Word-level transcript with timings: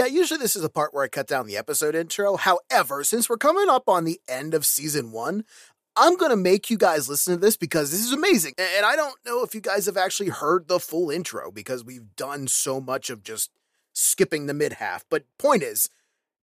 Yeah, 0.00 0.06
usually 0.06 0.38
this 0.38 0.56
is 0.56 0.64
a 0.64 0.70
part 0.70 0.94
where 0.94 1.04
I 1.04 1.08
cut 1.08 1.26
down 1.26 1.46
the 1.46 1.58
episode 1.58 1.94
intro. 1.94 2.38
However, 2.38 3.04
since 3.04 3.28
we're 3.28 3.36
coming 3.36 3.68
up 3.68 3.86
on 3.86 4.04
the 4.04 4.18
end 4.26 4.54
of 4.54 4.64
season 4.64 5.12
one, 5.12 5.44
I'm 5.94 6.16
going 6.16 6.30
to 6.30 6.38
make 6.38 6.70
you 6.70 6.78
guys 6.78 7.06
listen 7.06 7.34
to 7.34 7.38
this 7.38 7.58
because 7.58 7.90
this 7.90 8.00
is 8.00 8.10
amazing. 8.10 8.54
And 8.56 8.86
I 8.86 8.96
don't 8.96 9.16
know 9.26 9.42
if 9.42 9.54
you 9.54 9.60
guys 9.60 9.84
have 9.84 9.98
actually 9.98 10.30
heard 10.30 10.68
the 10.68 10.80
full 10.80 11.10
intro 11.10 11.50
because 11.50 11.84
we've 11.84 12.16
done 12.16 12.48
so 12.48 12.80
much 12.80 13.10
of 13.10 13.22
just 13.22 13.50
skipping 13.92 14.46
the 14.46 14.54
mid 14.54 14.72
half. 14.72 15.04
But 15.10 15.24
point 15.38 15.62
is, 15.62 15.90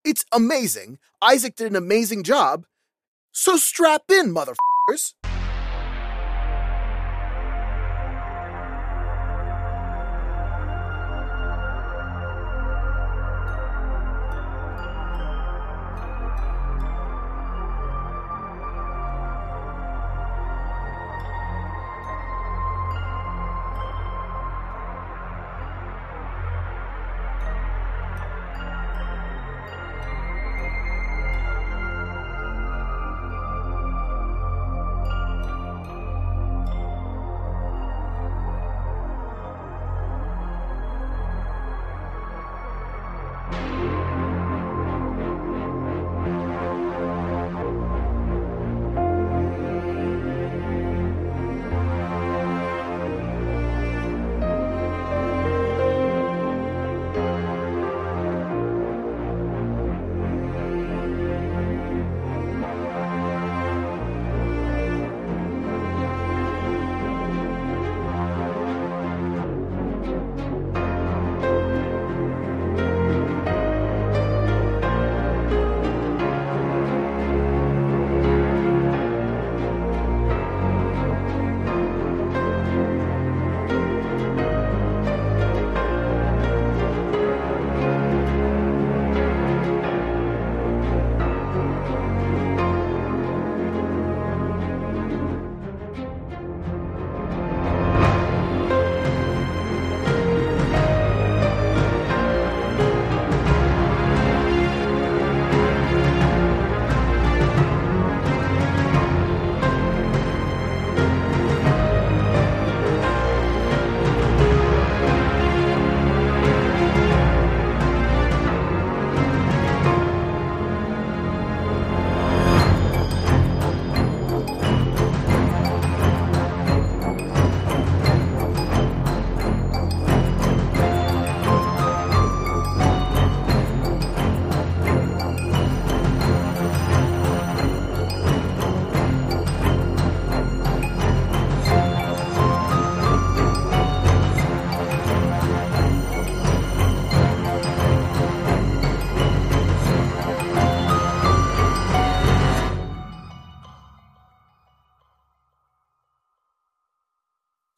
it's 0.05 0.23
amazing. 0.31 0.99
Isaac 1.19 1.55
did 1.55 1.71
an 1.71 1.75
amazing 1.75 2.21
job. 2.21 2.67
So 3.31 3.57
strap 3.57 4.03
in, 4.11 4.31
motherfuckers. 4.31 5.15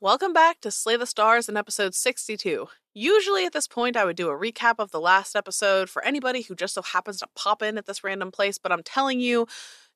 Welcome 0.09 0.33
back 0.33 0.59
to 0.61 0.71
Slay 0.71 0.95
the 0.97 1.05
Stars 1.05 1.47
in 1.47 1.55
episode 1.55 1.93
62. 1.93 2.67
Usually 2.95 3.45
at 3.45 3.53
this 3.53 3.67
point, 3.67 3.95
I 3.95 4.05
would 4.05 4.15
do 4.15 4.31
a 4.31 4.35
recap 4.35 4.79
of 4.79 4.89
the 4.89 4.99
last 4.99 5.35
episode 5.35 5.87
for 5.87 6.03
anybody 6.03 6.41
who 6.41 6.55
just 6.55 6.73
so 6.73 6.81
happens 6.81 7.19
to 7.19 7.27
pop 7.35 7.61
in 7.61 7.77
at 7.77 7.85
this 7.85 8.03
random 8.03 8.31
place, 8.31 8.57
but 8.57 8.71
I'm 8.71 8.81
telling 8.81 9.19
you, 9.19 9.45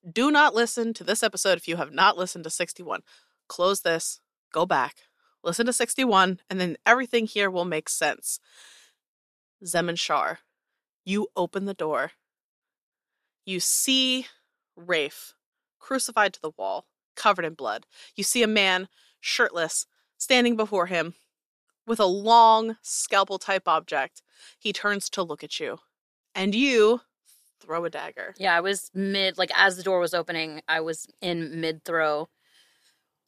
do 0.08 0.30
not 0.30 0.54
listen 0.54 0.94
to 0.94 1.04
this 1.04 1.24
episode 1.24 1.58
if 1.58 1.68
you 1.68 1.78
have 1.78 1.92
not 1.92 2.16
listened 2.16 2.44
to 2.44 2.52
61. 2.52 3.02
Close 3.48 3.82
this, 3.82 4.20
go 4.54 4.68
back, 4.68 4.98
listen 5.44 5.66
to 5.66 5.74
61, 5.74 6.42
and 6.48 6.62
then 6.62 6.78
everything 6.86 7.26
here 7.26 7.50
will 7.50 7.66
make 7.66 7.90
sense. 7.90 8.40
Zemin 9.66 9.98
Shar, 9.98 10.42
you 11.04 11.30
open 11.36 11.66
the 11.66 11.74
door. 11.74 12.12
You 13.48 13.60
see 13.60 14.28
Rafe 14.76 15.34
crucified 15.80 16.34
to 16.34 16.42
the 16.44 16.52
wall, 16.56 16.86
covered 17.16 17.46
in 17.46 17.56
blood. 17.56 17.88
You 18.16 18.24
see 18.24 18.44
a 18.44 18.48
man, 18.48 18.90
shirtless, 19.20 19.88
standing 20.24 20.56
before 20.56 20.88
him 20.88 21.14
with 21.86 22.00
a 22.00 22.06
long 22.06 22.78
scalpel 22.82 23.38
type 23.38 23.68
object. 23.68 24.22
He 24.58 24.74
turns 24.74 25.10
to 25.12 25.24
look 25.24 25.44
at 25.44 25.60
you, 25.60 25.80
and 26.34 26.56
you 26.56 27.02
throw 27.60 27.86
a 27.86 27.90
dagger. 27.90 28.34
Yeah, 28.38 28.56
I 28.56 28.62
was 28.62 28.90
mid, 28.94 29.38
like 29.38 29.52
as 29.56 29.78
the 29.78 29.84
door 29.84 30.00
was 30.00 30.14
opening, 30.14 30.62
I 30.68 30.80
was 30.82 31.08
in 31.22 31.60
mid 31.62 31.84
throw. 31.84 32.30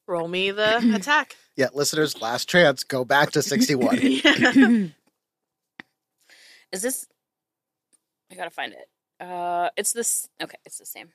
Roll 0.07 0.27
me 0.27 0.51
the 0.51 0.77
attack. 0.95 1.35
Yeah, 1.55 1.69
listeners, 1.73 2.21
last 2.21 2.47
chance. 2.47 2.83
Go 2.83 3.03
back 3.05 3.31
to 3.31 3.41
61. 3.41 3.99
Yeah. 4.01 4.87
Is 6.71 6.81
this? 6.81 7.07
I 8.31 8.35
gotta 8.35 8.49
find 8.49 8.73
it. 8.73 9.25
Uh, 9.25 9.69
it's 9.77 9.93
this. 9.93 10.27
Okay, 10.41 10.57
it's 10.65 10.77
the 10.77 10.85
same. 10.85 11.09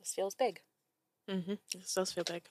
This 0.00 0.12
feels 0.12 0.34
big. 0.34 0.60
Mm-hmm. 1.30 1.54
This 1.74 1.94
does 1.94 2.12
feel 2.12 2.24
big. 2.24 2.42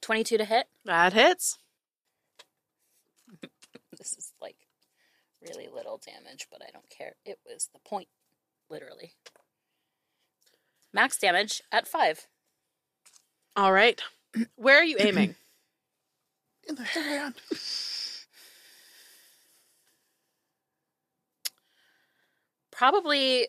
Twenty-two 0.00 0.38
to 0.38 0.44
hit. 0.44 0.66
That 0.84 1.12
hits. 1.12 1.58
This 3.98 4.14
is 4.14 4.32
like 4.40 4.56
really 5.40 5.68
little 5.72 6.00
damage, 6.04 6.48
but 6.50 6.60
I 6.60 6.70
don't 6.72 6.88
care. 6.90 7.14
It 7.24 7.38
was 7.46 7.68
the 7.72 7.78
point, 7.78 8.08
literally. 8.68 9.12
Max 10.92 11.18
damage 11.18 11.62
at 11.70 11.86
five. 11.86 12.26
All 13.54 13.72
right. 13.72 14.00
Where 14.56 14.78
are 14.78 14.84
you 14.84 14.96
aiming? 15.00 15.36
In 16.68 16.74
the 16.74 16.82
hand. 16.84 17.34
Probably 22.70 23.48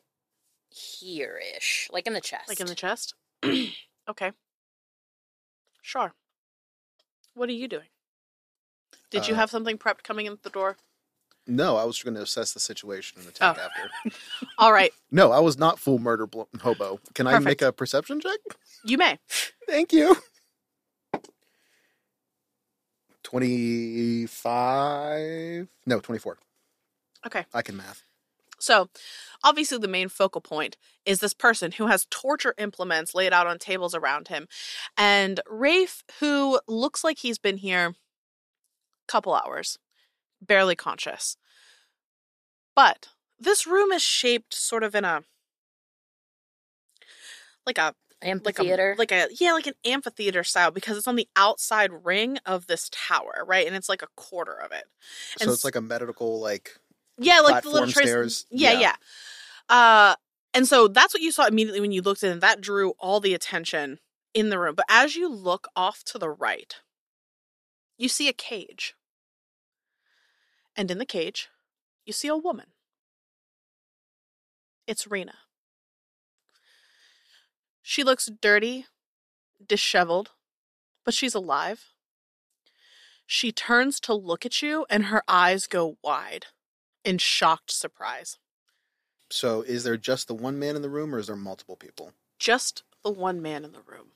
here-ish, 0.69 1.89
like 1.91 2.05
in 2.05 2.13
the 2.13 2.21
chest. 2.21 2.49
like 2.49 2.59
in 2.59 2.67
the 2.67 2.75
chest? 2.75 3.15
okay. 4.09 4.31
Sure. 5.83 6.13
What 7.35 7.49
are 7.49 7.53
you 7.53 7.67
doing? 7.67 7.87
Did 9.11 9.27
you 9.27 9.33
Uh, 9.35 9.37
have 9.37 9.51
something 9.51 9.77
prepped 9.77 10.01
coming 10.03 10.25
in 10.25 10.39
the 10.41 10.49
door? 10.49 10.77
No, 11.45 11.75
I 11.75 11.83
was 11.83 12.01
going 12.01 12.13
to 12.15 12.21
assess 12.21 12.53
the 12.53 12.59
situation 12.61 13.19
and 13.19 13.27
attack 13.27 13.57
Oh. 13.59 13.61
after. 13.61 14.17
All 14.57 14.71
right. 14.71 14.93
No, 15.11 15.33
I 15.33 15.39
was 15.39 15.57
not 15.57 15.77
full 15.77 15.99
murder 15.99 16.25
blo- 16.25 16.47
hobo. 16.61 17.01
Can 17.13 17.27
I 17.27 17.37
make 17.39 17.61
a 17.61 17.73
perception 17.73 18.21
check? 18.21 18.39
You 18.85 18.97
may. 18.97 19.19
Thank 19.67 19.91
you. 19.91 20.15
25. 23.23 25.67
No, 25.85 25.99
24. 25.99 26.37
Okay. 27.25 27.45
I 27.53 27.61
can 27.61 27.77
math. 27.77 28.03
So, 28.63 28.87
obviously, 29.43 29.77
the 29.77 29.89
main 29.89 30.07
focal 30.07 30.39
point 30.39 30.77
is 31.05 31.19
this 31.19 31.33
person 31.33 31.73
who 31.73 31.87
has 31.87 32.07
torture 32.09 32.53
implements 32.57 33.13
laid 33.13 33.33
out 33.33 33.45
on 33.45 33.59
tables 33.59 33.93
around 33.93 34.29
him. 34.29 34.47
And 34.97 35.41
Rafe, 35.49 36.03
who 36.21 36.61
looks 36.67 37.03
like 37.03 37.19
he's 37.19 37.37
been 37.37 37.57
here 37.57 37.87
a 37.87 37.95
couple 39.07 39.35
hours, 39.35 39.79
barely 40.41 40.75
conscious. 40.75 41.35
But 42.73 43.09
this 43.37 43.67
room 43.67 43.91
is 43.91 44.01
shaped 44.01 44.53
sort 44.53 44.83
of 44.83 44.95
in 44.95 45.03
a 45.03 45.23
like 47.65 47.77
a 47.77 47.93
like 48.23 48.31
Amphitheater. 48.31 48.93
a 48.93 48.97
like 48.97 49.11
a 49.11 49.27
yeah 49.39 49.51
like 49.51 49.67
an 49.67 49.73
amphitheater 49.85 50.43
style 50.45 50.71
because 50.71 50.97
it's 50.97 51.07
on 51.07 51.17
the 51.17 51.27
outside 51.35 51.91
ring 52.05 52.37
of 52.45 52.67
this 52.67 52.89
tower 52.91 53.43
right 53.45 53.67
and 53.67 53.75
it's 53.75 53.89
like 53.89 54.01
a 54.01 54.07
quarter 54.15 54.53
of 54.53 54.71
it 54.71 54.85
So 55.37 55.51
it's 55.51 55.65
like 55.65 55.75
a 55.75 55.81
medical 55.81 56.39
like 56.39 56.77
yeah 57.17 57.39
like 57.39 57.63
the 57.63 57.69
little 57.69 57.91
trace 57.91 58.07
stairs. 58.07 58.45
yeah, 58.49 58.73
Yeah. 58.73 58.79
yeah. 58.79 58.95
Uh 59.75 60.15
and 60.53 60.67
so 60.67 60.87
that's 60.87 61.13
what 61.13 61.21
you 61.23 61.31
saw 61.31 61.45
immediately 61.45 61.81
when 61.81 61.91
you 61.91 62.01
looked 62.01 62.23
in 62.23 62.39
that 62.39 62.61
drew 62.61 62.91
all 62.99 63.19
the 63.19 63.33
attention 63.33 63.99
in 64.33 64.49
the 64.49 64.59
room. 64.59 64.75
But 64.75 64.85
as 64.89 65.15
you 65.15 65.29
look 65.29 65.67
off 65.75 66.03
to 66.05 66.17
the 66.17 66.29
right 66.29 66.75
you 67.97 68.09
see 68.09 68.27
a 68.27 68.33
cage. 68.33 68.95
And 70.75 70.89
in 70.89 70.97
the 70.97 71.05
cage 71.05 71.49
you 72.05 72.13
see 72.13 72.27
a 72.27 72.37
woman. 72.37 72.67
It's 74.87 75.07
Rena. 75.07 75.35
She 77.81 78.03
looks 78.03 78.29
dirty 78.41 78.85
disheveled 79.65 80.31
but 81.05 81.13
she's 81.13 81.35
alive. 81.35 81.85
She 83.25 83.51
turns 83.51 83.99
to 84.01 84.13
look 84.13 84.45
at 84.45 84.61
you 84.61 84.85
and 84.89 85.05
her 85.05 85.23
eyes 85.27 85.67
go 85.67 85.97
wide 86.03 86.47
in 87.05 87.17
shocked 87.17 87.71
surprise 87.71 88.37
So 89.29 89.61
is 89.61 89.83
there 89.83 89.97
just 89.97 90.27
the 90.27 90.33
one 90.35 90.59
man 90.59 90.75
in 90.75 90.81
the 90.81 90.89
room 90.89 91.13
or 91.13 91.19
is 91.19 91.27
there 91.27 91.35
multiple 91.35 91.75
people? 91.75 92.13
just 92.39 92.83
the 93.03 93.11
one 93.11 93.41
man 93.41 93.63
in 93.63 93.71
the 93.71 93.81
room. 93.81 94.07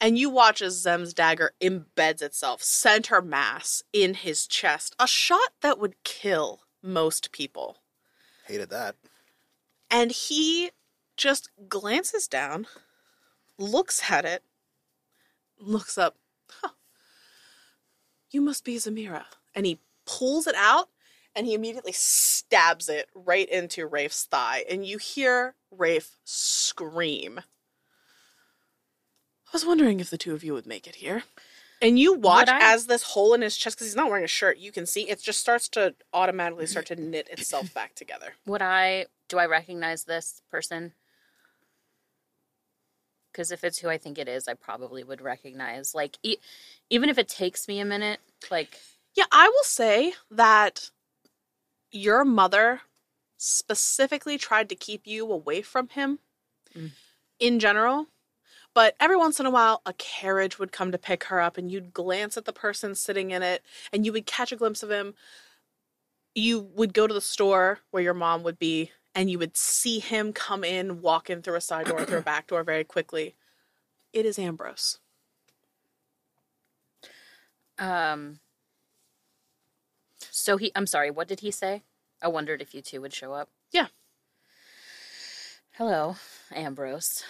And 0.00 0.18
you 0.18 0.28
watch 0.28 0.60
as 0.60 0.80
Zem's 0.82 1.14
dagger 1.14 1.52
embeds 1.62 2.20
itself 2.22 2.62
center 2.62 3.22
mass 3.22 3.82
in 3.92 4.14
his 4.14 4.46
chest, 4.46 4.94
a 4.98 5.06
shot 5.06 5.54
that 5.62 5.78
would 5.78 6.02
kill 6.04 6.60
most 6.82 7.32
people. 7.32 7.78
Hated 8.46 8.68
that. 8.70 8.96
And 9.90 10.12
he 10.12 10.70
just 11.16 11.48
glances 11.68 12.28
down, 12.28 12.66
looks 13.56 14.10
at 14.10 14.24
it, 14.26 14.44
looks 15.58 15.96
up. 15.96 16.16
Huh. 16.60 16.72
You 18.30 18.42
must 18.42 18.64
be 18.64 18.76
Zamira. 18.76 19.24
And 19.54 19.64
he 19.64 19.80
pulls 20.04 20.46
it 20.46 20.54
out 20.54 20.90
and 21.38 21.46
he 21.46 21.54
immediately 21.54 21.92
stabs 21.92 22.88
it 22.88 23.08
right 23.14 23.48
into 23.48 23.86
Rafe's 23.86 24.24
thigh. 24.24 24.64
And 24.68 24.84
you 24.84 24.98
hear 24.98 25.54
Rafe 25.70 26.16
scream. 26.24 27.38
I 27.38 29.50
was 29.52 29.64
wondering 29.64 30.00
if 30.00 30.10
the 30.10 30.18
two 30.18 30.34
of 30.34 30.42
you 30.42 30.52
would 30.52 30.66
make 30.66 30.88
it 30.88 30.96
here. 30.96 31.22
And 31.80 31.96
you 31.96 32.14
watch 32.14 32.48
I? 32.48 32.74
as 32.74 32.86
this 32.86 33.04
hole 33.04 33.34
in 33.34 33.42
his 33.42 33.56
chest, 33.56 33.76
because 33.76 33.86
he's 33.86 33.94
not 33.94 34.08
wearing 34.08 34.24
a 34.24 34.28
shirt, 34.28 34.58
you 34.58 34.72
can 34.72 34.84
see 34.84 35.08
it 35.08 35.22
just 35.22 35.38
starts 35.38 35.68
to 35.70 35.94
automatically 36.12 36.66
start 36.66 36.86
to 36.86 36.96
knit 36.96 37.28
itself 37.30 37.72
back 37.74 37.94
together. 37.94 38.34
Would 38.44 38.60
I 38.60 39.06
do 39.28 39.38
I 39.38 39.46
recognize 39.46 40.04
this 40.04 40.42
person? 40.50 40.92
Because 43.30 43.52
if 43.52 43.62
it's 43.62 43.78
who 43.78 43.88
I 43.88 43.96
think 43.96 44.18
it 44.18 44.26
is, 44.26 44.48
I 44.48 44.54
probably 44.54 45.04
would 45.04 45.20
recognize. 45.20 45.94
Like, 45.94 46.18
e- 46.24 46.38
even 46.90 47.08
if 47.08 47.16
it 47.16 47.28
takes 47.28 47.68
me 47.68 47.78
a 47.78 47.84
minute, 47.84 48.18
like, 48.50 48.80
Yeah, 49.14 49.26
I 49.30 49.46
will 49.46 49.62
say 49.62 50.14
that 50.32 50.90
your 51.90 52.24
mother 52.24 52.82
specifically 53.36 54.36
tried 54.38 54.68
to 54.68 54.74
keep 54.74 55.06
you 55.06 55.30
away 55.30 55.62
from 55.62 55.88
him 55.88 56.18
Mm. 56.74 56.90
in 57.38 57.58
general. 57.60 58.08
But 58.74 58.94
every 59.00 59.16
once 59.16 59.40
in 59.40 59.46
a 59.46 59.50
while, 59.50 59.80
a 59.86 59.92
carriage 59.94 60.58
would 60.58 60.70
come 60.72 60.92
to 60.92 60.98
pick 60.98 61.24
her 61.24 61.40
up, 61.40 61.56
and 61.56 61.70
you'd 61.72 61.92
glance 61.92 62.36
at 62.36 62.44
the 62.44 62.52
person 62.52 62.94
sitting 62.94 63.30
in 63.30 63.42
it, 63.42 63.64
and 63.92 64.04
you 64.04 64.12
would 64.12 64.26
catch 64.26 64.52
a 64.52 64.56
glimpse 64.56 64.82
of 64.82 64.90
him. 64.90 65.14
You 66.34 66.60
would 66.60 66.94
go 66.94 67.06
to 67.06 67.14
the 67.14 67.20
store 67.20 67.80
where 67.90 68.02
your 68.02 68.14
mom 68.14 68.42
would 68.44 68.58
be, 68.58 68.92
and 69.14 69.30
you 69.30 69.38
would 69.38 69.56
see 69.56 69.98
him 69.98 70.32
come 70.32 70.62
in, 70.62 71.00
walk 71.00 71.30
in 71.30 71.42
through 71.42 71.56
a 71.56 71.60
side 71.60 71.86
door, 71.86 72.04
through 72.04 72.18
a 72.18 72.22
back 72.22 72.46
door 72.48 72.62
very 72.62 72.84
quickly. 72.84 73.34
It 74.12 74.26
is 74.26 74.38
Ambrose. 74.38 74.98
um. 77.78 78.40
So 80.48 80.56
he, 80.56 80.72
I'm 80.74 80.86
sorry, 80.86 81.10
what 81.10 81.28
did 81.28 81.40
he 81.40 81.50
say? 81.50 81.82
I 82.22 82.28
wondered 82.28 82.62
if 82.62 82.74
you 82.74 82.80
two 82.80 83.02
would 83.02 83.12
show 83.12 83.34
up. 83.34 83.50
Yeah. 83.70 83.88
Hello, 85.72 86.16
Ambrose. 86.50 87.22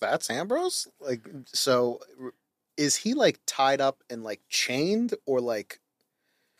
That's 0.00 0.28
Ambrose? 0.28 0.88
Like 0.98 1.28
so 1.46 2.00
is 2.76 2.96
he 2.96 3.14
like 3.14 3.38
tied 3.46 3.80
up 3.80 4.02
and 4.10 4.24
like 4.24 4.40
chained 4.48 5.14
or 5.26 5.40
like 5.40 5.78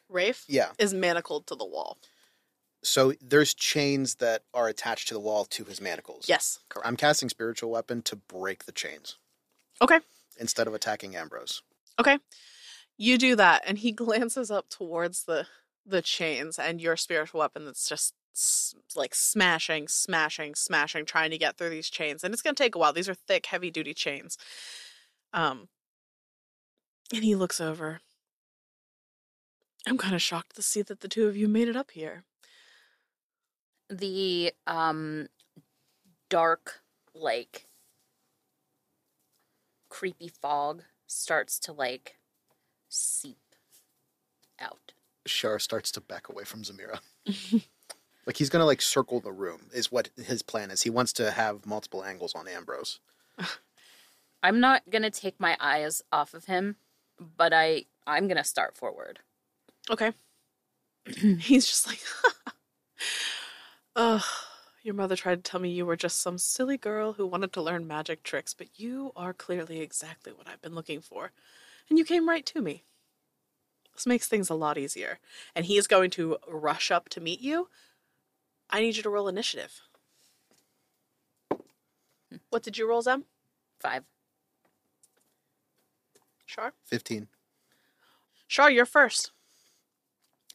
Rafe 0.08 0.44
yeah. 0.46 0.68
is 0.78 0.94
manacled 0.94 1.48
to 1.48 1.56
the 1.56 1.66
wall. 1.66 1.98
So 2.84 3.12
there's 3.20 3.52
chains 3.52 4.14
that 4.16 4.44
are 4.54 4.68
attached 4.68 5.08
to 5.08 5.14
the 5.14 5.18
wall 5.18 5.44
to 5.46 5.64
his 5.64 5.80
manacles. 5.80 6.28
Yes, 6.28 6.60
correct. 6.68 6.86
I'm 6.86 6.96
casting 6.96 7.28
spiritual 7.28 7.72
weapon 7.72 8.00
to 8.02 8.14
break 8.14 8.66
the 8.66 8.70
chains 8.70 9.16
Okay. 9.82 9.98
instead 10.38 10.68
of 10.68 10.74
attacking 10.74 11.16
Ambrose. 11.16 11.62
Okay. 11.98 12.16
You 12.98 13.18
do 13.18 13.36
that 13.36 13.62
and 13.66 13.78
he 13.78 13.92
glances 13.92 14.50
up 14.50 14.68
towards 14.68 15.24
the 15.24 15.46
the 15.88 16.02
chains 16.02 16.58
and 16.58 16.80
your 16.80 16.96
spiritual 16.96 17.38
weapon 17.38 17.64
that's 17.64 17.88
just 17.88 18.12
like 18.96 19.14
smashing, 19.14 19.86
smashing, 19.86 20.54
smashing 20.54 21.04
trying 21.04 21.30
to 21.30 21.38
get 21.38 21.56
through 21.56 21.70
these 21.70 21.88
chains 21.88 22.24
and 22.24 22.34
it's 22.34 22.42
going 22.42 22.54
to 22.54 22.62
take 22.62 22.74
a 22.74 22.78
while. 22.78 22.92
These 22.92 23.08
are 23.08 23.14
thick, 23.14 23.46
heavy 23.46 23.70
duty 23.70 23.94
chains. 23.94 24.36
Um 25.32 25.68
and 27.14 27.22
he 27.22 27.36
looks 27.36 27.60
over. 27.60 28.00
I'm 29.86 29.96
kind 29.96 30.14
of 30.14 30.22
shocked 30.22 30.56
to 30.56 30.62
see 30.62 30.82
that 30.82 31.00
the 31.00 31.08
two 31.08 31.28
of 31.28 31.36
you 31.36 31.46
made 31.46 31.68
it 31.68 31.76
up 31.76 31.92
here. 31.92 32.24
The 33.88 34.52
um 34.66 35.28
dark, 36.28 36.80
like 37.14 37.66
creepy 39.88 40.28
fog 40.28 40.82
starts 41.06 41.58
to 41.60 41.72
like 41.72 42.15
seep 42.96 43.38
out. 44.60 44.92
Shar 45.26 45.58
starts 45.58 45.90
to 45.92 46.00
back 46.00 46.28
away 46.28 46.44
from 46.44 46.62
Zamira. 46.62 47.00
like 48.26 48.36
he's 48.36 48.50
gonna 48.50 48.64
like 48.64 48.82
circle 48.82 49.20
the 49.20 49.32
room 49.32 49.68
is 49.72 49.92
what 49.92 50.10
his 50.16 50.42
plan 50.42 50.70
is. 50.70 50.82
He 50.82 50.90
wants 50.90 51.12
to 51.14 51.30
have 51.30 51.66
multiple 51.66 52.04
angles 52.04 52.34
on 52.34 52.48
Ambrose. 52.48 53.00
I'm 54.42 54.60
not 54.60 54.82
gonna 54.90 55.10
take 55.10 55.40
my 55.40 55.56
eyes 55.60 56.02
off 56.12 56.34
of 56.34 56.44
him, 56.46 56.76
but 57.18 57.52
I 57.52 57.86
I'm 58.06 58.28
gonna 58.28 58.44
start 58.44 58.76
forward. 58.76 59.20
Okay. 59.90 60.12
He's 61.38 61.66
just 61.66 61.86
like, 61.86 62.00
Ugh, 63.96 64.22
your 64.82 64.94
mother 64.94 65.16
tried 65.16 65.44
to 65.44 65.50
tell 65.50 65.60
me 65.60 65.70
you 65.70 65.86
were 65.86 65.96
just 65.96 66.20
some 66.20 66.38
silly 66.38 66.76
girl 66.76 67.14
who 67.14 67.26
wanted 67.26 67.52
to 67.52 67.62
learn 67.62 67.86
magic 67.86 68.22
tricks, 68.22 68.54
but 68.54 68.68
you 68.76 69.12
are 69.16 69.32
clearly 69.32 69.80
exactly 69.80 70.32
what 70.32 70.48
I've 70.48 70.62
been 70.62 70.74
looking 70.74 71.00
for. 71.00 71.32
And 71.88 71.98
you 71.98 72.04
came 72.04 72.28
right 72.28 72.44
to 72.46 72.60
me. 72.60 72.84
This 73.94 74.06
makes 74.06 74.28
things 74.28 74.50
a 74.50 74.54
lot 74.54 74.76
easier. 74.76 75.18
And 75.54 75.64
he 75.64 75.76
is 75.78 75.86
going 75.86 76.10
to 76.10 76.36
rush 76.48 76.90
up 76.90 77.08
to 77.10 77.20
meet 77.20 77.40
you. 77.40 77.68
I 78.68 78.80
need 78.80 78.96
you 78.96 79.02
to 79.02 79.10
roll 79.10 79.28
initiative. 79.28 79.80
What 82.50 82.62
did 82.62 82.76
you 82.76 82.88
roll, 82.88 83.02
Zem? 83.02 83.24
Five. 83.78 84.04
Shar? 86.44 86.72
Fifteen. 86.84 87.28
Shar, 88.46 88.70
you're 88.70 88.86
first. 88.86 89.30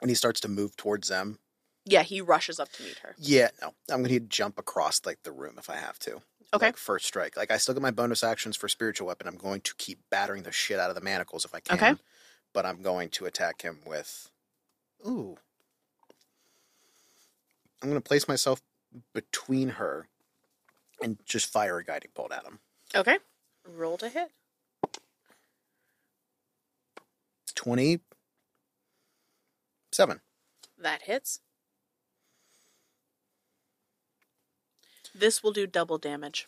And 0.01 0.09
he 0.09 0.15
starts 0.15 0.39
to 0.41 0.47
move 0.47 0.75
towards 0.75 1.09
them. 1.09 1.39
Yeah, 1.85 2.03
he 2.03 2.21
rushes 2.21 2.59
up 2.59 2.71
to 2.73 2.83
meet 2.83 2.99
her. 2.99 3.15
Yeah, 3.17 3.49
no. 3.61 3.73
I'm 3.89 4.03
gonna 4.03 4.19
jump 4.19 4.59
across 4.59 5.01
like 5.05 5.23
the 5.23 5.31
room 5.31 5.55
if 5.57 5.69
I 5.69 5.77
have 5.77 5.99
to. 5.99 6.21
Okay. 6.53 6.67
Like 6.67 6.77
first 6.77 7.05
strike. 7.05 7.37
Like 7.37 7.51
I 7.51 7.57
still 7.57 7.73
get 7.73 7.81
my 7.81 7.91
bonus 7.91 8.23
actions 8.23 8.55
for 8.55 8.67
spiritual 8.67 9.07
weapon. 9.07 9.27
I'm 9.27 9.37
going 9.37 9.61
to 9.61 9.73
keep 9.77 9.99
battering 10.09 10.43
the 10.43 10.51
shit 10.51 10.79
out 10.79 10.89
of 10.89 10.95
the 10.95 11.01
manacles 11.01 11.45
if 11.45 11.55
I 11.55 11.59
can. 11.61 11.77
Okay. 11.77 11.95
But 12.53 12.65
I'm 12.65 12.81
going 12.81 13.09
to 13.09 13.25
attack 13.25 13.61
him 13.61 13.79
with 13.85 14.29
Ooh. 15.07 15.37
I'm 17.81 17.89
gonna 17.89 18.01
place 18.01 18.27
myself 18.27 18.61
between 19.13 19.69
her 19.69 20.07
and 21.01 21.17
just 21.25 21.51
fire 21.51 21.77
a 21.77 21.83
guiding 21.83 22.11
bolt 22.13 22.31
at 22.31 22.45
him. 22.45 22.59
Okay. 22.93 23.17
Roll 23.65 23.97
to 23.97 24.09
hit. 24.09 24.29
Twenty 27.55 28.01
seven. 29.91 30.21
That 30.77 31.03
hits. 31.03 31.39
This 35.13 35.43
will 35.43 35.51
do 35.51 35.67
double 35.67 35.97
damage. 35.97 36.47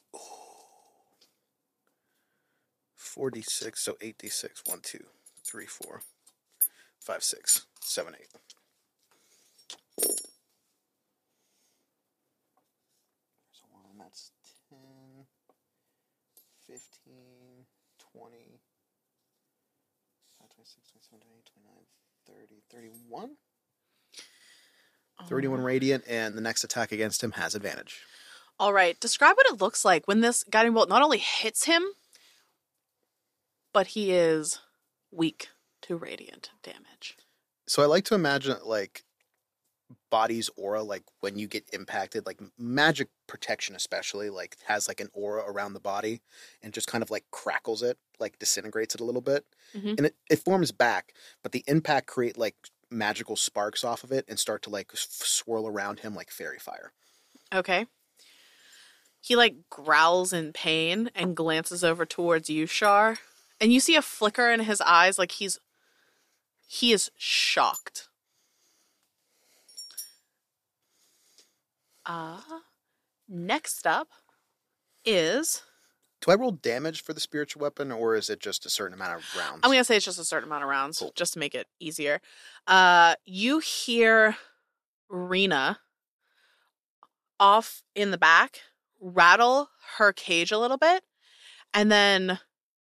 46, 2.95 3.79
so 3.79 3.93
8d6. 3.93 4.61
1, 4.65 4.79
2, 4.81 4.99
3, 5.45 5.65
4, 5.65 6.01
5, 6.99 7.23
6, 7.23 7.65
7, 7.81 8.15
8. 8.15 8.27
There's 9.99 10.11
a 13.61 13.67
1, 13.71 13.97
that's 13.99 14.31
10, 14.69 14.79
15, 16.65 17.13
20, 18.13 18.35
26, 20.55 20.89
27, 20.89 21.19
28, 21.19 21.45
29, 21.53 21.85
30, 22.25 22.63
31? 22.71 23.29
Um, 25.19 25.27
31 25.27 25.61
radiant, 25.61 26.03
and 26.07 26.35
the 26.35 26.41
next 26.41 26.63
attack 26.63 26.91
against 26.91 27.23
him 27.23 27.31
has 27.33 27.53
advantage. 27.53 27.99
All 28.63 28.71
right. 28.71 28.97
Describe 29.01 29.35
what 29.35 29.45
it 29.47 29.59
looks 29.59 29.83
like 29.83 30.07
when 30.07 30.21
this 30.21 30.45
guiding 30.45 30.71
bolt 30.71 30.87
not 30.87 31.01
only 31.01 31.17
hits 31.17 31.65
him, 31.65 31.83
but 33.73 33.87
he 33.87 34.11
is 34.13 34.61
weak 35.11 35.49
to 35.81 35.97
radiant 35.97 36.49
damage. 36.63 37.17
So 37.67 37.83
I 37.83 37.87
like 37.87 38.05
to 38.05 38.15
imagine 38.15 38.55
like 38.63 39.03
body's 40.09 40.49
aura, 40.55 40.81
like 40.81 41.03
when 41.19 41.37
you 41.37 41.45
get 41.45 41.65
impacted, 41.73 42.25
like 42.25 42.39
magic 42.57 43.09
protection, 43.27 43.75
especially, 43.75 44.29
like 44.29 44.55
has 44.65 44.87
like 44.87 45.01
an 45.01 45.09
aura 45.11 45.43
around 45.45 45.73
the 45.73 45.81
body 45.81 46.21
and 46.61 46.71
just 46.73 46.87
kind 46.87 47.03
of 47.03 47.11
like 47.11 47.25
crackles 47.31 47.83
it, 47.83 47.97
like 48.17 48.39
disintegrates 48.39 48.95
it 48.95 49.01
a 49.01 49.05
little 49.05 49.19
bit. 49.19 49.45
Mhm. 49.75 49.97
And 49.97 50.05
it, 50.05 50.15
it 50.31 50.39
forms 50.39 50.71
back, 50.71 51.13
but 51.41 51.51
the 51.51 51.65
impact 51.67 52.07
create 52.07 52.37
like 52.37 52.55
magical 52.89 53.35
sparks 53.35 53.83
off 53.83 54.05
of 54.05 54.13
it 54.13 54.23
and 54.29 54.39
start 54.39 54.61
to 54.61 54.69
like 54.69 54.91
swirl 54.93 55.67
around 55.67 55.99
him 55.99 56.15
like 56.15 56.31
fairy 56.31 56.59
fire. 56.59 56.93
Okay. 57.53 57.87
He 59.25 59.37
like 59.37 59.55
growls 59.69 60.33
in 60.33 60.51
pain 60.51 61.09
and 61.15 61.33
glances 61.33 61.81
over 61.81 62.05
towards 62.05 62.49
you, 62.49 62.65
Shar. 62.65 63.19
And 63.61 63.71
you 63.71 63.79
see 63.79 63.95
a 63.95 64.01
flicker 64.01 64.51
in 64.51 64.59
his 64.59 64.81
eyes 64.81 65.17
like 65.17 65.31
he's 65.31 65.57
he 66.67 66.91
is 66.91 67.09
shocked. 67.17 68.09
Uh 72.05 72.41
next 73.29 73.87
up 73.87 74.09
is 75.05 75.63
Do 76.19 76.31
I 76.31 76.35
roll 76.35 76.51
damage 76.51 77.01
for 77.01 77.13
the 77.13 77.21
spiritual 77.21 77.61
weapon 77.61 77.93
or 77.93 78.15
is 78.15 78.29
it 78.29 78.41
just 78.41 78.65
a 78.65 78.69
certain 78.69 78.93
amount 78.93 79.13
of 79.19 79.35
rounds? 79.37 79.61
I'm 79.63 79.71
gonna 79.71 79.85
say 79.85 79.95
it's 79.95 80.03
just 80.05 80.19
a 80.19 80.25
certain 80.25 80.49
amount 80.49 80.63
of 80.65 80.69
rounds, 80.69 80.99
Cool. 80.99 81.13
just 81.15 81.31
to 81.33 81.39
make 81.39 81.55
it 81.55 81.67
easier. 81.79 82.19
Uh, 82.67 83.15
you 83.23 83.59
hear 83.59 84.35
Rena 85.07 85.79
off 87.39 87.83
in 87.95 88.11
the 88.11 88.17
back 88.17 88.59
rattle 89.03 89.69
her 89.97 90.13
cage 90.13 90.51
a 90.51 90.57
little 90.57 90.77
bit, 90.77 91.03
and 91.73 91.91
then 91.91 92.39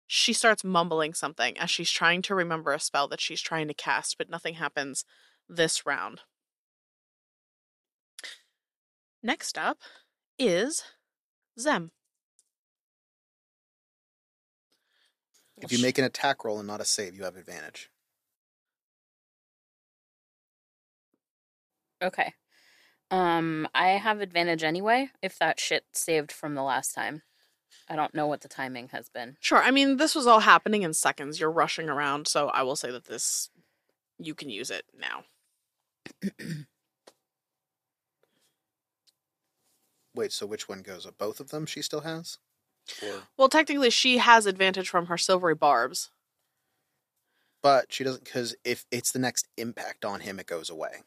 she 0.08 0.34
starts 0.34 0.64
mumbling 0.64 1.14
something 1.14 1.58
as 1.58 1.72
she's 1.72 1.90
trying 1.90 2.22
to 2.24 2.36
remember 2.36 2.74
a 2.74 2.80
spell 2.80 3.08
that 3.08 3.22
she's 3.22 3.42
trying 3.42 3.68
to 3.70 3.74
cast, 3.74 4.18
but 4.18 4.30
nothing 4.30 4.56
happens 4.56 5.06
this 5.48 5.86
round. 5.86 6.22
Next 9.24 9.58
up 9.58 9.78
is 10.38 10.84
Zem. 11.60 11.92
if 15.62 15.72
you 15.72 15.82
make 15.82 15.98
an 15.98 16.06
attack 16.06 16.44
roll 16.44 16.58
and 16.58 16.68
not 16.68 16.82
a 16.82 16.86
save, 16.86 17.16
you 17.16 17.24
have 17.24 17.36
advantage. 17.36 17.90
Okay. 22.02 22.34
Um, 23.12 23.68
I 23.76 23.90
have 23.90 24.22
advantage 24.22 24.64
anyway 24.64 25.10
if 25.22 25.38
that 25.40 25.60
shit 25.60 25.84
saved 25.94 26.32
from 26.32 26.56
the 26.56 26.64
last 26.64 26.96
time. 26.96 27.22
I 27.90 27.96
don't 27.98 28.16
know 28.16 28.26
what 28.26 28.40
the 28.42 28.48
timing 28.48 28.88
has 28.90 29.10
been. 29.10 29.36
Sure. 29.42 29.58
I 29.62 29.70
mean, 29.72 29.98
this 29.98 30.16
was 30.16 30.26
all 30.26 30.40
happening 30.40 30.84
in 30.84 30.94
seconds. 30.94 31.40
You're 31.40 31.52
rushing 31.52 31.90
around, 31.90 32.28
so 32.28 32.48
I 32.50 32.64
will 32.64 32.78
say 32.78 32.90
that 32.92 33.06
this 33.06 33.50
you 34.18 34.34
can 34.34 34.50
use 34.50 34.70
it 34.72 34.86
now. 34.98 35.26
Wait, 40.16 40.32
so 40.32 40.46
which 40.46 40.68
one 40.70 40.82
goes? 40.82 41.06
Both 41.18 41.40
of 41.40 41.50
them 41.50 41.66
she 41.66 41.82
still 41.82 42.02
has? 42.02 42.38
Or 43.02 43.24
Well, 43.38 43.50
technically, 43.50 43.90
she 43.90 44.18
has 44.18 44.46
advantage 44.46 44.90
from 44.90 45.06
her 45.08 45.18
silvery 45.18 45.56
barbs. 45.56 46.12
but 47.64 47.94
she 47.94 48.04
doesn't 48.04 48.24
because 48.24 48.56
if 48.64 48.86
it's 48.92 49.12
the 49.12 49.20
next 49.20 49.48
impact 49.58 50.04
on 50.04 50.22
him, 50.22 50.40
it 50.40 50.48
goes 50.48 50.70
away. 50.70 51.04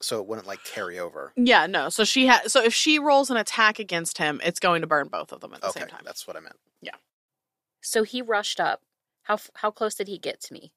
So 0.00 0.20
it 0.20 0.26
wouldn't 0.26 0.46
like 0.46 0.62
carry 0.64 0.98
over. 0.98 1.32
Yeah, 1.36 1.66
no. 1.66 1.88
So 1.88 2.04
she 2.04 2.26
has. 2.26 2.52
So 2.52 2.62
if 2.62 2.72
she 2.74 2.98
rolls 2.98 3.30
an 3.30 3.36
attack 3.36 3.78
against 3.78 4.18
him, 4.18 4.40
it's 4.44 4.60
going 4.60 4.80
to 4.82 4.86
burn 4.86 5.08
both 5.08 5.32
of 5.32 5.40
them 5.40 5.52
at 5.54 5.60
the 5.60 5.68
Okay, 5.68 5.80
same 5.80 5.88
time. 5.88 6.02
that's 6.04 6.26
what 6.26 6.36
I 6.36 6.40
meant. 6.40 6.56
Yeah. 6.80 6.94
So 7.80 8.02
he 8.04 8.22
rushed 8.22 8.60
up. 8.60 8.82
How 9.22 9.34
f- 9.34 9.50
how 9.56 9.70
close 9.70 9.94
did 9.94 10.08
he 10.08 10.18
get 10.18 10.40
to 10.42 10.52
me? 10.54 10.72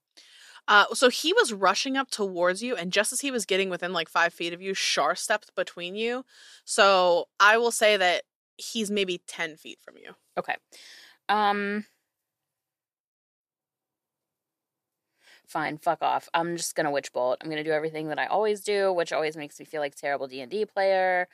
Uh, 0.68 0.86
so 0.94 1.10
he 1.10 1.34
was 1.34 1.54
rushing 1.54 1.98
up 1.98 2.10
towards 2.12 2.62
you, 2.62 2.75
and 2.75 2.92
just 2.92 3.12
as 3.13 3.22
he 3.22 3.32
was 3.32 3.46
getting 3.46 3.70
within 3.70 3.94
like 3.94 4.10
five 4.10 4.34
feet 4.34 4.54
of 4.54 4.62
you, 4.62 4.74
Shar 4.74 5.16
stepped 5.16 5.56
between 5.56 5.96
you. 5.96 6.24
So 6.66 7.28
I 7.40 7.58
will 7.58 7.72
say 7.72 7.98
that 7.98 8.24
he's 8.58 8.92
maybe 8.92 9.22
ten 9.28 9.56
feet 9.56 9.80
from 9.82 9.98
you. 9.98 10.13
Okay. 10.38 10.56
Um 11.30 11.86
Fine, 15.51 15.79
fuck 15.79 16.01
off. 16.01 16.29
I'm 16.34 16.55
just 16.55 16.75
gonna 16.75 16.91
witch 16.91 17.12
bolt. 17.12 17.38
I'm 17.41 17.50
gonna 17.50 17.62
do 17.65 17.72
everything 17.74 18.08
that 18.08 18.17
I 18.17 18.27
always 18.27 18.62
do, 18.62 18.93
which 18.93 19.12
always 19.12 19.36
makes 19.36 19.60
me 19.60 19.65
feel 19.65 19.81
like 19.81 19.91
a 19.91 19.96
terrible 19.98 20.25
D 20.27 20.39
and 20.39 20.50
D 20.50 20.63
player. 20.63 21.27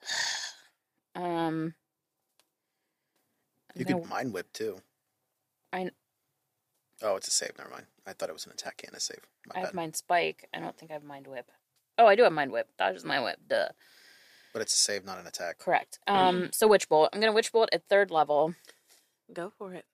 um 1.14 1.74
I'm 3.74 3.78
You 3.78 3.84
gonna- 3.84 4.00
could 4.00 4.08
mind 4.08 4.32
whip 4.32 4.50
too. 4.54 4.78
I- 5.72 5.90
Oh, 7.02 7.16
it's 7.16 7.28
a 7.28 7.30
save. 7.32 7.58
Never 7.58 7.68
mind. 7.68 7.86
I 8.06 8.12
thought 8.14 8.30
it 8.30 8.32
was 8.32 8.46
an 8.46 8.52
attack 8.52 8.82
and 8.86 8.96
a 8.96 9.00
save. 9.00 9.20
My 9.46 9.60
I 9.60 9.64
have 9.66 9.74
mind 9.74 9.96
spike. 9.96 10.48
I 10.54 10.60
don't 10.60 10.78
think 10.78 10.90
I 10.92 10.94
have 10.94 11.02
mind 11.04 11.26
whip. 11.26 11.50
Oh, 11.98 12.06
I 12.06 12.14
do 12.14 12.22
have 12.22 12.32
mind 12.32 12.52
whip. 12.52 12.68
Dodge 12.78 12.94
is 12.96 13.04
mind 13.04 13.24
whip. 13.24 13.38
Duh. 13.48 13.68
But 14.54 14.62
it's 14.62 14.72
a 14.72 14.76
save, 14.76 15.04
not 15.04 15.18
an 15.18 15.26
attack. 15.26 15.58
Correct. 15.58 15.98
Um 16.06 16.50
so 16.52 16.66
witch 16.68 16.88
bolt. 16.88 17.10
I'm 17.12 17.20
gonna 17.20 17.32
witch 17.32 17.52
bolt 17.52 17.68
at 17.72 17.86
third 17.88 18.10
level. 18.10 18.54
Go 19.32 19.50
for 19.50 19.74
it. 19.74 19.84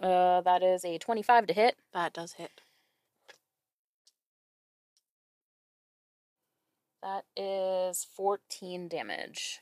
Uh 0.00 0.40
that 0.42 0.62
is 0.62 0.84
a 0.84 0.98
twenty 0.98 1.22
five 1.22 1.46
to 1.46 1.52
hit. 1.52 1.76
That 1.92 2.12
does 2.12 2.34
hit. 2.34 2.60
That 7.02 7.24
is 7.36 8.04
fourteen 8.04 8.88
damage. 8.88 9.60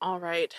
All 0.00 0.20
right. 0.20 0.54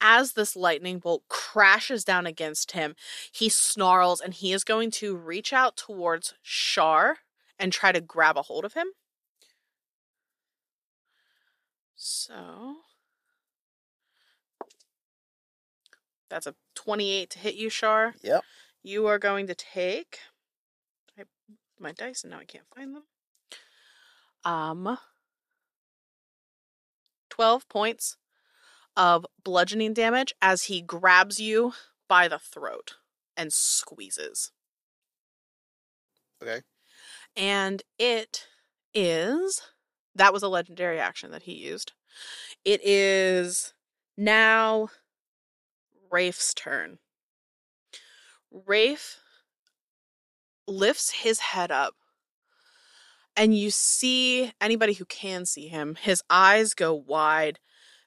As 0.00 0.32
this 0.32 0.54
lightning 0.54 0.98
bolt 0.98 1.22
crashes 1.28 2.04
down 2.04 2.26
against 2.26 2.72
him, 2.72 2.94
he 3.32 3.48
snarls 3.48 4.20
and 4.20 4.34
he 4.34 4.52
is 4.52 4.64
going 4.64 4.90
to 4.92 5.16
reach 5.16 5.52
out 5.52 5.76
towards 5.76 6.34
Shar 6.42 7.18
and 7.58 7.72
try 7.72 7.92
to 7.92 8.00
grab 8.02 8.36
a 8.36 8.42
hold 8.42 8.64
of 8.66 8.74
him. 8.74 8.88
So 11.96 12.76
that's 16.34 16.48
a 16.48 16.54
28 16.74 17.30
to 17.30 17.38
hit 17.38 17.54
you, 17.54 17.70
Shar. 17.70 18.14
Yep. 18.20 18.42
You 18.82 19.06
are 19.06 19.20
going 19.20 19.46
to 19.46 19.54
take 19.54 20.18
I 21.16 21.22
my 21.78 21.92
dice 21.92 22.24
and 22.24 22.32
now 22.32 22.40
I 22.40 22.44
can't 22.44 22.64
find 22.74 22.92
them. 22.92 23.04
Um 24.44 24.98
12 27.30 27.68
points 27.68 28.16
of 28.96 29.24
bludgeoning 29.44 29.94
damage 29.94 30.34
as 30.42 30.64
he 30.64 30.82
grabs 30.82 31.38
you 31.38 31.72
by 32.08 32.26
the 32.26 32.40
throat 32.40 32.94
and 33.36 33.52
squeezes. 33.52 34.50
Okay. 36.42 36.62
And 37.36 37.84
it 37.96 38.48
is 38.92 39.62
that 40.16 40.32
was 40.32 40.42
a 40.42 40.48
legendary 40.48 40.98
action 40.98 41.30
that 41.30 41.44
he 41.44 41.52
used. 41.52 41.92
It 42.64 42.80
is 42.84 43.72
now 44.16 44.88
Rafe's 46.14 46.54
turn. 46.54 46.98
Rafe 48.52 49.18
lifts 50.68 51.10
his 51.10 51.40
head 51.40 51.72
up 51.72 51.94
and 53.36 53.58
you 53.58 53.72
see 53.72 54.52
anybody 54.60 54.92
who 54.92 55.04
can 55.06 55.44
see 55.44 55.66
him 55.66 55.96
his 56.00 56.22
eyes 56.30 56.72
go 56.72 56.94
wide 56.94 57.58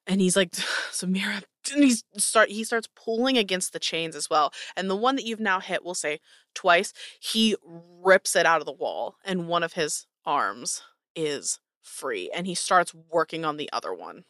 and 0.07 0.21
he's 0.21 0.37
like 0.37 0.51
Zamira 0.91 1.43
and 1.71 1.83
he's 1.83 2.05
start 2.15 2.49
he 2.49 2.63
starts 2.63 2.87
pulling 2.95 3.37
against 3.37 3.73
the 3.73 3.79
chains 3.79 4.15
as 4.15 4.29
well 4.29 4.53
and 4.77 4.89
the 4.89 4.95
one 4.95 5.17
that 5.17 5.25
you've 5.25 5.41
now 5.41 5.59
hit 5.59 5.83
we'll 5.83 5.93
say 5.93 6.19
twice 6.55 6.93
he 7.19 7.57
rips 8.01 8.37
it 8.37 8.45
out 8.45 8.61
of 8.61 8.65
the 8.65 8.71
wall 8.71 9.17
and 9.25 9.49
one 9.49 9.63
of 9.63 9.73
his 9.73 10.07
arms 10.25 10.81
is 11.13 11.59
free 11.83 12.31
and 12.33 12.47
he 12.47 12.55
starts 12.55 12.95
working 13.11 13.43
on 13.43 13.57
the 13.57 13.69
other 13.73 13.93
one 13.93 14.23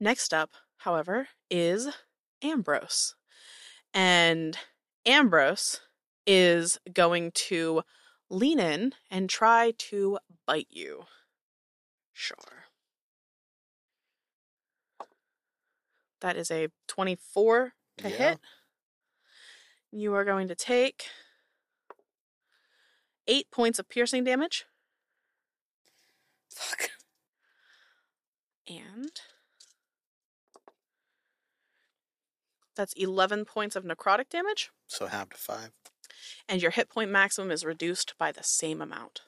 next 0.00 0.32
up 0.32 0.52
however 0.78 1.28
is 1.50 1.88
ambrose 2.42 3.14
and 3.94 4.58
ambrose 5.06 5.80
is 6.26 6.78
going 6.92 7.30
to 7.32 7.82
lean 8.28 8.58
in 8.58 8.92
and 9.10 9.30
try 9.30 9.72
to 9.78 10.18
bite 10.46 10.66
you. 10.70 11.04
Sure. 12.12 12.36
That 16.20 16.36
is 16.36 16.50
a 16.50 16.68
24 16.88 17.74
to 17.98 18.08
Yeah. 18.08 18.16
hit. 18.16 18.40
You 19.92 20.14
are 20.14 20.24
going 20.24 20.48
to 20.48 20.54
take 20.54 21.08
eight 23.26 23.50
points 23.50 23.78
of 23.78 23.88
piercing 23.88 24.24
damage. 24.24 24.66
Fuck. 26.50 26.90
And 28.66 29.20
That's 32.76 32.92
11 32.94 33.44
points 33.46 33.74
of 33.76 33.84
necrotic 33.84 34.28
damage, 34.28 34.70
So 34.86 35.06
half 35.06 35.30
to 35.30 35.36
five. 35.36 35.70
and 36.48 36.60
your 36.62 36.70
hit 36.70 36.88
point 36.88 37.10
maximum 37.10 37.50
is 37.50 37.64
reduced 37.64 38.14
by 38.18 38.30
the 38.32 38.42
same 38.44 38.80
amount. 38.82 39.22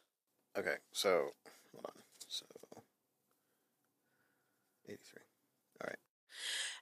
Okay, 0.56 0.76
so 0.92 1.30
hold 1.72 1.86
on. 1.86 2.02
So 2.28 2.44
eighty-three. 4.88 5.22
All 5.82 5.88
right. 5.88 5.98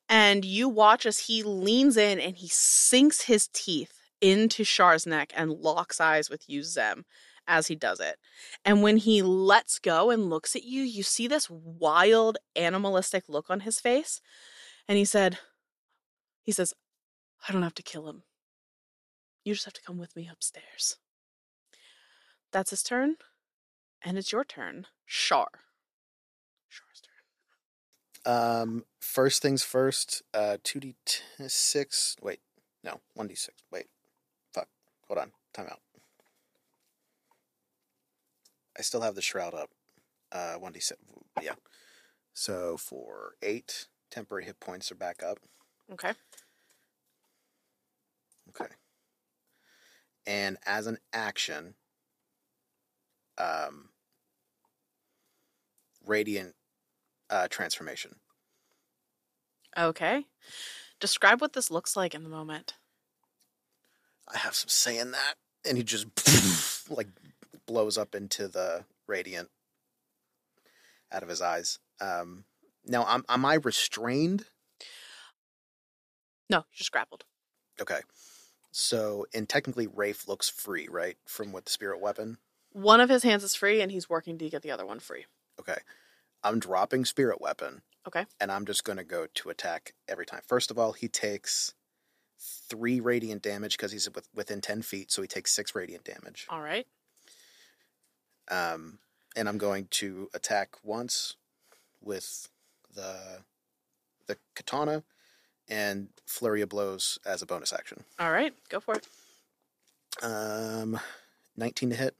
And 0.08 0.44
you 0.44 0.68
watch 0.68 1.06
as 1.06 1.20
he 1.20 1.42
leans 1.42 1.96
in 1.96 2.18
and 2.20 2.36
he 2.36 2.48
sinks 2.48 3.22
his 3.22 3.48
teeth 3.52 3.92
into 4.20 4.64
Shar's 4.64 5.06
neck 5.06 5.32
and 5.36 5.50
locks 5.52 6.00
eyes 6.00 6.30
with 6.30 6.48
you, 6.48 6.62
Zem, 6.62 7.04
as 7.46 7.66
he 7.66 7.74
does 7.74 8.00
it. 8.00 8.16
And 8.64 8.82
when 8.82 8.96
he 8.98 9.20
lets 9.22 9.78
go 9.78 10.10
and 10.10 10.30
looks 10.30 10.56
at 10.56 10.64
you, 10.64 10.82
you 10.82 11.02
see 11.02 11.26
this 11.28 11.50
wild, 11.50 12.38
animalistic 12.54 13.24
look 13.28 13.50
on 13.50 13.60
his 13.60 13.78
face. 13.80 14.20
And 14.88 14.96
he 14.96 15.04
said, 15.04 15.38
he 16.46 16.52
says, 16.52 16.72
I 17.46 17.52
don't 17.52 17.62
have 17.62 17.74
to 17.74 17.82
kill 17.82 18.08
him. 18.08 18.22
You 19.44 19.52
just 19.52 19.66
have 19.66 19.74
to 19.74 19.82
come 19.82 19.98
with 19.98 20.16
me 20.16 20.28
upstairs. 20.32 20.96
That's 22.52 22.70
his 22.70 22.82
turn. 22.82 23.16
And 24.02 24.16
it's 24.16 24.30
your 24.30 24.44
turn, 24.44 24.86
Shar. 25.04 25.48
Shar's 26.68 27.02
turn. 28.24 28.32
Um, 28.32 28.84
first 29.00 29.42
things 29.42 29.64
first. 29.64 30.22
Uh, 30.32 30.58
two 30.62 30.80
d 30.80 30.94
six. 31.48 32.16
Wait, 32.22 32.40
no, 32.84 33.00
one 33.14 33.26
d 33.26 33.34
six. 33.34 33.62
Wait, 33.72 33.86
fuck. 34.52 34.68
Hold 35.08 35.18
on. 35.18 35.32
Time 35.52 35.66
out. 35.66 35.80
I 38.78 38.82
still 38.82 39.00
have 39.00 39.14
the 39.14 39.22
shroud 39.22 39.54
up. 39.54 39.70
Uh, 40.30 40.54
one 40.54 40.72
d 40.72 40.80
six. 40.80 41.00
Yeah. 41.42 41.54
So 42.34 42.76
for 42.76 43.34
eight 43.42 43.88
temporary 44.10 44.44
hit 44.44 44.60
points 44.60 44.92
are 44.92 44.96
back 44.96 45.22
up. 45.22 45.38
Okay. 45.92 46.12
Okay. 48.50 48.72
And 50.26 50.56
as 50.66 50.86
an 50.86 50.98
action, 51.12 51.74
um, 53.38 53.90
radiant 56.04 56.54
uh, 57.30 57.48
transformation. 57.48 58.16
Okay. 59.76 60.24
Describe 61.00 61.40
what 61.40 61.52
this 61.52 61.70
looks 61.70 61.96
like 61.96 62.14
in 62.14 62.22
the 62.22 62.28
moment. 62.28 62.74
I 64.32 64.38
have 64.38 64.54
some 64.54 64.68
say 64.68 64.98
in 64.98 65.12
that, 65.12 65.34
and 65.64 65.76
he 65.76 65.84
just 65.84 66.06
like 66.90 67.08
blows 67.66 67.98
up 67.98 68.14
into 68.14 68.48
the 68.48 68.84
radiant 69.06 69.50
out 71.12 71.22
of 71.22 71.28
his 71.28 71.40
eyes. 71.40 71.78
Um, 72.00 72.44
now, 72.84 73.06
am 73.06 73.24
am 73.28 73.44
I 73.44 73.54
restrained? 73.54 74.46
No, 76.50 76.58
you 76.58 76.76
just 76.76 76.92
grappled. 76.92 77.24
Okay, 77.80 78.00
so 78.70 79.26
and 79.34 79.48
technically, 79.48 79.86
Rafe 79.86 80.28
looks 80.28 80.48
free, 80.48 80.88
right, 80.90 81.16
from 81.26 81.52
what 81.52 81.64
the 81.64 81.70
spirit 81.72 82.00
weapon. 82.00 82.38
One 82.72 83.00
of 83.00 83.08
his 83.08 83.22
hands 83.22 83.42
is 83.44 83.54
free, 83.54 83.80
and 83.80 83.90
he's 83.90 84.08
working 84.08 84.38
to 84.38 84.48
get 84.50 84.62
the 84.62 84.70
other 84.70 84.86
one 84.86 85.00
free. 85.00 85.26
Okay, 85.58 85.78
I'm 86.42 86.58
dropping 86.58 87.04
spirit 87.04 87.40
weapon. 87.40 87.82
Okay. 88.06 88.24
and 88.40 88.52
I'm 88.52 88.66
just 88.66 88.84
going 88.84 88.98
to 88.98 89.04
go 89.04 89.26
to 89.34 89.50
attack 89.50 89.92
every 90.08 90.24
time. 90.24 90.40
First 90.46 90.70
of 90.70 90.78
all, 90.78 90.92
he 90.92 91.08
takes 91.08 91.74
three 92.38 93.00
radiant 93.00 93.42
damage 93.42 93.76
because 93.76 93.90
he's 93.90 94.08
with, 94.14 94.28
within 94.32 94.60
ten 94.60 94.80
feet, 94.82 95.10
so 95.10 95.22
he 95.22 95.26
takes 95.28 95.50
six 95.52 95.74
radiant 95.74 96.04
damage. 96.04 96.46
All 96.48 96.60
right. 96.60 96.86
Um, 98.48 99.00
and 99.34 99.48
I'm 99.48 99.58
going 99.58 99.88
to 99.90 100.30
attack 100.34 100.76
once 100.84 101.34
with 102.00 102.48
the 102.94 103.42
the 104.28 104.36
katana 104.54 105.02
and 105.68 106.08
flurry 106.26 106.62
of 106.62 106.68
blows 106.68 107.18
as 107.26 107.42
a 107.42 107.46
bonus 107.46 107.72
action. 107.72 108.04
All 108.18 108.30
right. 108.30 108.52
Go 108.68 108.80
for 108.80 108.94
it. 108.94 109.06
Um, 110.22 110.98
19 111.56 111.90
to 111.90 111.96
hit. 111.96 112.16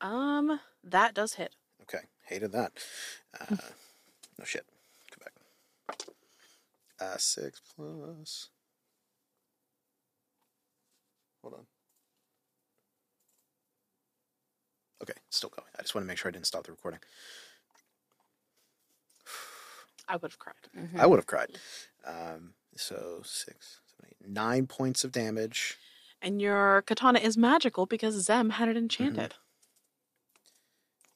Um, 0.00 0.60
that 0.82 1.14
does 1.14 1.34
hit. 1.34 1.54
Okay, 1.82 2.04
hated 2.26 2.52
that. 2.52 2.72
Uh, 3.38 3.56
no 4.38 4.44
shit. 4.44 4.64
Go 5.10 5.24
back. 5.24 5.98
Uh, 7.00 7.16
six 7.16 7.60
plus. 7.74 8.48
Hold 11.42 11.54
on. 11.54 11.66
Okay, 15.02 15.14
still 15.30 15.50
going. 15.50 15.68
I 15.78 15.82
just 15.82 15.94
want 15.94 16.04
to 16.04 16.08
make 16.08 16.16
sure 16.16 16.30
I 16.30 16.32
didn't 16.32 16.46
stop 16.46 16.64
the 16.64 16.72
recording. 16.72 17.00
I 20.08 20.16
would 20.16 20.30
have 20.32 20.38
cried. 20.38 20.54
Mhm. 20.76 20.98
I 21.00 21.06
would 21.06 21.18
have 21.18 21.26
cried. 21.26 21.58
Um, 22.04 22.54
so 22.76 23.22
six, 23.24 23.80
seven, 23.86 24.10
eight, 24.10 24.28
nine 24.28 24.66
points 24.66 25.04
of 25.04 25.12
damage. 25.12 25.78
And 26.20 26.40
your 26.40 26.82
katana 26.82 27.18
is 27.20 27.36
magical 27.36 27.86
because 27.86 28.14
Zem 28.14 28.50
had 28.50 28.68
it 28.68 28.76
enchanted. 28.76 29.34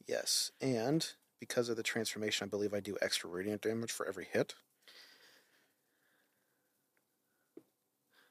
Yes, 0.07 0.53
and 0.61 1.07
because 1.39 1.69
of 1.69 1.77
the 1.77 1.83
transformation, 1.83 2.47
I 2.47 2.49
believe 2.49 2.73
I 2.75 2.81
do 2.81 2.97
extra 3.03 3.29
radiant 3.29 3.63
damage 3.63 3.93
for 3.93 4.07
every 4.07 4.25
hit. 4.25 4.55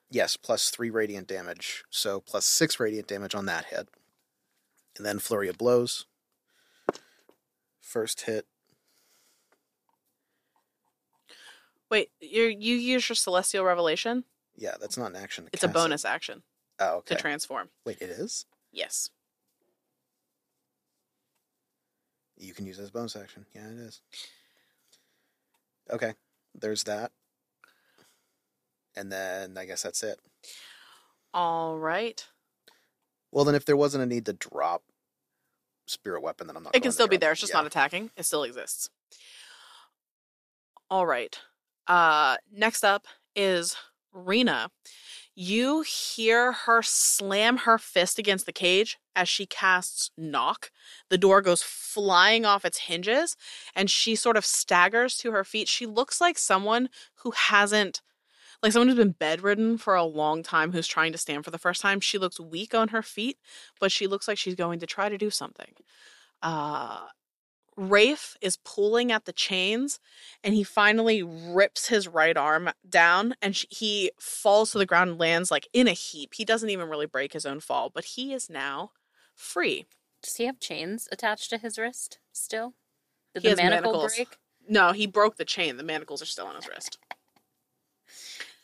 Yes, 0.09 0.37
plus 0.37 0.69
three 0.69 0.89
radiant 0.89 1.27
damage, 1.27 1.83
so 1.89 2.19
plus 2.21 2.45
six 2.45 2.79
radiant 2.79 3.07
damage 3.07 3.35
on 3.35 3.45
that 3.47 3.65
hit, 3.65 3.89
and 4.95 5.05
then 5.05 5.19
flurry 5.19 5.49
of 5.49 5.57
blows. 5.57 6.05
First 7.81 8.21
hit, 8.21 8.47
Wait, 11.89 12.09
you 12.19 12.43
you 12.45 12.75
use 12.75 13.07
your 13.07 13.15
celestial 13.15 13.63
revelation? 13.63 14.23
yeah, 14.55 14.75
that's 14.81 14.97
not 14.97 15.11
an 15.11 15.15
action. 15.15 15.47
It's 15.53 15.63
a 15.63 15.67
cast 15.67 15.75
it. 15.77 15.79
bonus 15.79 16.05
action 16.05 16.43
Oh, 16.79 16.95
okay. 16.97 17.15
to 17.15 17.21
transform. 17.21 17.69
Wait, 17.85 17.97
it 18.01 18.09
is. 18.09 18.45
Yes. 18.71 19.09
You 22.37 22.53
can 22.53 22.65
use 22.65 22.79
it 22.79 22.83
as 22.83 22.89
a 22.89 22.91
bonus 22.91 23.15
action. 23.15 23.45
Yeah, 23.55 23.67
it 23.67 23.77
is. 23.79 24.01
Okay, 25.91 26.13
there's 26.53 26.83
that, 26.83 27.11
and 28.95 29.11
then 29.11 29.57
I 29.57 29.65
guess 29.65 29.81
that's 29.83 30.03
it. 30.03 30.19
All 31.33 31.77
right. 31.77 32.25
Well, 33.31 33.45
then 33.45 33.55
if 33.55 33.65
there 33.65 33.77
wasn't 33.77 34.03
a 34.03 34.07
need 34.07 34.25
to 34.25 34.33
drop 34.33 34.83
spirit 35.87 36.21
weapon, 36.21 36.47
then 36.47 36.57
I'm 36.57 36.63
not. 36.63 36.75
It 36.75 36.81
can 36.81 36.89
to 36.89 36.93
still 36.93 37.07
be 37.07 37.15
drop 37.15 37.21
there. 37.21 37.31
It's 37.31 37.41
just 37.41 37.53
Yeah. 37.53 37.59
not 37.59 37.67
attacking. 37.67 38.11
It 38.17 38.23
still 38.23 38.43
exists. 38.43 38.89
All 40.89 41.05
right. 41.05 41.37
Uh, 41.87 42.37
next 42.51 42.83
up 42.83 43.07
is 43.35 43.75
Rena. 44.11 44.69
You 45.35 45.81
hear 45.81 46.51
her 46.51 46.81
slam 46.81 47.57
her 47.57 47.77
fist 47.77 48.17
against 48.17 48.47
the 48.47 48.51
cage 48.51 48.97
as 49.15 49.29
she 49.29 49.45
casts 49.45 50.09
knock. 50.17 50.71
The 51.09 51.17
door 51.17 51.41
goes 51.41 51.61
flying 51.61 52.43
off 52.45 52.65
its 52.65 52.79
hinges 52.79 53.35
and 53.75 53.89
she 53.89 54.15
sort 54.15 54.35
of 54.35 54.45
staggers 54.45 55.15
to 55.17 55.31
her 55.31 55.43
feet. 55.43 55.67
She 55.67 55.85
looks 55.85 56.19
like 56.19 56.39
someone 56.39 56.89
who 57.17 57.31
hasn't 57.31 58.01
like 58.63 58.71
someone 58.71 58.87
who's 58.87 58.97
been 58.97 59.11
bedridden 59.11 59.77
for 59.77 59.95
a 59.95 60.03
long 60.03 60.43
time 60.43 60.71
who's 60.71 60.87
trying 60.87 61.11
to 61.11 61.17
stand 61.19 61.45
for 61.45 61.51
the 61.51 61.59
first 61.59 61.81
time. 61.81 61.99
She 61.99 62.17
looks 62.17 62.39
weak 62.39 62.73
on 62.73 62.89
her 62.89 63.03
feet, 63.03 63.37
but 63.79 63.91
she 63.91 64.07
looks 64.07 64.27
like 64.27 64.37
she's 64.39 64.55
going 64.55 64.79
to 64.79 64.87
try 64.87 65.09
to 65.09 65.17
do 65.17 65.29
something. 65.29 65.73
Uh 66.41 67.05
Rafe 67.77 68.35
is 68.41 68.57
pulling 68.65 69.11
at 69.11 69.25
the 69.25 69.31
chains 69.31 69.99
and 70.43 70.55
he 70.55 70.63
finally 70.63 71.21
rips 71.21 71.87
his 71.87 72.07
right 72.07 72.35
arm 72.35 72.71
down 72.89 73.35
and 73.41 73.55
he 73.69 74.11
falls 74.19 74.71
to 74.71 74.79
the 74.79 74.85
ground 74.85 75.11
and 75.11 75.19
lands 75.19 75.51
like 75.51 75.67
in 75.73 75.87
a 75.87 75.93
heap. 75.93 76.33
He 76.33 76.43
doesn't 76.43 76.71
even 76.71 76.89
really 76.89 77.05
break 77.05 77.33
his 77.33 77.45
own 77.45 77.59
fall, 77.59 77.91
but 77.93 78.03
he 78.03 78.33
is 78.33 78.49
now 78.49 78.91
free. 79.35 79.85
Does 80.23 80.35
he 80.37 80.45
have 80.45 80.59
chains 80.59 81.07
attached 81.11 81.51
to 81.51 81.59
his 81.59 81.77
wrist 81.77 82.17
still? 82.33 82.73
Did 83.35 83.43
He 83.43 83.49
the 83.51 83.55
manacle 83.57 83.91
manacles. 83.91 84.15
break? 84.15 84.37
No, 84.67 84.91
he 84.91 85.05
broke 85.05 85.37
the 85.37 85.45
chain. 85.45 85.77
The 85.77 85.83
manacles 85.83 86.21
are 86.21 86.25
still 86.25 86.47
on 86.47 86.55
his 86.55 86.67
wrist. 86.67 86.97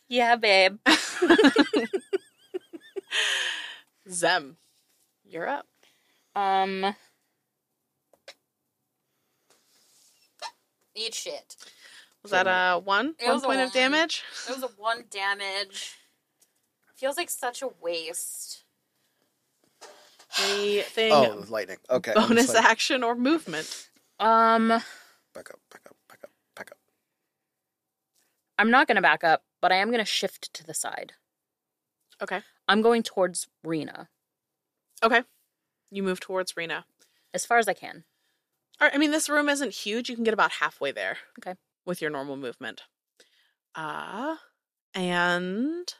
Yeah, 0.09 0.35
babe. 0.35 0.77
Zem, 4.09 4.57
you're 5.23 5.47
up. 5.47 5.67
Um. 6.35 6.95
Eat 10.95 11.13
shit. 11.15 11.55
Was 12.21 12.31
that 12.31 12.47
a 12.47 12.79
one? 12.79 13.15
It 13.19 13.25
one 13.25 13.33
was 13.35 13.43
a 13.43 13.47
point 13.47 13.61
of 13.61 13.73
damage? 13.73 14.23
It 14.49 14.53
was 14.53 14.63
a 14.63 14.73
one 14.77 15.05
damage. 15.09 15.95
Feels 16.95 17.17
like 17.17 17.29
such 17.29 17.61
a 17.61 17.69
waste. 17.81 18.63
Anything 20.41 21.11
Oh, 21.11 21.43
lightning. 21.49 21.77
Okay. 21.89 22.13
Bonus 22.15 22.53
like, 22.53 22.63
action 22.63 23.03
or 23.03 23.15
movement? 23.15 23.89
Um, 24.19 24.69
Back 24.69 25.49
up. 25.49 25.59
Back 25.69 25.81
up. 25.87 25.95
Back 26.07 26.19
up. 26.23 26.29
Back 26.55 26.71
up. 26.71 26.77
I'm 28.57 28.71
not 28.71 28.87
gonna 28.87 29.01
back 29.01 29.23
up, 29.23 29.43
but 29.61 29.71
I 29.71 29.75
am 29.75 29.91
gonna 29.91 30.05
shift 30.05 30.53
to 30.53 30.63
the 30.63 30.73
side. 30.73 31.13
Okay. 32.21 32.41
I'm 32.67 32.81
going 32.81 33.03
towards 33.03 33.47
Rena 33.63 34.07
Okay. 35.03 35.23
You 35.91 36.03
move 36.03 36.21
towards 36.21 36.55
Rena. 36.55 36.85
as 37.33 37.45
far 37.45 37.57
as 37.57 37.67
I 37.67 37.73
can. 37.73 38.05
All 38.81 38.87
right, 38.87 38.95
I 38.95 38.97
mean, 38.97 39.11
this 39.11 39.29
room 39.29 39.49
isn't 39.49 39.73
huge. 39.73 40.09
You 40.09 40.15
can 40.15 40.23
get 40.23 40.33
about 40.33 40.51
halfway 40.53 40.91
there. 40.91 41.17
Okay. 41.39 41.55
With 41.85 42.01
your 42.01 42.11
normal 42.11 42.37
movement. 42.37 42.83
Uh, 43.75 44.37
And 44.93 45.93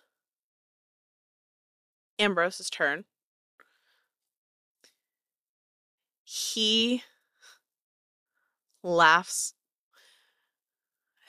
Ambrose's 2.19 2.69
turn. 2.69 3.05
He 6.23 7.03
laughs 8.81 9.53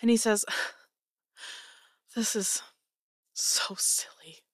and 0.01 0.11
he 0.11 0.17
says, 0.17 0.45
This 2.15 2.37
is 2.37 2.63
so 3.33 3.75
silly. 3.77 4.45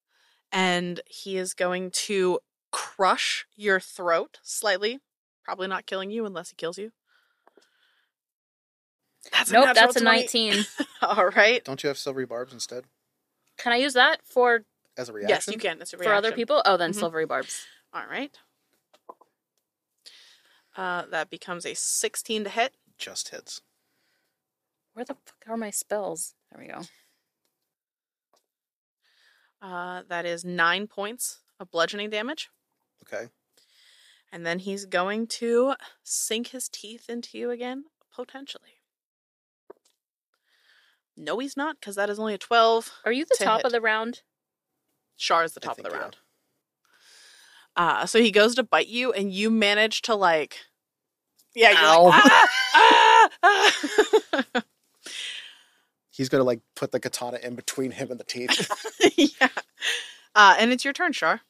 And 0.51 1.01
he 1.07 1.37
is 1.37 1.53
going 1.53 1.91
to 2.07 2.41
crush 2.73 3.47
your 3.55 3.81
throat 3.81 4.39
slightly. 4.43 5.01
Probably 5.51 5.67
not 5.67 5.85
killing 5.85 6.13
you 6.13 6.27
unless 6.27 6.51
he 6.51 6.55
kills 6.55 6.79
you. 6.79 6.93
That's 9.33 9.51
nope, 9.51 9.65
natural 9.67 9.93
that's 9.93 10.01
a 10.01 10.05
19. 10.05 10.65
All 11.03 11.27
right. 11.31 11.65
Don't 11.65 11.83
you 11.83 11.89
have 11.89 11.99
silvery 11.99 12.25
barbs 12.25 12.53
instead 12.53 12.85
Can 13.59 13.73
I 13.73 13.77
use 13.79 13.95
that 13.95 14.21
for 14.25 14.61
as 14.97 15.09
a 15.09 15.13
reaction? 15.13 15.29
Yes, 15.35 15.49
you 15.49 15.59
can. 15.59 15.83
It's 15.83 15.93
a 15.93 15.97
for 15.97 16.13
other 16.15 16.31
people? 16.31 16.63
Oh, 16.65 16.77
then 16.77 16.93
Mhm. 16.93 17.01
silvery 17.01 17.27
barbs. 17.27 17.67
All 17.93 18.07
right. 18.09 18.39
Uh, 20.77 21.07
that 21.07 21.31
becomes 21.31 21.67
a 21.67 21.75
16 21.75 22.45
to 22.45 22.51
hit. 22.51 22.75
Just 22.97 23.31
hits. 23.31 23.61
Where 24.93 25.05
the 25.05 25.15
fuck 25.15 25.49
are 25.49 25.57
my 25.57 25.71
spells? 25.71 26.35
There 26.53 26.63
we 26.65 26.73
go. 26.73 26.83
Uh, 29.61 30.05
that 30.07 30.25
is 30.25 30.45
nine 30.45 30.87
points 30.87 31.41
of 31.59 31.73
bludgeoning 31.73 32.11
damage. 32.11 32.51
Okay. 33.03 33.31
And 34.33 34.47
then 34.47 34.61
he's 34.61 34.85
going 34.85 35.27
to 35.29 35.75
sink 36.05 36.49
his 36.49 36.69
teeth 36.69 37.09
into 37.11 37.37
you 37.37 37.51
again, 37.51 37.85
potentially. 38.15 38.81
No, 41.17 41.39
he's 41.39 41.57
not, 41.57 41.77
because 41.81 41.97
that 41.97 42.09
is 42.09 42.19
only 42.19 42.35
a 42.35 42.39
12. 42.39 42.93
Are 43.05 43.13
you 43.13 43.25
the 43.25 43.35
To 43.39 43.45
top 43.45 43.59
hit. 43.59 43.67
of 43.67 43.73
the 43.73 43.81
round? 43.81 44.23
Shar 45.17 45.45
is 45.45 45.53
the 45.53 45.61
top 45.61 45.79
of 45.79 45.85
the 45.85 45.91
round. 45.91 46.17
Uh, 47.77 48.07
so 48.07 48.21
he 48.21 48.31
goes 48.31 48.55
to 48.55 48.63
bite 48.63 48.87
you, 48.89 49.13
and 49.13 49.33
you 49.33 49.51
manage 49.51 50.03
to, 50.03 50.15
like. 50.15 50.59
Yeah, 51.55 51.71
you're 51.73 51.81
Ow. 51.81 52.05
like, 52.05 52.23
ah, 52.25 53.29
ah, 53.43 53.75
ah." 54.55 54.63
He's 56.11 56.29
gonna 56.29 56.45
like 56.45 56.61
put 56.77 56.93
the 56.93 57.01
katana 57.01 57.39
in 57.43 57.55
between 57.55 57.91
him 57.93 58.11
and 58.11 58.21
the 58.21 58.25
teeth. 58.25 58.71
yeah. 59.41 59.49
Uh, 60.35 60.55
and 60.59 60.71
it's 60.71 60.85
your 60.85 60.93
turn, 60.93 61.13
Shar. 61.13 61.41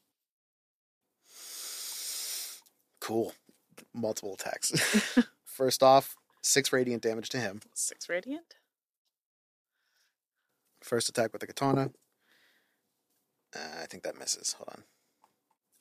Cool. 3.10 3.32
Multiple 3.92 4.34
attacks. 4.34 4.70
First 5.44 5.82
off, 5.82 6.16
six 6.42 6.72
radiant 6.72 7.02
damage 7.02 7.28
to 7.30 7.38
him. 7.38 7.60
Six 7.74 8.08
radiant. 8.08 8.54
First 10.82 11.08
attack 11.08 11.32
with 11.32 11.40
the 11.40 11.46
katana. 11.46 11.90
Uh, 13.54 13.82
I 13.82 13.86
think 13.86 14.04
that 14.04 14.18
misses. 14.18 14.52
Hold 14.54 14.68
on. 14.76 14.84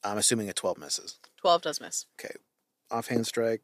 I'm 0.04 0.18
assuming 0.18 0.50
a 0.50 0.54
12 0.54 0.78
misses. 0.80 1.20
12 1.42 1.62
does 1.62 1.80
miss. 1.80 2.06
Okay. 2.20 2.34
Offhand 2.90 3.28
strike. 3.28 3.62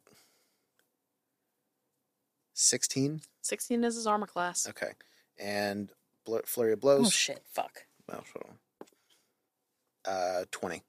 16. 2.54 3.22
16 3.42 3.84
is 3.84 3.96
his 3.96 4.06
armor 4.06 4.28
class. 4.28 4.68
Okay. 4.70 4.92
And 5.40 5.92
bl- 6.26 6.38
flurry 6.46 6.74
of 6.74 6.82
blows. 6.82 7.08
Oh 7.08 7.10
shit! 7.10 7.42
Fuck. 7.52 7.86
Hold 8.10 8.24
on. 8.46 10.14
Uh, 10.14 10.46
20. 10.52 10.84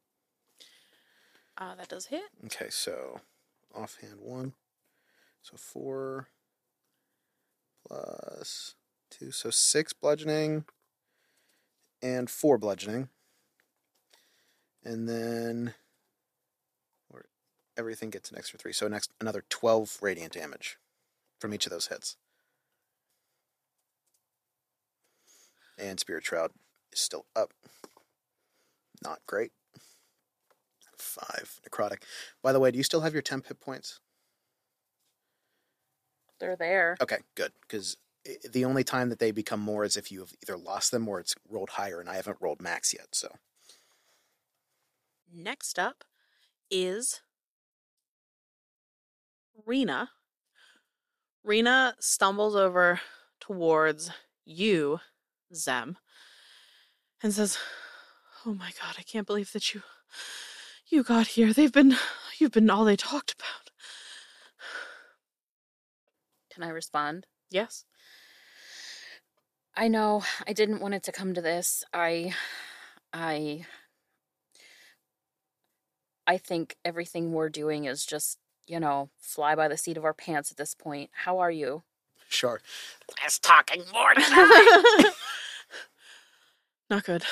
Uh, 1.58 1.74
that 1.74 1.88
does 1.88 2.06
hit. 2.06 2.22
Okay, 2.44 2.68
so 2.68 3.20
offhand 3.74 4.20
one. 4.20 4.52
So 5.42 5.56
four 5.56 6.28
plus 7.86 8.74
two. 9.10 9.30
So 9.30 9.50
six 9.50 9.92
bludgeoning 9.92 10.64
and 12.02 12.28
four 12.28 12.58
bludgeoning. 12.58 13.08
And 14.84 15.08
then 15.08 15.74
everything 17.76 18.10
gets 18.10 18.30
an 18.30 18.38
extra 18.38 18.58
three. 18.58 18.72
So 18.72 18.88
next 18.88 19.10
another 19.20 19.44
twelve 19.48 19.98
radiant 20.00 20.32
damage 20.32 20.76
from 21.40 21.54
each 21.54 21.66
of 21.66 21.72
those 21.72 21.88
hits. 21.88 22.16
And 25.78 26.00
Spirit 26.00 26.24
Shroud 26.24 26.52
is 26.92 27.00
still 27.00 27.26
up. 27.34 27.52
Not 29.02 29.20
great. 29.26 29.52
Five 30.98 31.60
necrotic. 31.68 32.02
By 32.42 32.52
the 32.52 32.60
way, 32.60 32.70
do 32.70 32.78
you 32.78 32.84
still 32.84 33.00
have 33.00 33.12
your 33.12 33.22
temp 33.22 33.46
hit 33.46 33.60
points? 33.60 34.00
They're 36.38 36.56
there. 36.56 36.96
Okay, 37.00 37.18
good. 37.34 37.52
Because 37.62 37.96
the 38.50 38.64
only 38.64 38.84
time 38.84 39.08
that 39.08 39.18
they 39.18 39.30
become 39.30 39.60
more 39.60 39.84
is 39.84 39.96
if 39.96 40.10
you 40.10 40.20
have 40.20 40.32
either 40.42 40.56
lost 40.56 40.90
them 40.90 41.08
or 41.08 41.20
it's 41.20 41.34
rolled 41.48 41.70
higher, 41.70 42.00
and 42.00 42.08
I 42.08 42.16
haven't 42.16 42.38
rolled 42.40 42.60
max 42.60 42.92
yet. 42.92 43.08
So 43.12 43.28
Next 45.32 45.78
up 45.78 46.04
is 46.70 47.20
Rena. 49.64 50.10
Rena 51.42 51.94
stumbles 52.00 52.56
over 52.56 53.00
towards 53.40 54.10
you, 54.44 55.00
Zem, 55.54 55.96
and 57.22 57.32
says, 57.32 57.58
"Oh 58.44 58.54
my 58.54 58.72
god, 58.80 58.96
I 58.98 59.02
can't 59.02 59.26
believe 59.26 59.52
that 59.52 59.74
you 59.74 59.82
you 60.88 61.02
got 61.02 61.28
here. 61.28 61.52
They've 61.52 61.72
been 61.72 61.96
you've 62.38 62.52
been 62.52 62.70
all 62.70 62.84
they 62.84 62.96
talked 62.96 63.32
about." 63.32 63.70
Can 66.52 66.62
I 66.62 66.70
respond? 66.70 67.26
Yes. 67.50 67.84
I 69.76 69.88
know 69.88 70.22
I 70.46 70.52
didn't 70.54 70.80
want 70.80 70.94
it 70.94 71.02
to 71.04 71.12
come 71.12 71.34
to 71.34 71.42
this. 71.42 71.84
I 71.92 72.34
I 73.12 73.66
I 76.26 76.38
think 76.38 76.76
everything 76.84 77.32
we're 77.32 77.50
doing 77.50 77.84
is 77.84 78.04
just, 78.04 78.38
you 78.66 78.80
know, 78.80 79.10
fly 79.20 79.54
by 79.54 79.68
the 79.68 79.76
seat 79.76 79.96
of 79.96 80.04
our 80.04 80.14
pants 80.14 80.50
at 80.50 80.56
this 80.56 80.74
point. 80.74 81.10
How 81.12 81.38
are 81.38 81.50
you? 81.50 81.82
sure. 82.28 82.60
Less 83.22 83.38
talking, 83.38 83.84
more 83.92 84.12
Not 86.90 87.04
good. 87.04 87.22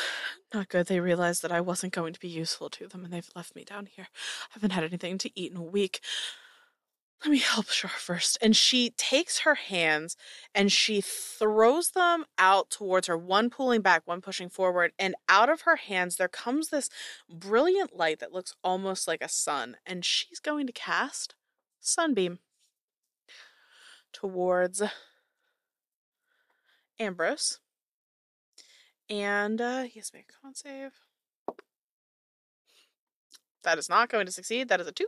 Not 0.55 0.69
good. 0.69 0.87
They 0.87 1.01
realized 1.01 1.43
that 1.43 1.51
I 1.51 1.61
wasn't 1.61 1.93
going 1.93 2.13
to 2.13 2.21
be 2.21 2.29
useful 2.29 2.71
to 2.71 2.87
them 2.87 3.05
and 3.05 3.13
they've 3.13 3.31
left 3.35 3.57
me 3.57 3.65
down 3.65 3.87
here. 3.87 4.07
I 4.51 4.51
haven't 4.53 4.71
had 4.71 4.85
anything 4.85 5.19
to 5.19 5.31
eat 5.35 5.51
in 5.51 5.57
a 5.57 5.63
week. 5.63 6.01
Let 7.25 7.33
me 7.33 7.39
help 7.39 7.71
Shar 7.71 7.91
first. 7.91 8.39
And 8.41 8.55
she 8.55 8.91
takes 8.91 9.41
her 9.41 9.57
hands 9.57 10.17
and 10.55 10.71
she 10.71 11.01
throws 11.01 11.91
them 11.91 12.25
out 12.39 12.71
towards 12.71 13.09
her, 13.09 13.17
one 13.19 13.51
pulling 13.51 13.81
back, 13.81 14.03
one 14.05 14.21
pushing 14.21 14.49
forward. 14.49 14.93
And 14.97 15.17
out 15.29 15.49
of 15.49 15.63
her 15.63 15.75
hands, 15.75 16.17
there 16.17 16.29
comes 16.29 16.69
this 16.69 16.89
brilliant 17.29 17.97
light 17.97 18.21
that 18.21 18.33
looks 18.33 18.55
almost 18.63 19.09
like 19.09 19.23
a 19.23 19.29
sun. 19.29 19.79
And 19.85 20.05
she's 20.05 20.39
going 20.39 20.69
to 20.69 20.73
cast 20.73 21.35
Sunbeam 21.81 22.39
towards 24.13 24.83
Ambrose. 27.01 27.59
And 29.11 29.61
uh, 29.61 29.83
he 29.83 29.99
has 30.01 30.11
to 30.11 30.17
make 30.17 30.27
a 30.31 30.41
con 30.43 30.55
save. 30.55 30.93
That 33.63 33.79
is 33.79 33.89
not 33.89 34.09
going 34.09 34.27
to 34.27 34.33
succeed. 34.33 34.69
That 34.69 34.81
is 34.81 34.87
a 34.87 34.93
two. 34.93 35.07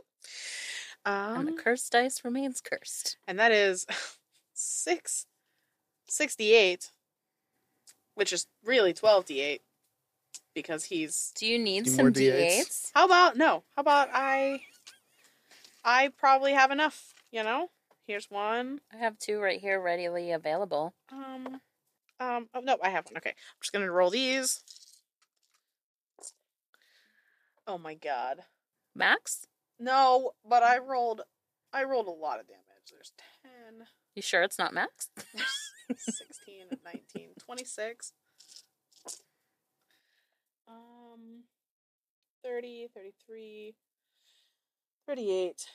and 1.05 1.37
Um, 1.37 1.45
the 1.45 1.61
cursed 1.61 1.91
dice 1.91 2.23
remains 2.23 2.61
cursed. 2.61 3.17
and 3.27 3.39
that 3.39 3.51
is 3.51 3.85
six 4.53 5.25
sixty-eight, 6.07 6.91
which 8.15 8.33
is 8.33 8.47
really 8.63 8.93
twelve 8.93 9.25
d8 9.25 9.59
because 10.55 10.85
he's. 10.85 11.31
Do 11.35 11.45
you 11.45 11.59
need 11.59 11.85
Do 11.85 11.91
some 11.91 12.05
more 12.05 12.11
D8s? 12.11 12.59
D8s? 12.59 12.91
How 12.95 13.05
about 13.05 13.37
no? 13.37 13.63
How 13.75 13.81
about 13.81 14.09
I? 14.13 14.61
I 15.85 16.09
probably 16.17 16.53
have 16.53 16.71
enough. 16.71 17.13
You 17.31 17.43
know. 17.43 17.69
Here's 18.07 18.31
one. 18.31 18.79
I 18.93 18.97
have 18.97 19.19
two 19.19 19.39
right 19.39 19.59
here 19.59 19.81
readily 19.81 20.31
available. 20.31 20.93
Um. 21.11 21.61
Um. 22.19 22.47
Oh 22.53 22.61
no, 22.61 22.77
I 22.81 22.89
have 22.89 23.05
one. 23.05 23.17
Okay, 23.17 23.29
I'm 23.29 23.61
just 23.61 23.73
gonna 23.73 23.91
roll 23.91 24.09
these. 24.09 24.61
Oh 27.67 27.77
my 27.77 27.93
god. 27.95 28.39
Max? 28.95 29.45
No, 29.79 30.31
but 30.47 30.63
I 30.63 30.79
rolled. 30.79 31.21
I 31.73 31.83
rolled 31.83 32.07
a 32.07 32.11
lot 32.11 32.39
of 32.39 32.47
damage. 32.47 32.63
There's 32.91 33.11
ten. 33.43 33.85
You 34.15 34.21
sure 34.21 34.41
it's 34.41 34.57
not 34.57 34.73
Max? 34.73 35.09
There's 35.87 36.17
16, 36.17 36.65
19, 36.83 37.29
26. 37.37 38.13
Um, 40.67 41.43
30, 42.43 42.87
33, 42.93 43.75
38, 45.05 45.65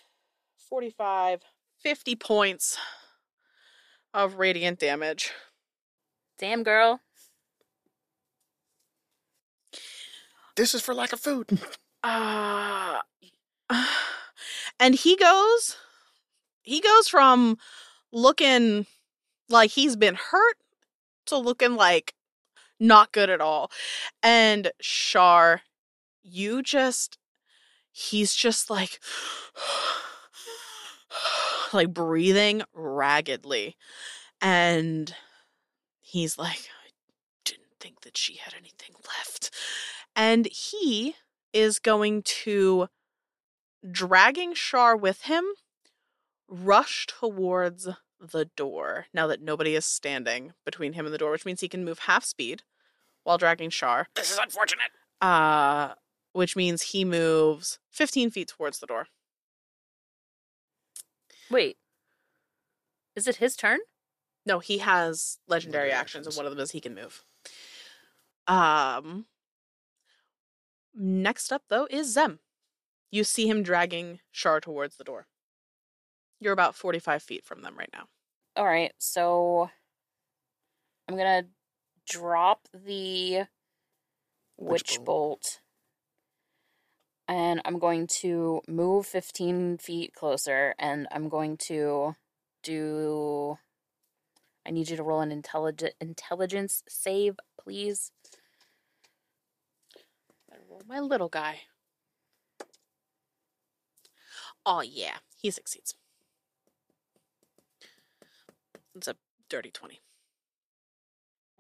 45, 0.69 1.41
50 1.83 2.17
points 2.17 2.79
of 4.13 4.35
radiant 4.35 4.79
damage. 4.79 5.31
Damn 6.39 6.63
girl. 6.63 7.01
This 10.57 10.75
is 10.75 10.83
for 10.83 10.95
lack 10.95 11.13
of 11.13 11.21
food. 11.21 11.59
Uh, 12.03 12.99
and 14.81 14.95
he 14.95 15.17
goes, 15.17 15.77
he 16.63 16.81
goes 16.81 17.09
from 17.09 17.57
looking 18.13 18.87
like 19.49 19.71
he's 19.71 19.97
been 19.97 20.17
hurt 20.17 20.57
to 21.27 21.37
looking 21.39 21.77
like 21.77 22.15
Not 22.81 23.13
good 23.13 23.31
at 23.31 23.41
all. 23.41 23.71
And 24.23 24.73
Shar, 24.81 25.63
you 26.23 26.63
just, 26.63 27.19
he's 27.93 28.35
just 28.35 28.71
like, 28.71 28.99
like 31.73 31.93
breathing 31.95 32.63
raggedly. 32.75 33.77
And 34.41 35.15
he's 36.13 36.37
like, 36.37 36.69
I 36.85 36.91
didn't 37.45 37.73
think 37.81 38.03
that 38.03 38.17
she 38.19 38.37
had 38.37 38.55
anything 38.55 38.95
left. 39.07 39.51
And 40.15 40.47
he 40.47 41.15
is 41.53 41.79
going 41.79 42.23
to, 42.23 42.89
dragging 43.91 44.55
Shar 44.55 44.97
with 44.97 45.23
him, 45.23 45.45
rush 46.49 47.07
towards 47.07 47.89
the 48.21 48.45
door 48.57 49.07
now 49.13 49.27
that 49.27 49.43
nobody 49.43 49.75
is 49.75 49.87
standing 49.87 50.53
between 50.65 50.93
him 50.93 51.07
and 51.07 51.15
the 51.15 51.19
door, 51.19 51.31
which 51.31 51.47
means 51.47 51.61
he 51.61 51.69
can 51.69 51.85
move 51.85 52.01
half 52.01 52.25
speed 52.25 52.63
while 53.25 53.39
dragging 53.39 53.71
Shar. 53.71 54.07
This 54.15 54.31
is 54.31 54.39
unfortunate. 54.39 54.91
Uh, 55.21 55.95
which 56.33 56.57
means 56.57 56.83
he 56.83 57.05
moves 57.05 57.79
15 57.91 58.31
feet 58.31 58.49
towards 58.49 58.81
the 58.81 58.87
door. 58.87 59.07
Wait. 61.51 61.79
Is 63.17 63.27
it 63.27 63.37
his 63.37 63.57
turn? 63.57 63.79
No, 64.45 64.59
he 64.59 64.79
has 64.79 65.39
legendary 65.47 65.85
Legendary 65.85 65.93
actions, 65.93 66.27
and 66.27 66.37
one 66.37 66.47
of 66.47 66.53
them 66.53 66.61
is 66.61 66.73
he 66.73 66.81
can 66.81 66.95
move. 66.95 67.23
Um. 68.47 69.27
Next 70.95 71.53
up, 71.53 71.63
though, 71.69 71.87
is 71.91 72.13
Zem. 72.13 72.41
You 73.11 73.25
see 73.25 73.49
him 73.49 73.63
dragging 73.63 74.21
Shar 74.31 74.61
towards 74.61 74.97
the 74.97 75.05
door. 75.05 75.27
You're 76.41 76.53
about 76.53 76.75
45 76.75 77.23
feet 77.23 77.45
from 77.45 77.63
them 77.63 77.77
right 77.79 77.89
now. 77.93 78.09
All 78.57 78.67
right, 78.67 78.93
so 78.99 79.71
I'm 81.09 81.17
gonna 81.17 81.45
drop 82.09 82.69
the 82.75 83.47
Witch 84.59 84.83
witch 84.83 84.97
bolt. 84.97 85.05
bolt, 85.07 85.61
and 87.29 87.63
I'm 87.65 87.79
going 87.79 88.07
to 88.21 88.61
move 88.69 89.07
15 89.07 89.79
feet 89.79 90.15
closer, 90.15 90.75
and 90.79 91.07
I'm 91.11 91.29
going 91.29 91.57
to 91.69 92.17
do. 92.63 93.59
I 94.67 94.71
need 94.71 94.91
you 94.91 94.97
to 94.97 95.03
roll 95.03 95.21
an 95.21 95.33
intelligent 95.33 95.95
intelligence 96.01 96.83
save, 96.89 97.37
please. 97.61 98.13
I 100.51 100.57
roll 100.69 100.83
my 100.87 101.01
little 101.01 101.29
guy. 101.29 101.63
Oh, 104.65 104.81
yeah. 104.81 105.17
He 105.37 105.51
succeeds. 105.51 105.95
It's 108.95 109.09
a 109.09 109.17
dirty 109.49 109.71
20. 109.71 110.01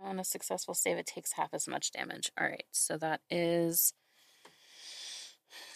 On 0.01 0.19
a 0.19 0.25
successful 0.25 0.75
save, 0.75 0.99
it 0.99 1.07
takes 1.07 1.33
half 1.33 1.55
as 1.55 1.69
much 1.69 1.93
damage. 1.93 2.31
All 2.38 2.47
right, 2.47 2.65
so 2.73 2.97
that 2.99 3.21
is 3.31 3.95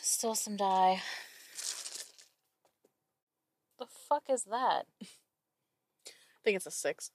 still 0.02 0.34
some 0.34 0.56
die. 0.56 1.00
The 3.78 3.86
fuck 3.86 4.24
is 4.28 4.44
that? 4.44 4.86
I 5.02 5.06
think 6.44 6.56
it's 6.56 6.66
a 6.66 6.70
6. 6.70 7.10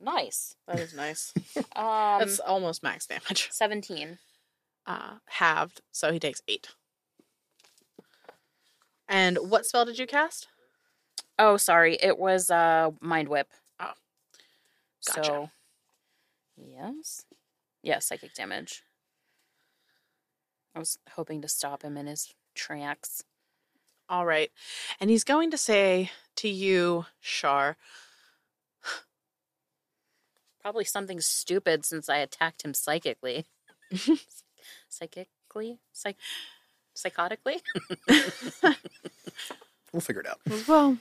Nice. 0.00 0.56
That 0.66 0.80
is 0.80 0.94
nice. 0.94 1.32
Um, 1.76 2.18
That's 2.18 2.40
almost 2.40 2.82
max 2.82 3.06
damage. 3.06 3.48
seventeen. 3.52 4.18
Uh, 4.86 5.14
halved, 5.26 5.82
so 5.92 6.10
he 6.12 6.18
takes 6.18 6.42
8. 6.48 6.68
And 9.08 9.38
what 9.38 9.66
spell 9.66 9.84
did 9.84 9.98
you 9.98 10.06
cast? 10.06 10.48
Oh, 11.38 11.56
sorry, 11.56 11.96
it 12.02 12.18
was 12.18 12.50
uh 12.50 12.90
mind 13.00 13.28
whip. 13.28 13.48
Oh, 13.78 13.92
gotcha. 15.06 15.24
So, 15.24 15.50
yes, 16.56 17.24
yeah, 17.82 17.98
psychic 17.98 18.34
damage. 18.34 18.82
I 20.74 20.78
was 20.78 20.98
hoping 21.12 21.42
to 21.42 21.48
stop 21.48 21.82
him 21.82 21.96
in 21.96 22.06
his 22.06 22.34
tracks. 22.54 23.22
All 24.08 24.26
right. 24.26 24.50
And 25.00 25.10
he's 25.10 25.24
going 25.24 25.50
to 25.50 25.58
say 25.58 26.10
to 26.36 26.48
you, 26.48 27.06
Shar, 27.20 27.76
Probably 30.60 30.84
something 30.84 31.20
stupid 31.20 31.84
since 31.84 32.08
I 32.08 32.18
attacked 32.18 32.62
him 32.62 32.74
psychically. 32.74 33.46
Psychically, 34.88 35.78
psych, 35.92 36.16
psychotically. 36.94 37.62
We'll 39.92 40.00
figure 40.00 40.22
it 40.22 40.28
out. 40.28 40.40
Well, 40.68 40.98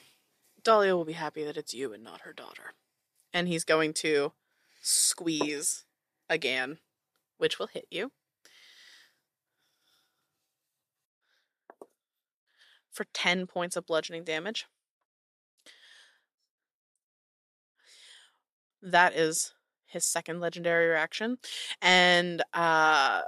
Dahlia 0.64 0.96
will 0.96 1.06
be 1.06 1.14
happy 1.14 1.44
that 1.44 1.58
it's 1.58 1.74
you 1.74 1.94
and 1.94 2.04
not 2.04 2.22
her 2.22 2.34
daughter. 2.34 2.74
And 3.34 3.48
he's 3.48 3.64
going 3.64 3.94
to 3.96 4.34
squeeze 4.82 5.86
again, 6.30 6.80
which 7.38 7.60
will 7.60 7.68
hit 7.68 7.86
you. 7.92 8.12
For 12.92 13.06
10 13.14 13.46
points 13.46 13.76
of 13.76 13.86
bludgeoning 13.86 14.24
damage. 14.24 14.66
That 18.82 19.16
is 19.16 19.54
his 19.86 20.06
second 20.06 20.40
legendary 20.40 20.88
reaction. 20.88 21.38
And 21.82 22.44
uh 22.54 23.22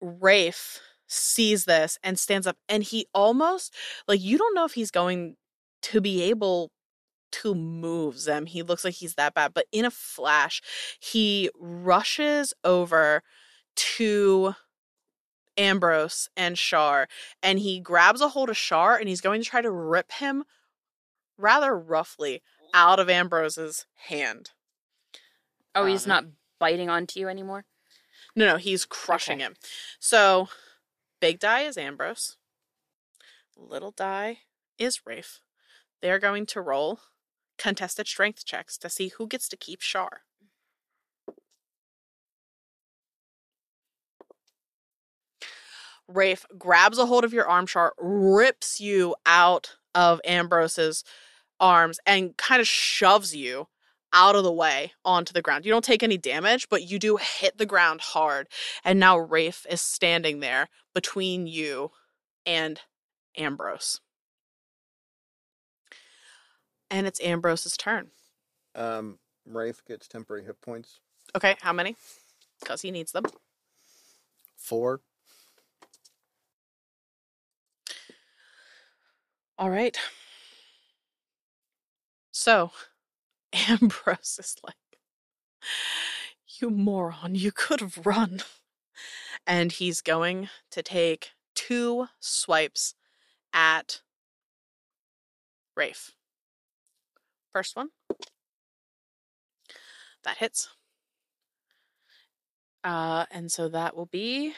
Rafe 0.00 0.80
sees 1.06 1.64
this 1.64 1.98
and 2.02 2.18
stands 2.18 2.46
up 2.46 2.56
and 2.68 2.82
he 2.82 3.06
almost 3.14 3.72
like 4.08 4.20
you 4.20 4.36
don't 4.38 4.54
know 4.54 4.64
if 4.64 4.74
he's 4.74 4.90
going 4.90 5.36
to 5.82 6.00
be 6.00 6.22
able 6.24 6.70
to 7.32 7.54
move 7.54 8.24
them. 8.24 8.46
He 8.46 8.62
looks 8.62 8.84
like 8.84 8.94
he's 8.94 9.14
that 9.14 9.34
bad, 9.34 9.54
but 9.54 9.66
in 9.72 9.84
a 9.84 9.90
flash, 9.90 10.62
he 11.00 11.50
rushes 11.58 12.54
over 12.64 13.22
to 13.76 14.54
Ambrose 15.56 16.28
and 16.36 16.58
Shar 16.58 17.08
and 17.42 17.58
he 17.58 17.80
grabs 17.80 18.20
a 18.20 18.28
hold 18.28 18.50
of 18.50 18.56
Shar 18.56 18.96
and 18.96 19.08
he's 19.08 19.20
going 19.20 19.42
to 19.42 19.48
try 19.48 19.62
to 19.62 19.70
rip 19.70 20.12
him 20.12 20.44
rather 21.38 21.78
roughly 21.78 22.42
out 22.74 22.98
of 22.98 23.08
Ambrose's 23.08 23.86
hand. 24.08 24.50
Oh, 25.76 25.84
he's 25.84 26.04
Um, 26.04 26.08
not 26.08 26.24
biting 26.58 26.88
onto 26.90 27.20
you 27.20 27.28
anymore. 27.28 27.64
No, 28.34 28.46
no, 28.46 28.56
he's 28.56 28.84
crushing 28.84 29.36
Okay. 29.36 29.44
him. 29.44 29.56
So, 30.00 30.48
big 31.20 31.38
die 31.38 31.62
is 31.62 31.76
Ambrose. 31.78 32.36
Little 33.56 33.90
die 33.92 34.40
is 34.78 35.06
Rafe. 35.06 35.40
They're 36.02 36.18
going 36.18 36.46
to 36.46 36.60
roll 36.60 37.00
contested 37.58 38.06
strength 38.06 38.44
checks 38.44 38.76
to 38.78 38.90
see 38.90 39.08
who 39.08 39.26
gets 39.26 39.48
to 39.48 39.56
keep 39.56 39.80
Shar. 39.80 40.22
Rafe 46.08 46.46
grabs 46.56 46.98
a 46.98 47.06
hold 47.06 47.24
of 47.24 47.32
your 47.32 47.48
arm, 47.48 47.66
Shar, 47.66 47.94
rips 47.98 48.80
you 48.80 49.16
out 49.26 49.76
of 49.94 50.20
Ambrose's 50.24 51.02
arms, 51.58 51.98
and 52.06 52.36
kind 52.36 52.60
of 52.60 52.68
shoves 52.68 53.34
you 53.34 53.68
out 54.12 54.36
of 54.36 54.44
the 54.44 54.52
way 54.52 54.92
onto 55.04 55.32
the 55.32 55.42
ground. 55.42 55.64
You 55.64 55.72
don't 55.72 55.84
take 55.84 56.02
any 56.02 56.16
damage, 56.16 56.68
but 56.68 56.82
you 56.82 56.98
do 56.98 57.16
hit 57.16 57.58
the 57.58 57.66
ground 57.66 58.00
hard. 58.00 58.48
And 58.84 58.98
now 58.98 59.18
Rafe 59.18 59.66
is 59.68 59.80
standing 59.80 60.40
there 60.40 60.68
between 60.94 61.46
you 61.46 61.90
and 62.44 62.80
Ambrose. 63.36 64.00
And 66.90 67.06
it's 67.06 67.20
Ambrose's 67.20 67.76
turn. 67.76 68.10
Um, 68.74 69.18
Rafe 69.44 69.84
gets 69.84 70.06
temporary 70.08 70.44
hit 70.44 70.60
points. 70.60 71.00
Okay, 71.34 71.56
how 71.60 71.72
many? 71.72 71.96
Because 72.60 72.82
he 72.82 72.90
needs 72.90 73.12
them. 73.12 73.24
Four. 74.56 75.00
All 79.58 79.70
right. 79.70 79.96
So, 82.30 82.70
Ambrose 83.52 84.38
is 84.38 84.56
like, 84.64 84.74
You 86.60 86.70
moron, 86.70 87.34
you 87.34 87.52
could 87.52 87.80
have 87.80 88.06
run. 88.06 88.40
And 89.46 89.70
he's 89.72 90.00
going 90.00 90.48
to 90.70 90.82
take 90.82 91.30
two 91.54 92.06
swipes 92.20 92.94
at 93.52 94.00
Rafe. 95.76 96.12
First 97.52 97.76
one. 97.76 97.90
That 100.24 100.38
hits. 100.38 100.68
Uh, 102.82 103.26
and 103.30 103.50
so 103.50 103.68
that 103.68 103.96
will 103.96 104.06
be 104.06 104.54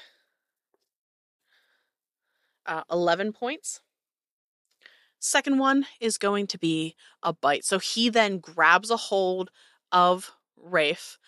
uh, 2.67 2.83
11 2.91 3.33
points. 3.33 3.81
Second 5.19 5.59
one 5.59 5.87
is 6.01 6.19
going 6.19 6.47
to 6.49 6.59
be 6.59 6.95
a 7.23 7.33
bite. 7.33 7.65
So 7.65 7.79
he 7.79 8.09
then 8.09 8.39
grabs 8.39 8.91
a 8.91 8.97
hold 8.97 9.51
of 9.91 10.33
Rafe. 10.57 11.19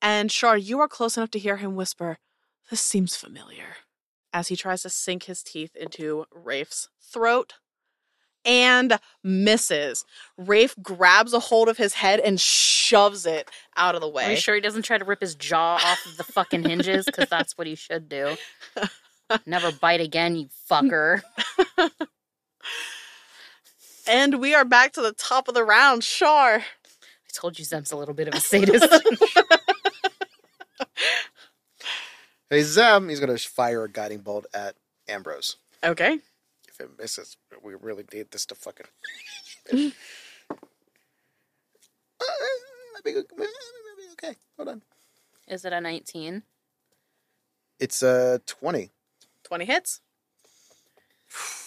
And 0.00 0.30
Shar, 0.30 0.56
you 0.56 0.80
are 0.80 0.88
close 0.88 1.16
enough 1.16 1.30
to 1.32 1.38
hear 1.38 1.56
him 1.56 1.76
whisper, 1.76 2.18
This 2.70 2.80
seems 2.80 3.16
familiar, 3.16 3.76
as 4.32 4.48
he 4.48 4.56
tries 4.56 4.82
to 4.82 4.90
sink 4.90 5.24
his 5.24 5.42
teeth 5.42 5.74
into 5.76 6.26
Rafe's 6.32 6.88
throat 7.00 7.54
and 8.44 8.98
misses. 9.22 10.04
Rafe 10.36 10.74
grabs 10.82 11.32
a 11.32 11.40
hold 11.40 11.68
of 11.68 11.78
his 11.78 11.94
head 11.94 12.20
and 12.20 12.40
shoves 12.40 13.26
it 13.26 13.50
out 13.76 13.94
of 13.94 14.00
the 14.00 14.08
way. 14.08 14.26
Are 14.26 14.30
you 14.32 14.36
sure 14.36 14.54
he 14.54 14.60
doesn't 14.60 14.82
try 14.82 14.98
to 14.98 15.04
rip 15.04 15.20
his 15.20 15.34
jaw 15.34 15.76
off 15.76 16.04
of 16.06 16.16
the 16.16 16.24
fucking 16.24 16.64
hinges? 16.64 17.06
Because 17.06 17.28
that's 17.28 17.56
what 17.56 17.66
he 17.66 17.74
should 17.74 18.08
do. 18.08 18.36
Never 19.46 19.72
bite 19.72 20.00
again, 20.00 20.36
you 20.36 20.48
fucker. 20.70 21.22
And 24.06 24.40
we 24.40 24.54
are 24.54 24.64
back 24.64 24.92
to 24.94 25.02
the 25.02 25.12
top 25.12 25.48
of 25.48 25.54
the 25.54 25.64
round. 25.64 26.04
Shar. 26.04 26.56
I 26.58 26.62
told 27.32 27.58
you 27.58 27.64
Zem's 27.64 27.90
a 27.90 27.96
little 27.96 28.14
bit 28.14 28.28
of 28.28 28.34
a 28.34 28.40
sadist. 28.40 28.86
Hey, 32.50 32.62
Zem, 32.62 33.08
he's 33.08 33.20
going 33.20 33.36
to 33.36 33.48
fire 33.48 33.82
a 33.82 33.90
guiding 33.90 34.20
bolt 34.20 34.46
at 34.54 34.76
Ambrose. 35.08 35.56
Okay. 35.82 36.20
If 36.68 36.78
it 36.78 36.90
misses, 36.98 37.36
we 37.64 37.74
really 37.74 38.04
need 38.12 38.30
this 38.30 38.46
to 38.46 38.54
fucking. 38.54 38.86
uh, 39.72 39.76
might 42.92 43.02
be, 43.02 43.12
good- 43.12 43.26
might 43.36 43.48
be 43.48 44.12
okay. 44.12 44.36
Hold 44.56 44.68
on. 44.68 44.82
Is 45.48 45.64
it 45.64 45.72
a 45.72 45.80
19? 45.80 46.42
It's 47.80 48.02
a 48.02 48.40
20. 48.46 48.90
20 49.42 49.64
hits. 49.64 50.00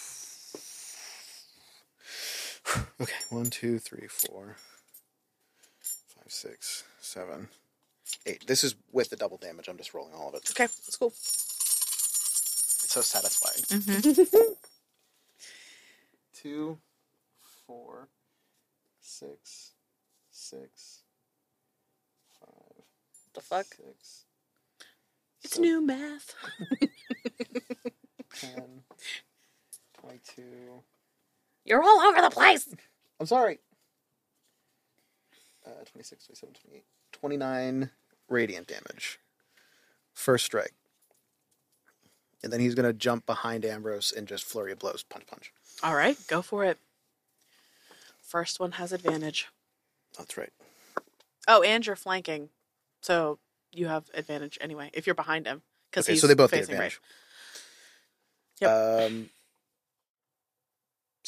Okay, 3.00 3.14
one, 3.30 3.46
two, 3.50 3.78
three, 3.78 4.08
four, 4.08 4.56
five, 5.80 6.24
six, 6.32 6.84
seven, 7.00 7.48
eight. 8.26 8.46
This 8.46 8.64
is 8.64 8.74
with 8.92 9.08
the 9.10 9.16
double 9.16 9.36
damage. 9.36 9.68
I'm 9.68 9.76
just 9.78 9.94
rolling 9.94 10.14
all 10.14 10.28
of 10.28 10.34
it. 10.34 10.50
Okay, 10.50 10.64
that's 10.64 10.96
cool. 10.96 11.08
It's 11.08 12.92
so 12.92 13.00
satisfying. 13.00 13.80
Mm-hmm. 13.82 14.52
Two, 16.34 16.78
four, 17.66 18.08
six, 19.00 19.72
six, 20.30 21.02
five, 22.40 22.84
The 23.34 23.40
fuck? 23.40 23.66
six, 23.66 24.24
It's 25.44 25.54
seven, 25.54 25.68
new 25.70 25.80
math. 25.86 26.34
10, 28.40 28.82
22. 30.00 30.42
You're 31.68 31.82
all 31.82 32.00
over 32.00 32.20
the 32.20 32.30
place. 32.30 32.68
I'm 33.20 33.26
sorry. 33.26 33.58
Uh, 35.66 35.70
26, 35.92 36.26
27, 36.26 36.54
28, 36.54 36.84
29 37.12 37.90
radiant 38.28 38.66
damage. 38.66 39.18
First 40.14 40.46
strike. 40.46 40.72
And 42.42 42.52
then 42.52 42.60
he's 42.60 42.74
going 42.74 42.86
to 42.86 42.92
jump 42.92 43.26
behind 43.26 43.64
Ambrose 43.64 44.12
and 44.16 44.26
just 44.26 44.44
flurry 44.44 44.72
of 44.72 44.78
blows. 44.78 45.02
Punch, 45.02 45.26
punch. 45.26 45.52
All 45.82 45.94
right, 45.94 46.16
go 46.28 46.40
for 46.40 46.64
it. 46.64 46.78
First 48.22 48.60
one 48.60 48.72
has 48.72 48.92
advantage. 48.92 49.48
That's 50.16 50.36
right. 50.36 50.52
Oh, 51.46 51.62
and 51.62 51.84
you're 51.84 51.96
flanking. 51.96 52.50
So 53.00 53.38
you 53.72 53.86
have 53.88 54.04
advantage 54.14 54.58
anyway 54.60 54.90
if 54.92 55.06
you're 55.06 55.14
behind 55.14 55.46
him. 55.46 55.62
Because 55.90 56.06
Okay, 56.06 56.12
he's 56.12 56.20
so 56.20 56.26
they 56.26 56.34
both 56.34 56.50
get 56.50 56.60
facing 56.60 56.74
advantage. 56.74 57.00
Right. 58.60 59.04
Um, 59.04 59.30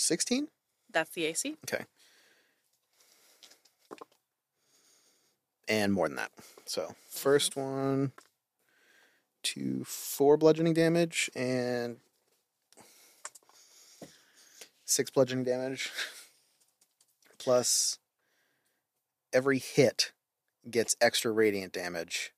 16? 0.00 0.48
That's 0.92 1.10
the 1.10 1.26
AC. 1.26 1.56
Okay. 1.64 1.84
And 5.68 5.92
more 5.92 6.08
than 6.08 6.16
that. 6.16 6.32
So, 6.66 6.94
first 7.08 7.54
one, 7.56 8.12
two, 9.42 9.84
four 9.84 10.36
bludgeoning 10.36 10.74
damage, 10.74 11.30
and 11.36 11.98
six 14.84 15.10
bludgeoning 15.10 15.44
damage. 15.44 15.90
Plus, 17.38 17.98
every 19.32 19.58
hit 19.58 20.10
gets 20.68 20.96
extra 21.00 21.30
radiant 21.30 21.72
damage. 21.72 22.32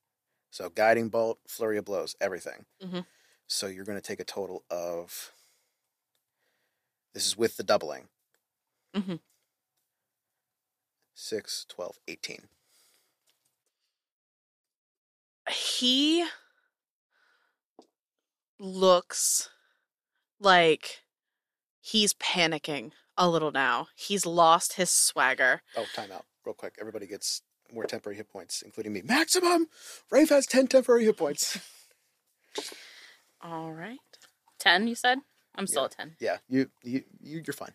So, 0.51 0.68
guiding 0.68 1.09
bolt, 1.09 1.38
flurry 1.48 1.79
of 1.79 1.87
blows, 1.87 2.14
everything. 2.20 2.66
Mhm. 2.83 3.07
So, 3.46 3.66
you're 3.66 3.87
going 3.87 3.98
to 3.98 4.07
take 4.07 4.20
a 4.20 4.25
total 4.25 4.62
of. 4.70 5.33
This 7.14 7.27
is 7.27 7.37
with 7.37 7.57
the 7.57 7.62
doubling. 7.62 8.09
Mm-hmm. 8.94 9.16
6, 11.14 11.66
12, 11.68 11.98
18. 12.09 12.38
He 15.51 16.25
looks 18.59 19.51
like 20.40 21.03
he's 21.81 22.14
panicking 22.14 22.92
a 23.16 23.29
little 23.29 23.53
now. 23.53 23.88
He's 23.94 24.25
lost 24.25 24.75
his 24.75 24.90
swagger. 24.90 25.62
Oh, 25.77 25.87
timeout. 25.94 26.22
Real 26.44 26.55
quick. 26.55 26.77
Everybody 26.81 27.07
gets 27.07 27.42
more 27.72 27.85
temporary 27.85 28.16
hit 28.16 28.31
points, 28.31 28.62
including 28.62 28.92
me. 28.92 29.03
Maximum! 29.03 29.66
Rafe 30.11 30.29
has 30.31 30.46
10 30.46 30.68
temporary 30.68 31.05
hit 31.05 31.16
points. 31.16 31.59
All 33.42 33.72
right. 33.72 33.98
10, 34.59 34.87
you 34.88 34.94
said? 34.94 35.18
I'm 35.55 35.67
still 35.67 35.83
Yeah. 35.83 35.87
at 35.87 35.91
10. 35.93 36.17
yeah, 36.21 36.38
you, 36.49 36.71
you, 36.83 37.05
you, 37.21 37.43
you're 37.47 37.53
fine. 37.55 37.73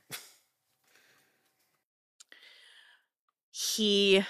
He 3.51 4.23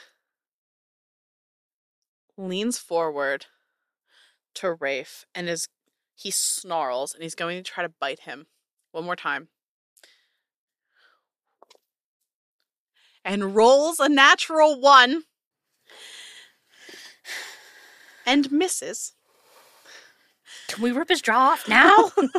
leans 2.38 2.78
forward 2.78 3.46
to 4.56 4.74
Rafe 4.74 5.26
and 5.36 5.50
is 5.50 5.68
he 6.16 6.32
snarls 6.32 7.14
and 7.14 7.24
he's 7.24 7.36
going 7.36 7.58
to 7.58 7.64
try 7.64 7.84
to 7.84 7.94
bite 8.00 8.22
him 8.22 8.48
one 8.92 9.04
more 9.06 9.16
time. 9.16 9.50
And 13.26 13.56
rolls 13.56 14.00
a 14.00 14.08
natural 14.08 14.80
one 14.80 15.24
and 18.26 18.52
misses. 18.52 19.14
Can 20.70 20.82
we 20.82 20.92
rip 20.92 21.10
his 21.10 21.22
jaw 21.22 21.52
off 21.52 21.68
now? 21.68 22.12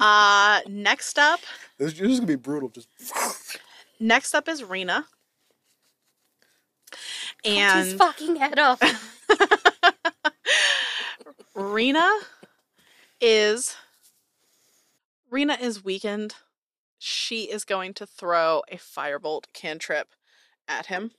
Uh 0.00 0.60
next 0.66 1.18
up, 1.18 1.40
This, 1.78 1.92
this 1.92 2.00
is 2.10 2.20
going 2.20 2.22
to 2.22 2.26
be 2.26 2.34
brutal. 2.36 2.70
Just. 2.70 2.88
next 4.00 4.34
up 4.34 4.48
is 4.48 4.64
Rena. 4.64 5.06
Cut 7.44 7.84
his 7.84 7.94
fucking 7.94 8.36
head 8.36 8.58
off. 8.58 8.80
Rena 11.54 12.10
is 13.20 13.76
Rena 15.30 15.56
is 15.60 15.84
weakened. 15.84 16.34
She 16.98 17.44
is 17.44 17.64
going 17.64 17.94
to 17.94 18.06
throw 18.06 18.62
a 18.70 18.76
firebolt 18.76 19.44
cantrip 19.54 20.08
at 20.68 20.86
him. 20.86 21.12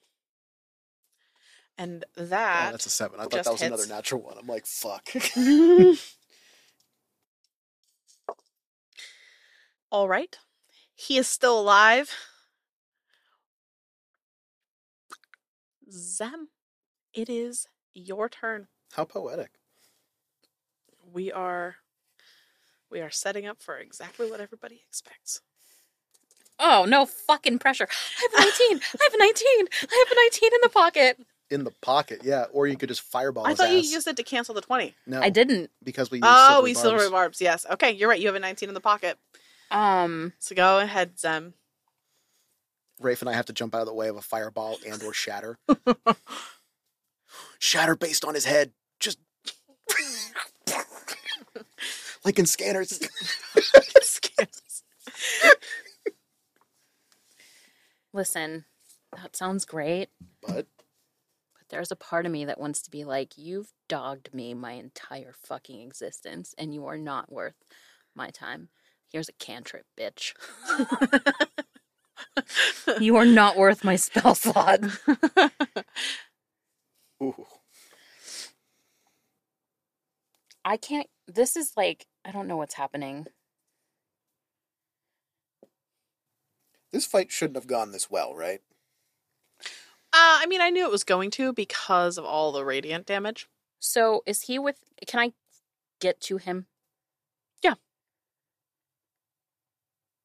And 1.78 2.06
Oh, 2.18 2.26
that 2.26 2.72
that's 2.72 2.86
a 2.86 2.90
7. 2.90 3.20
I 3.20 3.24
thought 3.24 3.32
that 3.32 3.46
was 3.52 3.62
hits. 3.62 3.64
another 3.64 3.88
natural 3.88 4.22
one. 4.22 4.38
I'm 4.38 4.46
like, 4.48 4.66
fuck. 4.68 5.08
All 9.92 10.08
right. 10.08 10.38
He 10.96 11.18
is 11.18 11.28
still 11.28 11.60
alive. 11.60 12.12
Zem, 15.92 16.50
it 17.14 17.30
is 17.30 17.68
your 17.94 18.30
turn. 18.30 18.68
How 18.94 19.04
poetic. 19.04 19.52
We 21.14 21.32
are 21.32 21.76
we 22.90 23.02
are 23.02 23.10
setting 23.10 23.46
up 23.46 23.62
for 23.62 23.78
exactly 23.78 24.30
what 24.30 24.40
everybody 24.40 24.82
expects. 24.88 25.42
Oh, 26.60 26.86
no 26.88 27.06
fucking 27.06 27.60
pressure. 27.60 27.88
I 27.90 28.22
have 28.22 28.34
a 28.34 28.70
19. 28.70 28.82
I 29.02 29.04
have 29.04 29.14
a 29.14 29.18
19. 29.18 29.68
I 29.92 30.06
have 30.08 30.12
a 30.12 30.16
19 30.30 30.50
in 30.54 30.60
the 30.62 30.70
pocket. 30.70 31.20
In 31.50 31.64
the 31.64 31.72
pocket, 31.82 32.22
yeah. 32.24 32.46
Or 32.54 32.68
you 32.68 32.78
could 32.78 32.88
just 32.90 33.02
fireball 33.02 33.46
I 33.46 33.50
his 33.50 33.58
thought 33.58 33.72
you 33.72 33.80
used 33.80 34.08
it 34.08 34.16
to 34.18 34.24
cancel 34.24 34.54
the 34.54 34.62
20. 34.62 34.94
No, 35.08 35.22
I 35.22 35.30
didn't. 35.30 35.72
because 35.84 36.12
we 36.12 36.20
used 36.20 36.28
Oh, 36.30 36.48
silver 36.48 36.64
we 36.64 36.74
barbs. 36.74 36.82
silver 36.82 37.10
barbs. 37.10 37.42
Yes. 37.42 37.66
Okay, 37.72 37.92
you're 37.92 38.08
right. 38.08 38.20
You 38.20 38.28
have 38.28 38.36
a 38.36 38.40
19 38.40 38.70
in 38.70 38.76
the 38.76 38.80
pocket. 38.82 39.18
Um, 39.72 40.34
So 40.40 40.56
go 40.56 40.80
ahead, 40.80 41.20
Zem. 41.20 41.54
Rafe 43.00 43.22
and 43.22 43.30
I 43.30 43.34
have 43.34 43.46
to 43.46 43.54
jump 43.54 43.74
out 43.74 43.82
of 43.82 43.88
the 43.88 43.94
way 43.94 44.10
of 44.10 44.16
a 44.18 44.22
fireball 44.22 44.78
and 44.88 45.02
or 45.02 45.14
shatter. 45.14 45.58
shatter 47.60 47.96
based 47.96 48.24
on 48.24 48.36
his 48.36 48.46
head. 48.46 48.74
Just 49.00 49.18
like 52.24 52.38
in 52.38 52.46
scanners. 52.46 53.00
listen, 58.14 58.66
that 59.16 59.36
sounds 59.36 59.66
great, 59.66 60.10
but 60.42 60.68
but 61.56 61.68
there's 61.70 61.92
a 61.92 61.96
part 61.96 62.26
of 62.26 62.32
me 62.32 62.46
that 62.46 62.60
wants 62.60 62.82
to 62.84 62.92
be 62.92 63.04
like, 63.04 63.38
you've 63.38 63.72
dogged 63.90 64.34
me 64.34 64.54
my 64.54 64.74
entire 64.74 65.34
fucking 65.34 65.82
existence, 65.82 66.54
and 66.58 66.74
you 66.74 66.86
are 66.86 66.98
not 66.98 67.32
worth 67.32 67.56
my 68.16 68.30
time. 68.30 68.70
Here's 69.12 69.30
a 69.30 69.34
cantrip, 69.34 69.86
bitch. 70.00 70.34
you 73.02 73.18
are 73.18 73.26
not 73.26 73.58
worth 73.58 73.84
my 73.84 73.96
spell 73.98 74.36
slot. 74.36 74.80
ooh, 77.22 77.46
I 80.64 80.78
can't. 80.78 81.08
This 81.28 81.56
is 81.56 81.74
like 81.76 82.06
I 82.24 82.32
don't 82.32 82.48
know 82.48 82.58
what's 82.58 82.76
happening. 82.76 83.26
This 86.92 87.06
fight 87.06 87.32
shouldn't 87.32 87.58
have 87.58 87.68
gone 87.68 87.92
this 87.92 88.10
well, 88.10 88.36
right? 88.36 88.62
Uh, 90.14 90.40
I 90.42 90.46
mean, 90.48 90.62
I 90.62 90.70
knew 90.70 90.84
it 90.86 90.92
was 90.92 91.06
going 91.06 91.32
to 91.32 91.54
because 91.54 92.18
of 92.18 92.26
all 92.26 92.52
the 92.52 92.66
radiant 92.66 93.06
damage. 93.06 93.48
So 93.80 94.24
is 94.26 94.42
he 94.44 94.60
with? 94.60 94.78
Can 95.08 95.20
I 95.20 95.34
get 96.00 96.20
to 96.22 96.38
him? 96.38 96.68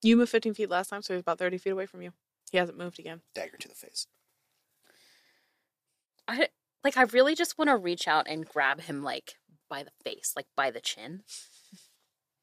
You 0.06 0.16
moved 0.16 0.30
15 0.30 0.54
feet 0.54 0.70
last 0.70 0.88
time, 0.88 1.02
so 1.02 1.14
he's 1.14 1.22
about 1.22 1.40
30 1.40 1.58
feet 1.58 1.70
away 1.70 1.86
from 1.86 2.00
you. 2.00 2.12
He 2.52 2.58
hasn't 2.58 2.78
moved 2.78 3.00
again. 3.00 3.22
Dagger 3.34 3.56
to 3.56 3.66
the 3.66 3.74
face. 3.74 4.06
I 6.28 6.48
like. 6.84 6.96
I 6.96 7.02
really 7.02 7.34
just 7.34 7.58
want 7.58 7.70
to 7.70 7.76
reach 7.76 8.06
out 8.06 8.28
and 8.28 8.46
grab 8.46 8.82
him 8.82 9.02
like 9.02 9.34
by 9.68 9.82
the 9.82 9.90
face, 10.04 10.32
like 10.36 10.46
by 10.54 10.70
the 10.70 10.80
chin, 10.80 11.24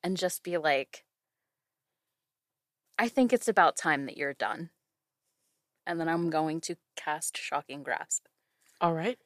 and 0.03 0.17
just 0.17 0.43
be 0.43 0.57
like, 0.57 1.05
"I 2.99 3.07
think 3.07 3.31
it's 3.31 3.47
about 3.47 3.77
time 3.77 4.07
that 4.07 4.17
you're 4.17 4.33
done." 4.33 4.71
And 5.85 6.01
then 6.01 6.09
I'm 6.09 6.29
going 6.29 6.59
to 6.61 6.75
cast 6.97 7.37
Shocking 7.37 7.81
Grasp. 7.81 8.25
All 8.81 8.93
right. 8.93 9.19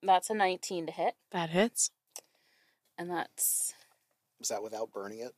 That's 0.00 0.30
a 0.30 0.34
19 0.34 0.86
to 0.86 0.92
hit, 0.92 1.14
That 1.32 1.50
hits. 1.50 1.90
and 2.98 3.08
that's 3.10 3.74
Was 4.40 4.48
that 4.48 4.62
without 4.62 4.92
burning 4.92 5.20
it? 5.20 5.34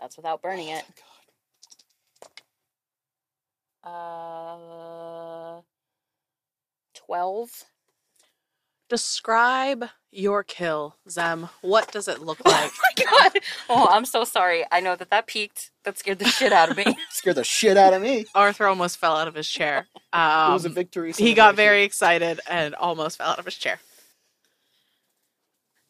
That's 0.00 0.16
without 0.16 0.42
burning 0.42 0.68
Oh, 0.70 0.78
it. 0.78 0.84
God. 3.84 5.58
Uh, 5.58 5.62
12. 7.06 7.64
Describe 8.88 9.84
your 10.10 10.42
kill, 10.42 10.96
Zem. 11.08 11.48
What 11.60 11.92
does 11.92 12.08
it 12.08 12.18
look 12.20 12.38
like? 12.44 12.70
Oh 12.74 12.80
my 12.96 13.04
god! 13.04 13.32
Oh, 13.68 13.86
I'm 13.88 14.04
so 14.04 14.24
sorry. 14.24 14.64
I 14.72 14.80
know 14.80 14.96
that 14.96 15.10
that 15.10 15.28
peaked. 15.28 15.70
That 15.84 15.96
scared 15.96 16.18
the 16.18 16.24
shit 16.26 16.52
out 16.52 16.70
of 16.72 16.76
me. 16.76 16.96
Scared 17.10 17.36
the 17.36 17.44
shit 17.44 17.76
out 17.76 17.94
of 17.94 18.02
me. 18.02 18.26
Arthur 18.34 18.66
almost 18.66 18.96
fell 18.98 19.16
out 19.16 19.28
of 19.28 19.34
his 19.36 19.48
chair. 19.48 19.86
it 19.94 20.18
Um, 20.18 20.52
was 20.54 20.64
a 20.64 20.68
victory. 20.70 21.12
he 21.12 21.34
got 21.34 21.54
very 21.54 21.84
excited 21.84 22.40
and 22.50 22.74
almost 22.74 23.18
fell 23.18 23.30
out 23.30 23.38
of 23.38 23.44
his 23.44 23.54
chair. 23.54 23.78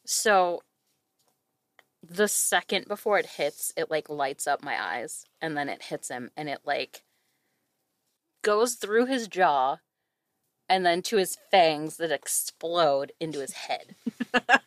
So, 0.05 0.63
the 2.11 2.29
second 2.29 2.89
before 2.89 3.19
it 3.19 3.27
hits, 3.27 3.73
it 3.77 3.91
like 3.91 4.11
lights 4.11 4.47
up 4.49 4.65
my 4.65 4.83
eyes, 4.83 5.25
and 5.41 5.57
then 5.57 5.69
it 5.69 5.85
hits 5.85 6.09
him, 6.09 6.31
and 6.37 6.49
it 6.49 6.61
like 6.65 7.05
goes 8.43 8.75
through 8.75 9.07
his 9.07 9.29
jaw, 9.29 9.77
and 10.69 10.85
then 10.85 11.03
to 11.03 11.17
his 11.17 11.39
fangs 11.51 11.97
that 11.99 12.11
explode 12.11 13.13
into 13.21 13.39
his 13.39 13.53
head. 13.53 13.95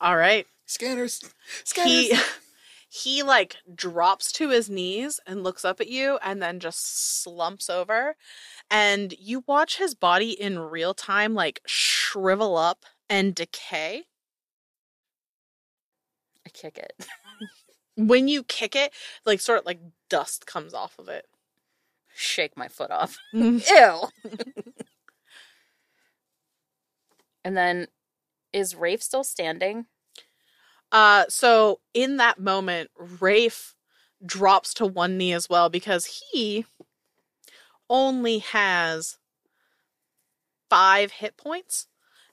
All 0.00 0.16
right. 0.16 0.46
Scanners. 0.66 1.20
Scanners. 1.64 1.92
He 1.92 2.18
he 2.88 3.22
like 3.22 3.56
drops 3.74 4.32
to 4.32 4.50
his 4.50 4.70
knees 4.70 5.20
and 5.26 5.42
looks 5.42 5.64
up 5.64 5.80
at 5.80 5.88
you 5.88 6.18
and 6.22 6.40
then 6.40 6.58
just 6.60 7.22
slumps 7.22 7.68
over 7.68 8.16
and 8.70 9.14
you 9.18 9.44
watch 9.46 9.78
his 9.78 9.94
body 9.94 10.30
in 10.30 10.58
real 10.58 10.94
time 10.94 11.34
like 11.34 11.60
shrivel 11.66 12.56
up 12.56 12.84
and 13.08 13.34
decay. 13.34 14.04
I 16.50 16.58
kick 16.58 16.78
it. 16.78 16.92
When 17.96 18.28
you 18.28 18.44
kick 18.44 18.74
it, 18.74 18.92
like 19.26 19.40
sort 19.40 19.60
of 19.60 19.66
like 19.66 19.80
dust 20.08 20.46
comes 20.46 20.74
off 20.74 20.98
of 20.98 21.08
it. 21.08 21.26
Shake 22.14 22.56
my 22.56 22.68
foot 22.68 22.90
off. 22.90 23.16
Ew. 23.32 23.60
and 27.44 27.56
then 27.56 27.86
is 28.52 28.74
Rafe 28.74 29.02
still 29.02 29.24
standing? 29.24 29.86
Uh, 30.92 31.24
so 31.28 31.80
in 31.94 32.16
that 32.16 32.38
moment, 32.40 32.90
Rafe 32.98 33.76
drops 34.24 34.74
to 34.74 34.86
one 34.86 35.16
knee 35.16 35.32
as 35.32 35.48
well 35.48 35.68
because 35.68 36.20
he 36.32 36.66
only 37.88 38.38
has 38.38 39.18
five 40.68 41.12
hit 41.12 41.36
points 41.36 41.86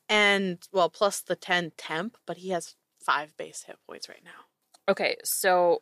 and 0.09 0.59
well 0.71 0.89
plus 0.89 1.21
the 1.21 1.35
10 1.35 1.71
temp 1.77 2.17
but 2.25 2.37
he 2.37 2.49
has 2.49 2.75
five 3.07 3.29
base 3.37 3.63
hit 3.67 3.77
points 3.87 4.07
right 4.09 4.23
now 4.23 4.41
Okay, 4.89 5.15
so 5.23 5.81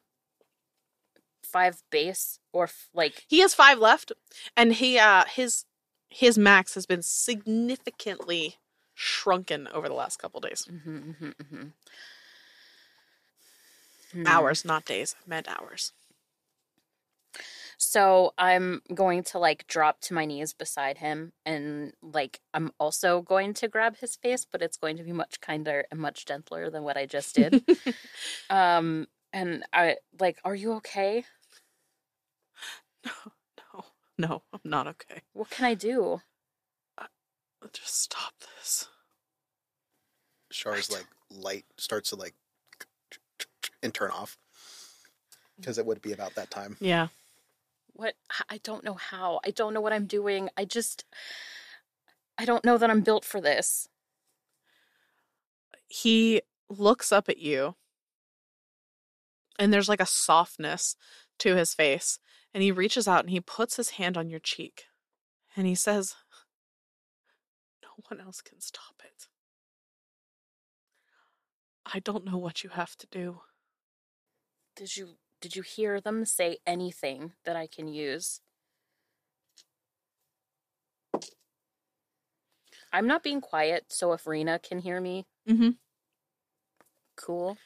five 1.43 1.81
base 1.91 2.39
or 2.53 2.63
f- 2.65 2.89
like 2.93 3.23
he 3.27 3.39
has 3.39 3.53
five 3.53 3.77
left 3.79 4.11
and 4.57 4.73
he 4.73 4.97
uh 4.99 5.23
his 5.25 5.65
his 6.09 6.37
max 6.37 6.73
has 6.75 6.85
been 6.85 7.01
significantly 7.03 8.55
shrunken 8.93 9.67
over 9.73 9.87
the 9.87 9.93
last 10.03 10.17
couple 10.21 10.39
days 10.39 10.67
Mhm, 10.71 11.15
mhm, 11.21 11.33
mhm. 11.43 11.71
Hmm. 14.11 14.27
hours 14.27 14.63
not 14.65 14.85
days 14.85 15.15
I 15.23 15.29
meant 15.29 15.47
hours 15.47 15.91
So 17.77 18.33
I'm 18.37 18.81
going 18.93 19.23
to 19.23 19.39
like 19.39 19.67
drop 19.67 19.99
to 20.01 20.13
my 20.13 20.25
knees 20.25 20.53
beside 20.53 20.97
him 20.99 21.33
and 21.45 21.93
like 22.01 22.39
I'm 22.53 22.71
also 22.79 23.21
going 23.21 23.53
to 23.55 23.67
grab 23.67 23.97
his 23.97 24.15
face, 24.15 24.45
but 24.49 24.61
it's 24.61 24.77
going 24.77 24.97
to 24.97 25.03
be 25.03 25.11
much 25.11 25.41
kinder 25.41 25.85
and 25.91 25.99
much 25.99 26.25
gentler 26.25 26.69
than 26.69 26.83
what 26.83 26.97
I 26.97 27.05
just 27.05 27.35
did. 27.35 27.63
um 28.49 29.07
and 29.33 29.63
I 29.73 29.97
like, 30.19 30.39
are 30.45 30.55
you 30.55 30.73
okay? 30.73 31.25
no 33.05 33.83
no 34.17 34.41
i'm 34.53 34.59
not 34.63 34.87
okay 34.87 35.21
What 35.33 35.49
can 35.49 35.65
I 35.65 35.73
do? 35.75 36.21
I, 36.97 37.05
just 37.73 38.01
stop 38.01 38.33
this 38.39 38.87
Shar's 40.51 40.91
like 40.91 41.05
light 41.29 41.65
starts 41.77 42.09
to 42.11 42.15
like 42.15 42.33
and 43.83 43.93
turn 43.93 44.09
off 44.11 44.37
because 45.59 45.77
it 45.77 45.85
would 45.85 46.01
be 46.01 46.11
about 46.13 46.35
that 46.35 46.49
time. 46.49 46.77
yeah 46.79 47.07
What 47.95 48.15
I 48.49 48.59
don't 48.63 48.83
know 48.83 48.95
how. 48.95 49.39
I 49.45 49.51
don't 49.51 49.73
know 49.73 49.81
what 49.81 49.93
I'm 49.93 50.05
doing. 50.05 50.49
I 50.57 50.65
just 50.65 51.05
I 52.37 52.45
don't 52.45 52.65
know 52.65 52.77
that 52.77 52.89
I'm 52.89 53.01
built 53.01 53.23
for 53.25 53.39
this. 53.41 53.87
he 55.87 56.41
looks 56.69 57.11
up 57.11 57.29
at 57.29 57.37
you 57.37 57.75
and 59.57 59.71
there's 59.71 59.89
like 59.89 60.01
a 60.01 60.05
softness 60.05 60.95
to 61.39 61.55
his 61.55 61.73
face 61.73 62.19
and 62.53 62.63
he 62.63 62.71
reaches 62.71 63.07
out 63.07 63.21
and 63.21 63.29
he 63.29 63.39
puts 63.39 63.77
his 63.77 63.91
hand 63.91 64.17
on 64.17 64.29
your 64.29 64.39
cheek 64.39 64.85
and 65.55 65.67
he 65.67 65.75
says 65.75 66.15
no 67.83 67.89
one 68.09 68.19
else 68.19 68.41
can 68.41 68.59
stop 68.59 69.01
it 69.03 69.27
i 71.85 71.99
don't 71.99 72.25
know 72.25 72.37
what 72.37 72.63
you 72.63 72.71
have 72.71 72.95
to 72.97 73.07
do 73.07 73.41
Did 74.75 74.97
you 74.97 75.17
did 75.45 75.55
you 75.55 75.61
hear 75.61 76.01
them 76.01 76.25
say 76.25 76.57
anything 76.65 77.33
that 77.43 77.55
I 77.55 77.67
can 77.67 77.87
use? 77.87 78.41
I'm 82.91 83.05
not 83.05 83.21
being 83.21 83.41
quiet, 83.41 83.85
so 83.89 84.11
if 84.13 84.25
Rena 84.25 84.57
can 84.57 84.79
hear 84.79 84.99
me, 84.99 85.27
mm-hmm. 85.47 85.69
cool. 87.15 87.59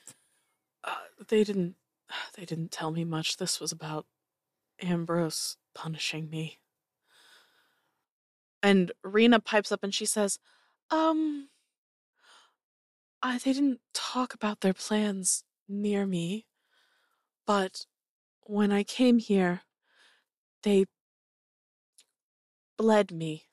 uh, 0.84 0.92
they 1.30 1.46
didn't 1.46 1.76
they 2.36 2.44
didn't 2.44 2.72
tell 2.72 2.92
me 2.92 3.06
much 3.06 3.38
this 3.38 3.62
was 3.62 3.72
about 3.72 4.06
ambrose 4.84 5.56
punishing 5.74 6.30
me 6.30 6.58
and 8.62 8.92
rena 9.06 9.40
pipes 9.40 9.72
up 9.72 9.84
and 9.84 9.94
she 9.96 10.06
says 10.06 10.38
um 10.92 11.48
I, 13.22 13.38
they 13.38 13.54
didn't 13.54 13.80
talk 13.94 14.34
about 14.34 14.60
their 14.62 14.74
plans 14.74 15.44
near 15.68 16.06
me 16.06 16.46
but 17.50 17.88
when 18.44 18.72
i 18.72 18.84
came 18.84 19.18
here 19.18 19.62
they 20.62 20.86
bled 22.78 23.12
me 23.12 23.50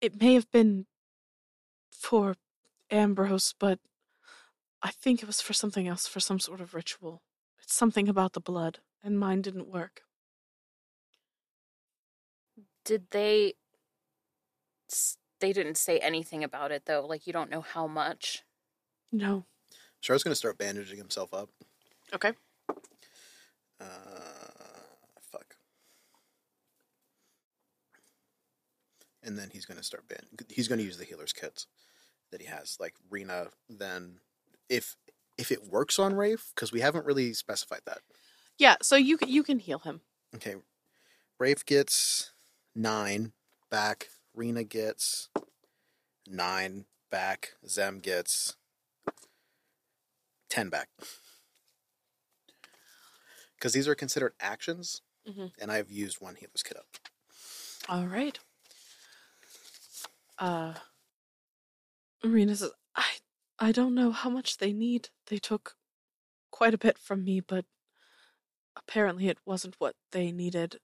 it 0.00 0.20
may 0.20 0.34
have 0.34 0.50
been 0.50 0.86
for 1.92 2.34
Ambrose, 2.90 3.54
but 3.58 3.78
I 4.82 4.90
think 4.90 5.22
it 5.22 5.26
was 5.26 5.40
for 5.40 5.52
something 5.52 5.86
else, 5.86 6.08
for 6.08 6.20
some 6.20 6.40
sort 6.40 6.60
of 6.60 6.74
ritual. 6.74 7.22
It's 7.62 7.74
something 7.74 8.08
about 8.08 8.32
the 8.32 8.40
blood, 8.40 8.80
and 9.02 9.18
mine 9.18 9.40
didn't 9.40 9.68
work. 9.72 10.02
Did 12.84 13.06
they 13.12 13.54
they 15.40 15.52
didn't 15.52 15.76
say 15.76 15.98
anything 15.98 16.42
about 16.44 16.72
it 16.72 16.84
though, 16.86 17.06
like 17.06 17.26
you 17.26 17.32
don't 17.32 17.50
know 17.50 17.60
how 17.60 17.86
much. 17.86 18.42
No. 19.12 19.46
Shar's 20.02 20.24
gonna 20.24 20.34
start 20.34 20.58
bandaging 20.58 20.98
himself 20.98 21.32
up. 21.32 21.48
Okay. 22.12 22.32
Uh, 23.80 23.84
fuck. 25.30 25.56
And 29.22 29.38
then 29.38 29.48
he's 29.52 29.64
gonna 29.64 29.84
start 29.84 30.08
band. 30.08 30.44
He's 30.50 30.66
gonna 30.66 30.82
use 30.82 30.98
the 30.98 31.04
healer's 31.04 31.32
kits 31.32 31.68
that 32.32 32.40
he 32.40 32.48
has, 32.48 32.76
like 32.80 32.94
Rena. 33.08 33.46
Then, 33.70 34.18
if 34.68 34.96
if 35.38 35.52
it 35.52 35.68
works 35.70 36.00
on 36.00 36.14
Rafe, 36.14 36.50
because 36.54 36.72
we 36.72 36.80
haven't 36.80 37.06
really 37.06 37.32
specified 37.32 37.82
that. 37.86 38.00
Yeah, 38.58 38.76
so 38.82 38.96
you 38.96 39.16
can, 39.16 39.28
you 39.28 39.44
can 39.44 39.60
heal 39.60 39.78
him. 39.78 40.00
Okay, 40.34 40.56
Rafe 41.38 41.64
gets 41.64 42.32
nine 42.74 43.32
back. 43.70 44.08
Rena 44.34 44.64
gets 44.64 45.28
nine 46.26 46.86
back. 47.08 47.52
Zem 47.68 48.00
gets 48.00 48.56
ten 50.52 50.68
back. 50.68 50.88
because 53.56 53.72
these 53.74 53.86
are 53.86 53.94
considered 53.94 54.34
actions, 54.40 55.02
Mhm. 55.24 55.52
and 55.60 55.70
I've 55.70 55.88
used 55.88 56.20
one 56.20 56.34
healer's 56.34 56.64
kit 56.64 56.76
up. 56.76 56.86
All 57.88 58.06
right. 58.08 58.36
Uh, 60.36 60.74
Marina 62.24 62.56
says, 62.56 62.72
I, 62.96 63.18
I 63.60 63.70
don't 63.70 63.94
know 63.94 64.10
how 64.10 64.28
much 64.30 64.56
they 64.56 64.72
need. 64.72 65.10
They 65.26 65.38
took 65.38 65.76
quite 66.50 66.74
a 66.74 66.78
bit 66.78 66.98
from 66.98 67.22
me, 67.22 67.38
but 67.38 67.64
apparently 68.74 69.28
it 69.28 69.38
wasn't 69.44 69.76
what 69.78 69.94
they 70.10 70.32
needed. 70.32 70.80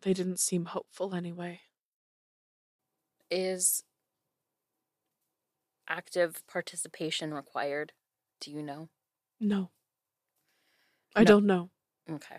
They 0.00 0.14
didn't 0.14 0.40
seem 0.40 0.64
hopeful 0.66 1.14
anyway. 1.14 1.60
Is 3.30 3.84
active 5.86 6.46
participation 6.46 7.34
required? 7.34 7.92
Do 8.40 8.50
you 8.50 8.62
know? 8.62 8.88
No. 9.40 9.70
I 11.14 11.20
No. 11.20 11.26
don't 11.26 11.46
know. 11.46 11.70
Okay. 12.10 12.38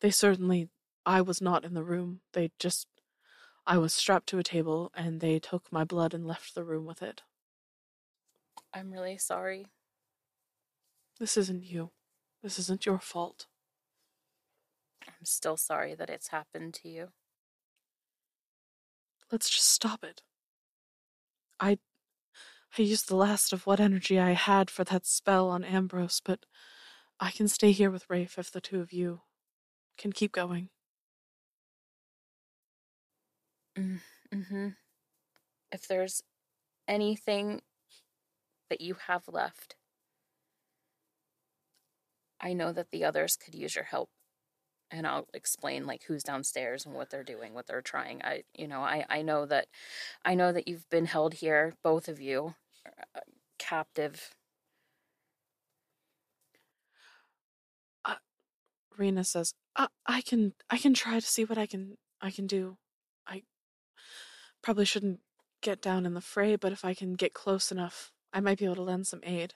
They 0.00 0.10
certainly, 0.10 0.68
I 1.04 1.20
was 1.20 1.40
not 1.40 1.64
in 1.64 1.74
the 1.74 1.84
room. 1.84 2.20
They 2.32 2.52
just, 2.58 2.86
I 3.66 3.76
was 3.78 3.92
strapped 3.92 4.28
to 4.28 4.38
a 4.38 4.42
table 4.42 4.90
and 4.94 5.20
they 5.20 5.38
took 5.38 5.70
my 5.70 5.84
blood 5.84 6.14
and 6.14 6.26
left 6.26 6.54
the 6.54 6.64
room 6.64 6.86
with 6.86 7.02
it. 7.02 7.22
I'm 8.72 8.90
really 8.90 9.18
sorry. 9.18 9.66
This 11.18 11.36
isn't 11.36 11.64
you. 11.64 11.90
This 12.42 12.58
isn't 12.58 12.86
your 12.86 12.98
fault. 12.98 13.46
I'm 15.06 15.24
still 15.24 15.56
sorry 15.56 15.94
that 15.94 16.08
it's 16.08 16.28
happened 16.28 16.74
to 16.74 16.88
you. 16.88 17.08
Let's 19.30 19.50
just 19.50 19.68
stop 19.68 20.02
it. 20.02 20.22
I 21.58 21.78
I 22.78 22.82
used 22.82 23.08
the 23.08 23.16
last 23.16 23.52
of 23.52 23.66
what 23.66 23.80
energy 23.80 24.18
I 24.18 24.32
had 24.32 24.70
for 24.70 24.84
that 24.84 25.04
spell 25.04 25.48
on 25.48 25.64
Ambrose, 25.64 26.20
but 26.24 26.46
I 27.18 27.30
can 27.30 27.48
stay 27.48 27.72
here 27.72 27.90
with 27.90 28.08
Rafe 28.08 28.38
if 28.38 28.50
the 28.50 28.60
two 28.60 28.80
of 28.80 28.92
you 28.92 29.22
can 29.98 30.12
keep 30.12 30.32
going. 30.32 30.68
Mm-hmm. 33.76 34.68
If 35.72 35.88
there's 35.88 36.22
anything 36.86 37.62
that 38.68 38.80
you 38.80 38.96
have 39.06 39.28
left, 39.28 39.76
I 42.40 42.52
know 42.52 42.72
that 42.72 42.90
the 42.90 43.04
others 43.04 43.36
could 43.36 43.54
use 43.54 43.74
your 43.74 43.84
help. 43.84 44.10
And 44.90 45.06
I'll 45.06 45.28
explain 45.34 45.86
like 45.86 46.04
who's 46.04 46.22
downstairs 46.24 46.84
and 46.84 46.94
what 46.94 47.10
they're 47.10 47.22
doing, 47.24 47.54
what 47.54 47.66
they're 47.66 47.82
trying. 47.82 48.22
I, 48.24 48.42
you 48.54 48.66
know, 48.66 48.80
I, 48.80 49.04
I 49.08 49.22
know 49.22 49.46
that, 49.46 49.68
I 50.24 50.34
know 50.34 50.52
that 50.52 50.66
you've 50.68 50.88
been 50.90 51.06
held 51.06 51.34
here, 51.34 51.74
both 51.84 52.08
of 52.08 52.20
you, 52.20 52.54
uh, 53.14 53.20
captive. 53.58 54.34
Rena 58.98 59.24
says, 59.24 59.54
I, 59.76 59.88
"I 60.06 60.20
can 60.20 60.52
I 60.68 60.76
can 60.76 60.92
try 60.94 61.18
to 61.18 61.26
see 61.26 61.44
what 61.44 61.56
I 61.58 61.66
can 61.66 61.96
I 62.20 62.30
can 62.30 62.46
do. 62.46 62.76
I 63.26 63.44
probably 64.62 64.84
shouldn't 64.84 65.20
get 65.62 65.80
down 65.80 66.04
in 66.06 66.14
the 66.14 66.20
fray, 66.20 66.56
but 66.56 66.72
if 66.72 66.84
I 66.84 66.92
can 66.94 67.14
get 67.14 67.32
close 67.32 67.72
enough, 67.72 68.12
I 68.32 68.40
might 68.40 68.58
be 68.58 68.66
able 68.66 68.76
to 68.76 68.82
lend 68.82 69.06
some 69.06 69.20
aid." 69.24 69.54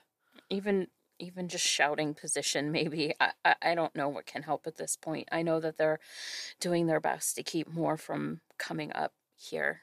even 0.49 0.87
even 1.19 1.47
just 1.47 1.65
shouting 1.65 2.13
position 2.13 2.71
maybe 2.71 3.13
I, 3.19 3.55
I 3.61 3.75
don't 3.75 3.95
know 3.95 4.09
what 4.09 4.25
can 4.25 4.43
help 4.43 4.67
at 4.67 4.77
this 4.77 4.95
point 4.95 5.27
i 5.31 5.41
know 5.41 5.59
that 5.59 5.77
they're 5.77 5.99
doing 6.59 6.87
their 6.87 6.99
best 6.99 7.35
to 7.35 7.43
keep 7.43 7.71
more 7.71 7.97
from 7.97 8.41
coming 8.57 8.91
up 8.93 9.13
here 9.37 9.81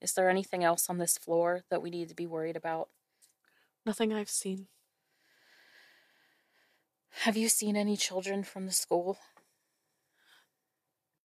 is 0.00 0.12
there 0.14 0.30
anything 0.30 0.64
else 0.64 0.88
on 0.88 0.98
this 0.98 1.18
floor 1.18 1.62
that 1.70 1.82
we 1.82 1.90
need 1.90 2.08
to 2.08 2.14
be 2.14 2.26
worried 2.26 2.56
about 2.56 2.88
Nothing 3.86 4.12
I've 4.12 4.28
seen. 4.28 4.66
have 7.22 7.36
you 7.36 7.48
seen 7.48 7.76
any 7.76 7.96
children 7.96 8.44
from 8.44 8.66
the 8.66 8.72
school 8.72 9.18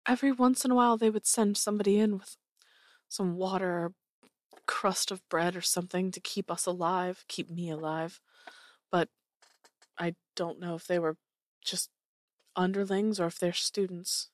every 0.07 0.31
once 0.31 0.65
in 0.65 0.71
a 0.71 0.75
while 0.75 0.97
they 0.97 1.09
would 1.09 1.27
send 1.27 1.57
somebody 1.57 1.99
in 1.99 2.17
with 2.17 2.37
some 3.07 3.35
water 3.35 3.69
or 3.69 3.93
crust 4.69 5.09
of 5.09 5.27
bread 5.29 5.55
or 5.55 5.61
something 5.61 6.11
to 6.11 6.19
keep 6.19 6.51
us 6.51 6.67
alive, 6.67 7.25
keep 7.27 7.49
me 7.49 7.71
alive. 7.71 8.21
But 8.91 9.09
I 9.97 10.15
don't 10.35 10.59
know 10.59 10.75
if 10.75 10.87
they 10.87 10.99
were 10.99 11.17
just 11.63 11.89
underlings 12.55 13.19
or 13.19 13.27
if 13.27 13.39
they're 13.39 13.53
students. 13.53 14.29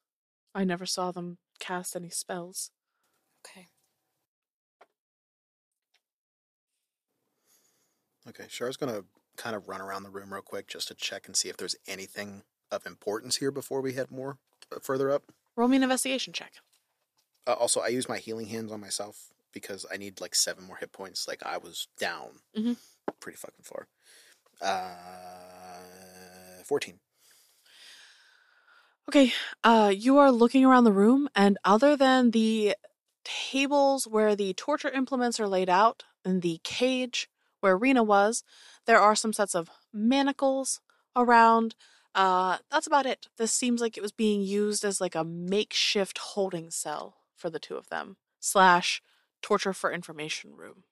I 0.54 0.64
never 0.64 0.86
saw 0.86 1.12
them 1.12 1.38
cast 1.60 1.96
any 1.96 2.10
spells. 2.10 2.72
okay 3.46 3.68
Okay, 8.28 8.46
Shar's 8.50 8.78
gonna 8.78 9.04
kind 9.38 9.56
of 9.56 9.68
run 9.68 9.82
around 9.82 10.04
the 10.04 10.10
room 10.10 10.34
real 10.34 10.42
quick 10.42 10.68
just 10.68 10.88
to 10.88 10.96
check 10.96 11.28
and 11.28 11.36
see 11.36 11.50
if 11.50 11.58
there's 11.58 11.76
anything 11.88 12.44
of 12.72 12.86
importance 12.88 13.36
here 13.36 13.52
before 13.52 13.82
we 13.82 13.94
head 13.94 14.10
more 14.12 14.38
uh, 14.76 14.80
further 14.82 15.12
up. 15.12 15.24
Roll 15.56 15.68
me 15.68 15.78
an 15.78 15.84
investigation 15.84 16.34
check. 16.34 16.54
Uh, 17.46 17.54
also, 17.54 17.80
I 17.82 17.90
use 17.90 18.10
my 18.10 18.18
healing 18.18 18.48
hands 18.48 18.72
on 18.72 18.82
myself 18.82 19.30
because 19.52 19.86
I 19.92 19.98
need 19.98 20.20
like 20.20 20.34
seven 20.34 20.64
more 20.64 20.78
hit 20.78 20.92
points. 20.92 21.28
Like 21.28 21.44
I 21.46 21.58
was 21.58 21.88
down 22.00 22.40
Mhm. 22.58 22.78
pretty 23.20 23.38
fucking 23.38 23.64
far. 23.64 23.88
Uh, 24.62 24.90
fourteen. 26.66 27.00
Okay, 29.08 29.34
uh, 29.64 29.94
you 29.96 30.18
are 30.18 30.32
looking 30.32 30.66
around 30.66 30.84
the 30.84 30.92
room, 30.92 31.30
and 31.36 31.58
other 31.64 31.96
than 31.96 32.32
the 32.32 32.76
tables 33.24 34.08
where 34.08 34.36
the 34.36 34.54
torture 34.54 34.90
implements 34.90 35.40
are 35.40 35.48
laid 35.48 35.70
out 35.70 36.04
and 36.24 36.42
the 36.42 36.60
cage 36.64 37.30
where 37.60 37.78
Rena 37.78 38.04
was, 38.04 38.44
there 38.86 39.00
are 39.00 39.16
some 39.16 39.34
sets 39.34 39.56
of 39.56 39.70
manacles 39.94 40.82
around. 41.16 41.76
Uh, 42.14 42.58
that's 42.72 42.88
about 42.88 43.06
it. 43.06 43.28
This 43.38 43.52
seems 43.52 43.82
like 43.82 43.98
it 43.98 44.02
was 44.02 44.12
being 44.12 44.42
used 44.42 44.84
as 44.86 45.02
like 45.02 45.16
a 45.16 45.24
makeshift 45.24 46.18
holding 46.18 46.72
cell 46.72 47.18
for 47.36 47.50
the 47.50 47.60
two 47.60 47.76
of 47.76 47.90
them 47.90 48.18
slash 48.40 49.02
torture 49.42 49.74
for 49.74 49.92
information 49.92 50.56
room. 50.56 50.84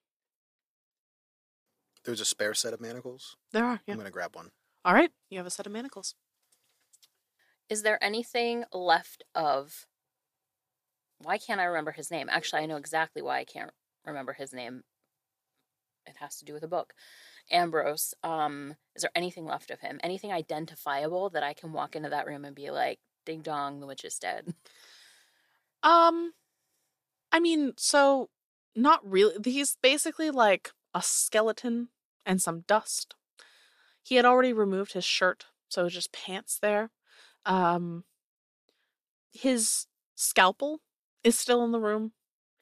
There's 2.04 2.20
a 2.20 2.24
spare 2.24 2.54
set 2.54 2.72
of 2.74 2.80
manacles. 2.80 3.36
There 3.52 3.64
are, 3.64 3.80
yeah. 3.86 3.94
I'm 3.94 3.98
gonna 3.98 4.10
grab 4.10 4.36
one. 4.36 4.50
All 4.84 4.92
right, 4.94 5.10
you 5.30 5.38
have 5.38 5.46
a 5.46 5.50
set 5.50 5.66
of 5.66 5.72
manacles. 5.72 6.14
is 7.70 7.82
there 7.82 8.02
anything 8.04 8.64
left 8.72 9.24
of 9.34 9.86
why 11.18 11.38
can't 11.38 11.60
i 11.60 11.64
remember 11.64 11.92
his 11.92 12.10
name 12.10 12.28
actually 12.30 12.60
i 12.60 12.66
know 12.66 12.76
exactly 12.76 13.22
why 13.22 13.38
i 13.38 13.44
can't 13.44 13.70
remember 14.04 14.34
his 14.34 14.52
name 14.52 14.82
it 16.06 16.16
has 16.18 16.36
to 16.36 16.44
do 16.44 16.52
with 16.52 16.62
a 16.62 16.68
book 16.68 16.92
ambrose 17.50 18.12
um 18.22 18.74
is 18.94 19.00
there 19.00 19.10
anything 19.14 19.46
left 19.46 19.70
of 19.70 19.80
him 19.80 19.98
anything 20.02 20.30
identifiable 20.30 21.30
that 21.30 21.42
i 21.42 21.54
can 21.54 21.72
walk 21.72 21.96
into 21.96 22.10
that 22.10 22.26
room 22.26 22.44
and 22.44 22.54
be 22.54 22.70
like 22.70 22.98
ding 23.24 23.40
dong 23.40 23.80
the 23.80 23.86
witch 23.86 24.04
is 24.04 24.18
dead 24.18 24.52
Um, 25.82 26.32
I 27.32 27.40
mean, 27.40 27.72
so 27.76 28.28
not 28.74 29.00
really. 29.08 29.34
He's 29.44 29.76
basically 29.82 30.30
like 30.30 30.70
a 30.94 31.02
skeleton 31.02 31.88
and 32.24 32.40
some 32.40 32.60
dust. 32.66 33.14
He 34.02 34.16
had 34.16 34.24
already 34.24 34.52
removed 34.52 34.92
his 34.92 35.04
shirt, 35.04 35.46
so 35.68 35.82
it 35.82 35.84
was 35.84 35.94
just 35.94 36.12
pants 36.12 36.58
there. 36.60 36.90
Um, 37.44 38.04
his 39.32 39.86
scalpel 40.14 40.80
is 41.22 41.38
still 41.38 41.64
in 41.64 41.72
the 41.72 41.80
room. 41.80 42.12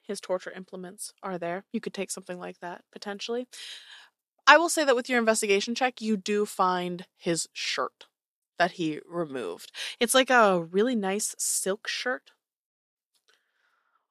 His 0.03 0.20
torture 0.20 0.53
implements 0.53 1.12
are 1.22 1.39
there. 1.39 1.64
You 1.72 1.80
could 1.80 1.95
take 1.95 2.11
something 2.11 2.39
like 2.39 2.59
that 2.61 2.83
potentially. 2.91 3.47
I 4.47 4.57
will 4.57 4.68
say 4.68 4.85
that 4.85 4.97
with 4.97 5.09
your 5.09 5.18
investigation 5.18 5.74
check, 5.74 6.01
you 6.01 6.16
do 6.16 6.45
find 6.47 7.07
his 7.16 7.49
shirt 7.53 8.07
that 8.59 8.72
he 8.72 9.01
removed. 9.07 9.72
It's 10.01 10.14
like 10.14 10.30
a 10.30 10.62
really 10.62 10.97
nice 10.97 11.35
silk 11.39 11.87
shirt 11.87 12.33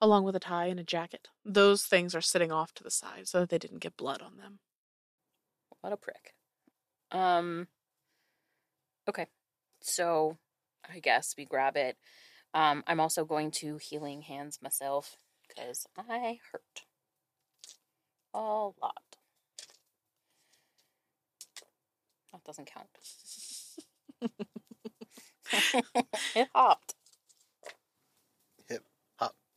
along 0.02 0.24
with 0.24 0.36
a 0.36 0.40
tie 0.40 0.66
and 0.66 0.80
a 0.80 0.84
jacket. 0.84 1.28
Those 1.46 1.84
things 1.84 2.16
are 2.16 2.22
sitting 2.22 2.52
off 2.52 2.74
to 2.76 2.84
the 2.84 2.92
side 2.92 3.28
so 3.28 3.40
that 3.40 3.50
they 3.50 3.58
didn't 3.58 3.80
get 3.80 3.98
blood 3.98 4.22
on 4.22 4.38
them. 4.38 4.60
what 5.82 5.94
a 5.94 5.98
prick. 5.98 6.34
Um 7.12 7.68
okay. 9.08 9.28
So 9.82 10.38
i 10.90 11.00
guess 11.00 11.36
we 11.38 11.46
grab 11.46 11.78
it. 11.78 11.98
Um 12.54 12.84
i'm 12.88 13.00
also 13.00 13.26
going 13.26 13.52
to 13.52 13.78
healing 13.78 14.22
hands 14.24 14.60
myself 14.62 15.18
because 15.48 15.86
i 15.98 16.40
hurt 16.52 16.84
a 18.34 18.40
lot. 18.40 19.18
That 22.32 22.44
doesn't 22.46 22.72
count. 22.72 22.88
It 26.36 26.48
hopped. 26.56 26.94
Hip 26.94 26.94
hop, 26.96 26.96
a 26.96 27.01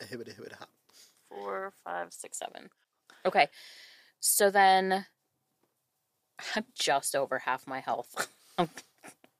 hibbity 0.06 0.34
hibbity 0.34 0.54
hop. 0.58 0.70
four, 1.28 1.72
five, 1.84 2.12
six, 2.12 2.38
seven. 2.38 2.70
Okay. 3.26 3.48
So 4.20 4.50
then 4.50 5.06
I'm 6.56 6.64
just 6.74 7.14
over 7.16 7.40
half 7.40 7.66
my 7.66 7.80
health. 7.80 8.28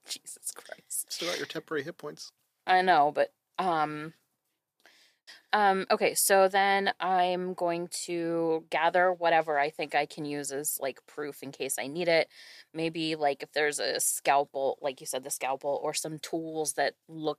Jesus 0.06 0.52
Christ. 0.54 1.12
Still 1.12 1.28
got 1.28 1.38
your 1.38 1.46
temporary 1.46 1.82
hit 1.84 1.98
points. 1.98 2.32
I 2.66 2.82
know, 2.82 3.12
but 3.14 3.32
um 3.58 4.14
Um, 5.52 5.86
okay, 5.90 6.14
so 6.14 6.48
then 6.48 6.92
I'm 7.00 7.54
going 7.54 7.88
to 8.04 8.64
gather 8.70 9.12
whatever 9.12 9.58
I 9.58 9.70
think 9.70 9.94
I 9.94 10.04
can 10.06 10.24
use 10.24 10.50
as 10.52 10.78
like 10.80 11.06
proof 11.06 11.42
in 11.42 11.52
case 11.52 11.78
I 11.78 11.86
need 11.86 12.08
it. 12.08 12.28
Maybe 12.74 13.14
like 13.14 13.42
if 13.42 13.52
there's 13.52 13.78
a 13.78 14.00
scalpel, 14.00 14.78
like 14.82 15.00
you 15.00 15.06
said, 15.06 15.22
the 15.22 15.30
scalpel, 15.30 15.80
or 15.82 15.94
some 15.94 16.18
tools 16.18 16.74
that 16.74 16.94
look 17.08 17.38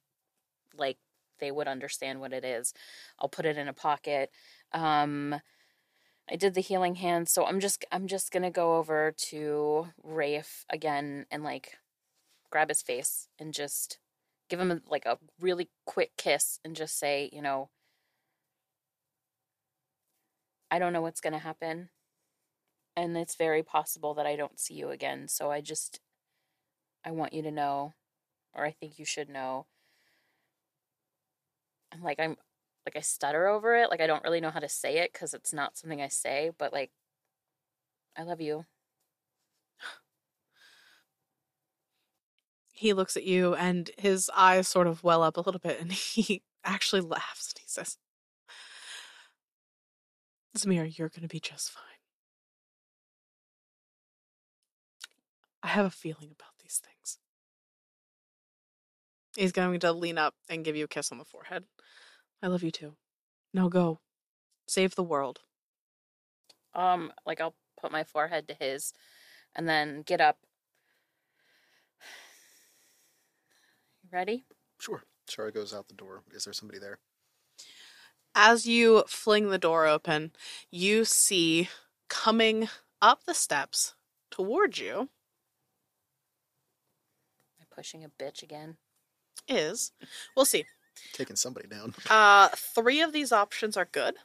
like 0.77 0.97
they 1.39 1.51
would 1.51 1.67
understand 1.67 2.19
what 2.19 2.33
it 2.33 2.45
is. 2.45 2.73
I'll 3.19 3.29
put 3.29 3.45
it 3.45 3.57
in 3.57 3.67
a 3.67 3.73
pocket. 3.73 4.31
Um, 4.71 5.35
I 6.29 6.35
did 6.35 6.55
the 6.55 6.61
healing 6.61 6.95
hand, 6.95 7.29
so 7.29 7.45
I'm 7.45 7.59
just 7.59 7.85
I'm 7.91 8.07
just 8.07 8.31
gonna 8.31 8.51
go 8.51 8.77
over 8.77 9.13
to 9.29 9.87
Rafe 10.03 10.65
again 10.69 11.25
and 11.31 11.43
like 11.43 11.77
grab 12.49 12.69
his 12.69 12.81
face 12.81 13.27
and 13.39 13.53
just 13.53 13.99
give 14.49 14.59
him 14.59 14.81
like 14.87 15.05
a 15.05 15.17
really 15.39 15.69
quick 15.85 16.11
kiss 16.17 16.59
and 16.63 16.75
just 16.75 16.97
say, 16.97 17.29
you 17.33 17.41
know, 17.41 17.69
I 20.71 20.79
don't 20.79 20.93
know 20.93 21.01
what's 21.01 21.21
to 21.21 21.39
happen. 21.39 21.89
And 22.97 23.17
it's 23.17 23.35
very 23.35 23.63
possible 23.63 24.13
that 24.13 24.25
I 24.25 24.35
don't 24.35 24.59
see 24.59 24.73
you 24.75 24.89
again. 24.89 25.27
So 25.27 25.51
I 25.51 25.61
just, 25.61 25.99
I 27.03 27.11
want 27.11 27.33
you 27.33 27.41
to 27.43 27.51
know, 27.51 27.93
or 28.53 28.65
I 28.65 28.71
think 28.71 28.97
you 28.97 29.05
should 29.05 29.29
know. 29.29 29.65
I'm 31.93 32.01
like, 32.03 32.19
I'm, 32.19 32.37
like, 32.85 32.95
I 32.95 33.01
stutter 33.01 33.47
over 33.47 33.75
it. 33.75 33.89
Like, 33.89 34.01
I 34.01 34.07
don't 34.07 34.23
really 34.23 34.41
know 34.41 34.51
how 34.51 34.59
to 34.59 34.69
say 34.69 34.99
it 34.99 35.11
because 35.13 35.33
it's 35.33 35.53
not 35.53 35.77
something 35.77 36.01
I 36.01 36.07
say, 36.07 36.51
but 36.57 36.73
like, 36.73 36.91
I 38.17 38.23
love 38.23 38.41
you. 38.41 38.65
He 42.73 42.91
looks 42.93 43.15
at 43.15 43.23
you 43.23 43.55
and 43.55 43.89
his 43.97 44.29
eyes 44.35 44.67
sort 44.67 44.87
of 44.87 45.03
well 45.03 45.23
up 45.23 45.37
a 45.37 45.41
little 45.41 45.59
bit 45.59 45.79
and 45.79 45.91
he 45.93 46.43
actually 46.63 47.01
laughs 47.01 47.51
and 47.51 47.59
he 47.59 47.67
says, 47.67 47.97
Zamira, 50.57 50.97
you're 50.97 51.09
going 51.09 51.21
to 51.21 51.27
be 51.27 51.39
just 51.39 51.71
fine. 51.71 51.83
I 55.63 55.67
have 55.69 55.85
a 55.85 55.89
feeling 55.89 56.31
about 56.31 56.53
these 56.61 56.81
things. 56.83 57.17
He's 59.35 59.51
going 59.51 59.79
to 59.81 59.91
lean 59.91 60.17
up 60.17 60.35
and 60.49 60.63
give 60.63 60.75
you 60.75 60.85
a 60.85 60.87
kiss 60.87 61.11
on 61.11 61.17
the 61.17 61.25
forehead. 61.25 61.65
I 62.41 62.47
love 62.47 62.63
you 62.63 62.71
too. 62.71 62.95
Now 63.53 63.69
go. 63.69 63.99
Save 64.67 64.95
the 64.95 65.03
world. 65.03 65.41
Um, 66.73 67.11
like 67.25 67.39
I'll 67.41 67.55
put 67.79 67.91
my 67.91 68.03
forehead 68.03 68.47
to 68.47 68.53
his 68.53 68.93
and 69.55 69.67
then 69.67 70.01
get 70.01 70.21
up. 70.21 70.37
You 74.03 74.09
ready? 74.11 74.45
Sure. 74.79 75.03
Shara 75.29 75.53
goes 75.53 75.73
out 75.73 75.87
the 75.87 75.93
door. 75.95 76.23
Is 76.33 76.43
there 76.45 76.53
somebody 76.53 76.79
there? 76.79 76.99
As 78.35 78.67
you 78.67 79.03
fling 79.07 79.49
the 79.49 79.57
door 79.57 79.87
open, 79.87 80.33
you 80.69 81.05
see 81.05 81.69
coming 82.09 82.67
up 83.01 83.23
the 83.25 83.33
steps 83.33 83.95
towards 84.29 84.77
you 84.79 84.99
Am 84.99 85.07
I 87.61 87.65
pushing 87.73 88.03
a 88.03 88.09
bitch 88.09 88.43
again? 88.43 88.77
is, 89.47 89.91
we'll 90.35 90.45
see. 90.45 90.65
Taking 91.13 91.35
somebody 91.35 91.67
down. 91.67 91.93
Uh, 92.09 92.49
three 92.55 93.01
of 93.01 93.11
these 93.13 93.31
options 93.31 93.75
are 93.77 93.85
good. 93.91 94.15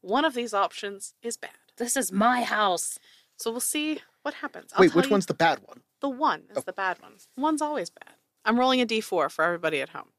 One 0.00 0.24
of 0.24 0.34
these 0.34 0.54
options 0.54 1.14
is 1.22 1.36
bad. 1.36 1.50
This 1.76 1.96
is 1.96 2.10
my 2.12 2.42
house. 2.42 2.98
So 3.36 3.50
we'll 3.50 3.60
see 3.60 4.00
what 4.22 4.34
happens. 4.34 4.72
I'll 4.74 4.80
Wait, 4.80 4.94
which 4.94 5.06
you- 5.06 5.10
one's 5.12 5.26
the 5.26 5.34
bad 5.34 5.60
one? 5.64 5.82
the 6.00 6.08
one? 6.08 6.42
Is 6.50 6.58
Oh. 6.58 6.62
the 6.64 6.72
bad 6.72 7.00
one. 7.02 7.16
One's 7.36 7.60
always 7.62 7.90
bad. 7.90 8.14
I'm 8.44 8.58
rolling 8.58 8.80
a 8.80 8.86
d4 8.86 9.30
for 9.30 9.44
everybody 9.44 9.80
at 9.80 9.90
home. 9.90 10.12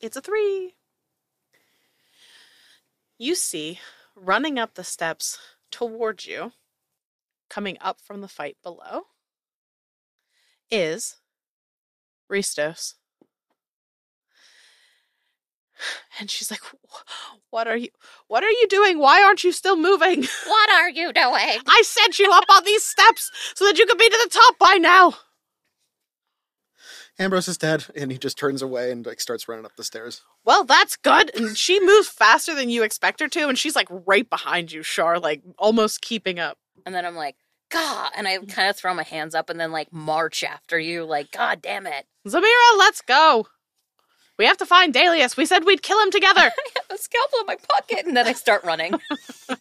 It's 0.00 0.16
a 0.16 0.20
three. 0.20 0.74
You 3.18 3.34
see, 3.34 3.80
running 4.14 4.58
up 4.58 4.74
the 4.74 4.84
steps 4.84 5.38
towards 5.70 6.26
you, 6.26 6.52
coming 7.48 7.78
up 7.80 8.00
from 8.00 8.20
the 8.20 8.28
fight 8.28 8.56
below, 8.62 9.06
is 10.70 11.16
Ristos. 12.30 12.94
And 16.18 16.30
she's 16.30 16.50
like, 16.50 16.60
"What 17.50 17.68
are 17.68 17.76
you? 17.76 17.88
What 18.28 18.44
are 18.44 18.50
you 18.50 18.66
doing? 18.68 18.98
Why 18.98 19.22
aren't 19.22 19.44
you 19.44 19.52
still 19.52 19.76
moving? 19.76 20.24
What 20.46 20.70
are 20.70 20.90
you 20.90 21.12
doing? 21.12 21.60
I 21.66 21.82
sent 21.84 22.18
you 22.18 22.30
up 22.32 22.44
on 22.50 22.64
these 22.64 22.84
steps 22.84 23.30
so 23.54 23.64
that 23.66 23.78
you 23.78 23.86
could 23.86 23.98
be 23.98 24.08
to 24.08 24.20
the 24.24 24.30
top 24.30 24.58
by 24.58 24.76
now." 24.76 25.14
Ambrose 27.18 27.48
is 27.48 27.56
dead, 27.56 27.86
and 27.94 28.12
he 28.12 28.18
just 28.18 28.36
turns 28.36 28.60
away 28.60 28.92
and 28.92 29.06
like 29.06 29.20
starts 29.20 29.48
running 29.48 29.64
up 29.64 29.74
the 29.76 29.84
stairs. 29.84 30.20
Well, 30.44 30.64
that's 30.64 30.96
good. 30.96 31.34
And 31.34 31.56
she 31.56 31.80
moves 31.80 32.08
faster 32.08 32.54
than 32.54 32.68
you 32.68 32.82
expect 32.82 33.20
her 33.20 33.28
to, 33.28 33.48
and 33.48 33.58
she's 33.58 33.74
like 33.76 33.88
right 33.90 34.28
behind 34.28 34.70
you, 34.70 34.82
Shar, 34.82 35.18
like 35.18 35.42
almost 35.58 36.02
keeping 36.02 36.38
up. 36.38 36.58
And 36.84 36.94
then 36.94 37.06
I'm 37.06 37.16
like, 37.16 37.36
God. 37.70 38.12
And 38.14 38.28
I 38.28 38.38
kind 38.38 38.68
of 38.68 38.76
throw 38.76 38.92
my 38.94 39.02
hands 39.02 39.34
up 39.34 39.48
and 39.48 39.58
then 39.58 39.72
like 39.72 39.92
march 39.92 40.44
after 40.44 40.78
you, 40.78 41.04
like, 41.04 41.30
God 41.32 41.62
damn 41.62 41.86
it. 41.86 42.06
Zamira, 42.26 42.78
let's 42.78 43.00
go. 43.00 43.46
We 44.38 44.44
have 44.44 44.58
to 44.58 44.66
find 44.66 44.92
Dalius. 44.92 45.36
We 45.36 45.46
said 45.46 45.64
we'd 45.64 45.82
kill 45.82 46.00
him 46.02 46.10
together. 46.10 46.40
I 46.40 46.50
have 46.74 46.84
a 46.90 46.98
scalpel 46.98 47.40
in 47.40 47.46
my 47.46 47.56
pocket. 47.56 48.06
And 48.06 48.16
then 48.16 48.26
I 48.26 48.32
start 48.32 48.64
running. 48.64 48.94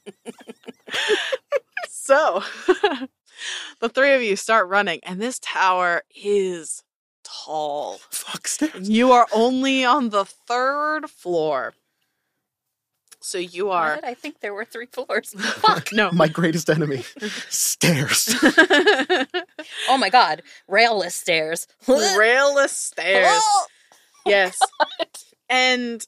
so, 1.90 2.44
the 3.80 3.90
three 3.90 4.14
of 4.14 4.22
you 4.22 4.36
start 4.36 4.68
running, 4.68 5.00
and 5.04 5.22
this 5.22 5.40
tower 5.40 6.04
is 6.14 6.84
tall. 7.24 8.00
Fuck 8.10 8.48
stairs. 8.48 8.90
You 8.90 9.12
are 9.12 9.28
only 9.34 9.86
on 9.86 10.10
the 10.10 10.26
third 10.26 11.10
floor. 11.10 11.74
So 13.22 13.40
you 13.40 13.72
are. 13.72 13.96
What? 13.96 14.06
I 14.06 14.14
think 14.14 14.42
there 14.42 14.54
were 14.54 14.66
three 14.66 14.86
floors. 14.86 15.34
Fuck. 15.34 15.92
No. 15.92 16.12
My 16.12 16.28
greatest 16.28 16.70
enemy. 16.70 17.04
stairs. 17.50 18.36
Oh 19.90 19.98
my 19.98 20.10
God. 20.10 20.44
Railless 20.70 21.14
stairs. 21.14 21.68
Railless 21.88 22.70
stairs. 22.70 23.42
Oh, 23.42 23.66
Yes. 24.26 24.60
And 25.48 26.04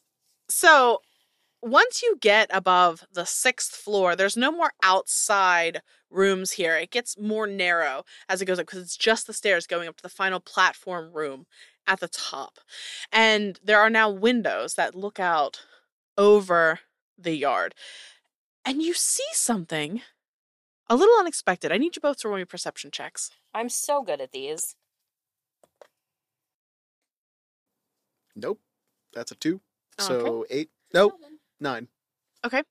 so 0.50 1.02
once 1.62 2.02
you 2.02 2.18
get 2.20 2.50
above 2.54 3.06
the 3.14 3.26
sixth 3.26 3.76
floor, 3.76 4.16
there's 4.16 4.38
no 4.38 4.52
more 4.52 4.72
outside 4.84 5.82
rooms 6.10 6.52
here. 6.52 6.76
It 6.78 6.92
gets 6.92 7.18
more 7.20 7.48
narrow 7.48 8.04
as 8.30 8.42
it 8.42 8.46
goes 8.46 8.60
up 8.60 8.66
because 8.66 8.82
it's 8.82 8.98
just 8.98 9.28
the 9.28 9.34
stairs 9.34 9.68
going 9.68 9.88
up 9.88 9.98
to 9.98 10.04
the 10.04 10.10
final 10.10 10.40
platform 10.40 11.12
room 11.14 11.46
at 11.86 12.00
the 12.00 12.08
top. 12.08 12.60
And 13.12 13.60
there 13.64 13.80
are 13.80 13.90
now 13.90 14.10
windows 14.10 14.76
that 14.76 14.96
look 14.96 15.20
out 15.20 15.62
over 16.18 16.80
the 17.18 17.36
yard. 17.36 17.74
And 18.66 18.82
you 18.82 18.94
see 18.94 19.24
something 19.32 20.02
a 20.90 20.96
little 20.96 21.20
unexpected. 21.20 21.72
I 21.72 21.78
need 21.78 21.96
you 21.96 22.02
both 22.02 22.18
to 22.20 22.30
roll 22.30 22.38
me 22.38 22.46
perception 22.46 22.92
checks. 22.92 23.30
I'm 23.54 23.70
so 23.70 24.02
good 24.02 24.22
at 24.22 24.32
these. 24.32 24.76
Nope. 28.38 28.60
That's 29.14 29.32
a 29.32 29.36
two. 29.36 29.62
So 30.00 30.46
eight. 30.50 30.70
Nope. 30.94 31.14
Seven. 31.20 31.40
Nine. 31.60 31.88
Okay. 32.46 32.64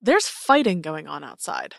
There's 0.00 0.28
fighting 0.28 0.80
going 0.80 1.08
on 1.08 1.24
outside. 1.24 1.74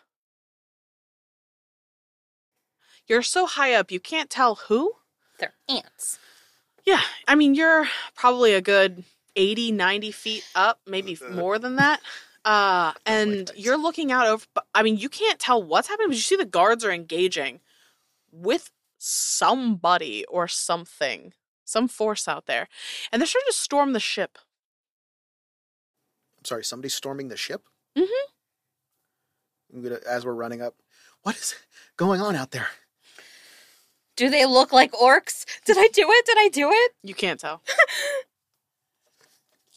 You're 3.07 3.23
so 3.23 3.47
high 3.47 3.73
up, 3.73 3.91
you 3.91 3.99
can't 3.99 4.29
tell 4.29 4.55
who. 4.55 4.93
They're 5.39 5.55
ants. 5.67 6.19
Yeah, 6.85 7.01
I 7.27 7.35
mean, 7.35 7.55
you're 7.55 7.87
probably 8.15 8.53
a 8.53 8.61
good 8.61 9.03
80, 9.35 9.71
90 9.71 10.11
feet 10.11 10.45
up, 10.53 10.79
maybe 10.85 11.17
more 11.31 11.57
than 11.57 11.77
that. 11.77 12.01
Uh, 12.45 12.93
and 13.05 13.51
you're 13.55 13.77
looking 13.77 14.11
out 14.11 14.27
over, 14.27 14.45
I 14.73 14.83
mean, 14.83 14.97
you 14.97 15.09
can't 15.09 15.39
tell 15.39 15.61
what's 15.61 15.87
happening, 15.87 16.09
but 16.09 16.15
you 16.15 16.21
see 16.21 16.35
the 16.35 16.45
guards 16.45 16.85
are 16.85 16.91
engaging 16.91 17.61
with 18.31 18.71
somebody 18.97 20.25
or 20.25 20.47
something, 20.47 21.33
some 21.69 21.87
force 21.87 22.27
out 22.27 22.45
there. 22.45 22.67
And 23.11 23.21
they're 23.21 23.27
trying 23.27 23.43
to 23.47 23.53
storm 23.53 23.93
the 23.93 23.99
ship. 23.99 24.37
I'm 26.37 26.45
sorry. 26.45 26.63
Somebody's 26.63 26.93
storming 26.93 27.29
the 27.29 27.37
ship. 27.37 27.63
Mm-hmm. 27.97 28.29
I'm 29.73 29.83
gonna 29.83 29.99
as 30.09 30.25
we're 30.25 30.33
running 30.33 30.61
up. 30.61 30.75
What 31.23 31.35
is 31.35 31.55
going 31.97 32.21
on 32.21 32.35
out 32.35 32.51
there? 32.51 32.67
Do 34.15 34.29
they 34.29 34.45
look 34.45 34.73
like 34.73 34.91
orcs? 34.91 35.45
Did 35.65 35.77
I 35.77 35.87
do 35.93 36.05
it? 36.09 36.25
Did 36.25 36.37
I 36.37 36.49
do 36.49 36.69
it? 36.71 36.91
You 37.03 37.13
can't 37.13 37.39
tell. 37.39 37.61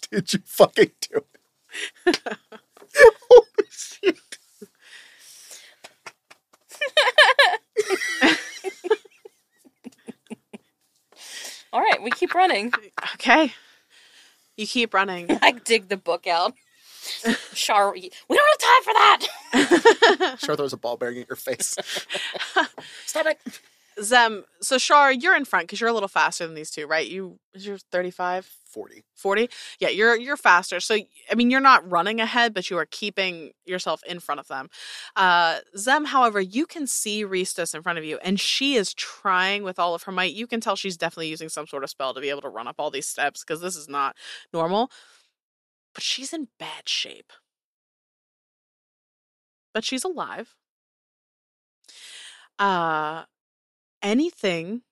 Did 0.10 0.32
you 0.32 0.40
fucking 0.44 0.90
do 1.00 1.24
it? 2.06 2.18
Holy 3.30 3.68
shit. 3.70 4.31
All 11.72 11.80
right, 11.80 12.02
we 12.02 12.10
keep 12.10 12.34
running. 12.34 12.72
Okay. 13.14 13.52
You 14.56 14.66
keep 14.66 14.92
running. 14.94 15.26
I 15.42 15.52
dig 15.52 15.88
the 15.88 15.96
book 15.96 16.26
out. 16.26 16.54
Shar, 17.52 17.92
we 17.92 18.10
don't 18.28 18.60
have 18.60 18.60
time 18.60 18.82
for 18.84 18.92
that. 18.92 20.36
Shar 20.44 20.56
throws 20.56 20.72
a 20.72 20.76
ball 20.76 20.96
bearing 20.96 21.18
at 21.18 21.28
your 21.28 21.36
face. 21.36 21.76
Stop 23.06 23.26
it. 23.26 23.38
Zem, 24.00 24.44
so 24.60 24.78
Shar, 24.78 25.12
you're 25.12 25.36
in 25.36 25.44
front 25.44 25.66
because 25.66 25.80
you're 25.80 25.90
a 25.90 25.92
little 25.92 26.08
faster 26.08 26.46
than 26.46 26.54
these 26.54 26.70
two, 26.70 26.86
right? 26.86 27.06
You 27.08 27.38
you're 27.54 27.78
35? 27.78 28.48
40. 28.72 29.04
40 29.14 29.48
yeah 29.78 29.88
you're 29.88 30.16
you're 30.18 30.36
faster. 30.36 30.80
So 30.80 30.96
i 31.30 31.34
mean 31.34 31.50
you're 31.50 31.60
not 31.60 31.88
running 31.90 32.20
ahead 32.20 32.54
but 32.54 32.70
you 32.70 32.78
are 32.78 32.86
keeping 32.86 33.52
yourself 33.66 34.00
in 34.08 34.20
front 34.20 34.40
of 34.40 34.48
them. 34.48 34.68
Uh 35.16 35.58
zem 35.76 36.06
however 36.06 36.40
you 36.40 36.66
can 36.66 36.86
see 36.86 37.24
Ristos 37.24 37.74
in 37.74 37.82
front 37.82 37.98
of 37.98 38.04
you 38.04 38.18
and 38.24 38.40
she 38.40 38.74
is 38.74 38.94
trying 38.94 39.62
with 39.62 39.78
all 39.78 39.94
of 39.94 40.04
her 40.04 40.12
might. 40.12 40.34
You 40.34 40.46
can 40.46 40.60
tell 40.60 40.76
she's 40.76 40.96
definitely 40.96 41.28
using 41.28 41.48
some 41.48 41.66
sort 41.66 41.84
of 41.84 41.90
spell 41.90 42.14
to 42.14 42.20
be 42.20 42.30
able 42.30 42.42
to 42.42 42.48
run 42.48 42.68
up 42.68 42.76
all 42.78 42.90
these 42.90 43.06
steps 43.06 43.44
because 43.44 43.60
this 43.60 43.76
is 43.76 43.88
not 43.88 44.16
normal. 44.52 44.90
But 45.94 46.02
she's 46.02 46.32
in 46.32 46.48
bad 46.58 46.88
shape. 46.88 47.32
But 49.74 49.84
she's 49.84 50.04
alive. 50.04 50.54
Uh 52.58 53.24
anything 54.02 54.82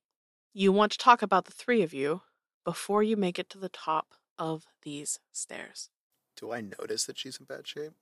you 0.55 0.73
want 0.73 0.93
to 0.93 0.99
talk 0.99 1.23
about 1.23 1.45
the 1.47 1.53
three 1.53 1.83
of 1.83 1.95
you 1.95 2.23
before 2.65 3.03
you 3.03 3.17
make 3.17 3.39
it 3.39 3.49
to 3.51 3.59
the 3.59 3.69
top 3.69 4.15
of 4.39 4.67
these 4.83 5.21
stairs. 5.33 5.91
Do 6.37 6.53
I 6.53 6.61
notice 6.61 7.05
that 7.05 7.19
she's 7.19 7.39
in 7.39 7.47
bad 7.47 7.67
shape? 7.67 7.93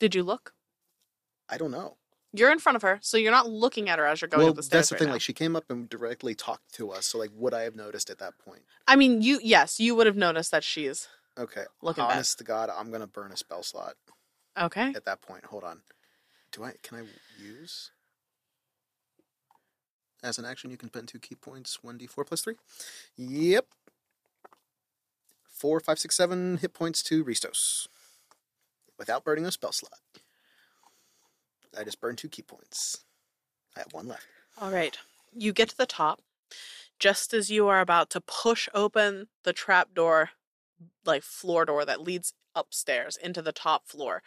Did 0.00 0.14
you 0.14 0.22
look? 0.22 0.54
I 1.48 1.56
don't 1.56 1.70
know. 1.70 1.96
You're 2.32 2.52
in 2.52 2.58
front 2.58 2.76
of 2.76 2.82
her, 2.82 2.98
so 3.00 3.16
you're 3.16 3.32
not 3.32 3.48
looking 3.48 3.88
at 3.88 3.98
her 3.98 4.06
as 4.06 4.20
you're 4.20 4.28
going 4.28 4.42
well, 4.42 4.50
up 4.50 4.56
the 4.56 4.62
stairs. 4.62 4.80
that's 4.80 4.88
the 4.90 4.94
right 4.94 4.98
thing. 4.98 5.08
now. 5.08 5.12
Like, 5.14 5.22
she 5.22 5.32
came 5.32 5.56
up 5.56 5.64
and 5.70 5.88
directly 5.88 6.34
talked 6.34 6.74
to 6.74 6.90
us. 6.90 7.06
So, 7.06 7.18
like, 7.18 7.30
would 7.34 7.54
I 7.54 7.62
have 7.62 7.74
noticed 7.74 8.10
at 8.10 8.18
that 8.18 8.38
point? 8.38 8.62
I 8.86 8.96
mean, 8.96 9.22
you 9.22 9.40
yes, 9.42 9.80
you 9.80 9.94
would 9.94 10.06
have 10.06 10.16
noticed 10.16 10.50
that 10.50 10.62
she's 10.62 11.08
Okay. 11.38 11.64
Looking 11.82 12.04
bad. 12.04 12.14
Honest 12.14 12.38
to 12.38 12.44
God, 12.44 12.68
I'm 12.68 12.90
gonna 12.90 13.06
burn 13.06 13.32
a 13.32 13.36
spell 13.36 13.62
slot 13.62 13.94
okay. 14.60 14.92
at 14.94 15.04
that 15.04 15.22
point. 15.22 15.44
Hold 15.46 15.64
on. 15.64 15.80
Do 16.52 16.64
I? 16.64 16.72
Can 16.82 16.98
I 16.98 17.42
use? 17.42 17.92
As 20.22 20.38
an 20.38 20.44
action, 20.44 20.70
you 20.70 20.76
can 20.76 20.88
spend 20.88 21.08
two 21.08 21.18
ki 21.18 21.36
points, 21.36 21.82
one 21.82 21.98
d4 21.98 22.26
plus 22.26 22.40
three. 22.40 22.56
Yep. 23.16 23.66
Four, 25.44 25.80
five, 25.80 25.98
six, 25.98 26.16
seven 26.16 26.58
hit 26.58 26.74
points 26.74 27.02
to 27.04 27.24
Ristos. 27.24 27.86
Without 28.98 29.24
burning 29.24 29.46
a 29.46 29.52
spell 29.52 29.72
slot. 29.72 30.00
I 31.78 31.84
just 31.84 32.00
burned 32.00 32.18
two 32.18 32.28
ki 32.28 32.42
points. 32.42 33.04
I 33.76 33.80
have 33.80 33.92
one 33.92 34.08
left. 34.08 34.26
All 34.60 34.72
right. 34.72 34.98
You 35.32 35.52
get 35.52 35.68
to 35.70 35.76
the 35.76 35.86
top. 35.86 36.20
Just 36.98 37.32
as 37.32 37.48
you 37.50 37.68
are 37.68 37.80
about 37.80 38.10
to 38.10 38.20
push 38.20 38.68
open 38.74 39.28
the 39.44 39.52
trap 39.52 39.94
door, 39.94 40.30
like 41.04 41.22
floor 41.22 41.64
door 41.64 41.84
that 41.84 42.00
leads 42.00 42.32
upstairs 42.54 43.16
into 43.16 43.40
the 43.42 43.52
top 43.52 43.86
floor, 43.86 44.22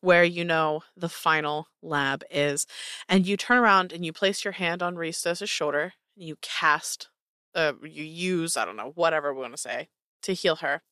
where 0.00 0.24
you 0.24 0.44
know 0.44 0.82
the 0.96 1.08
final 1.08 1.68
lab 1.82 2.24
is. 2.30 2.66
And 3.08 3.26
you 3.26 3.36
turn 3.36 3.58
around 3.58 3.92
and 3.92 4.04
you 4.04 4.12
place 4.12 4.44
your 4.44 4.52
hand 4.52 4.82
on 4.82 4.96
Ristos' 4.96 5.48
shoulder. 5.48 5.94
And 6.16 6.26
you 6.26 6.36
cast, 6.40 7.08
uh, 7.54 7.74
you 7.82 8.04
use, 8.04 8.56
I 8.56 8.64
don't 8.64 8.76
know, 8.76 8.92
whatever 8.94 9.32
we 9.32 9.40
want 9.40 9.54
to 9.54 9.58
say, 9.58 9.88
to 10.22 10.32
heal 10.32 10.56
her. 10.56 10.82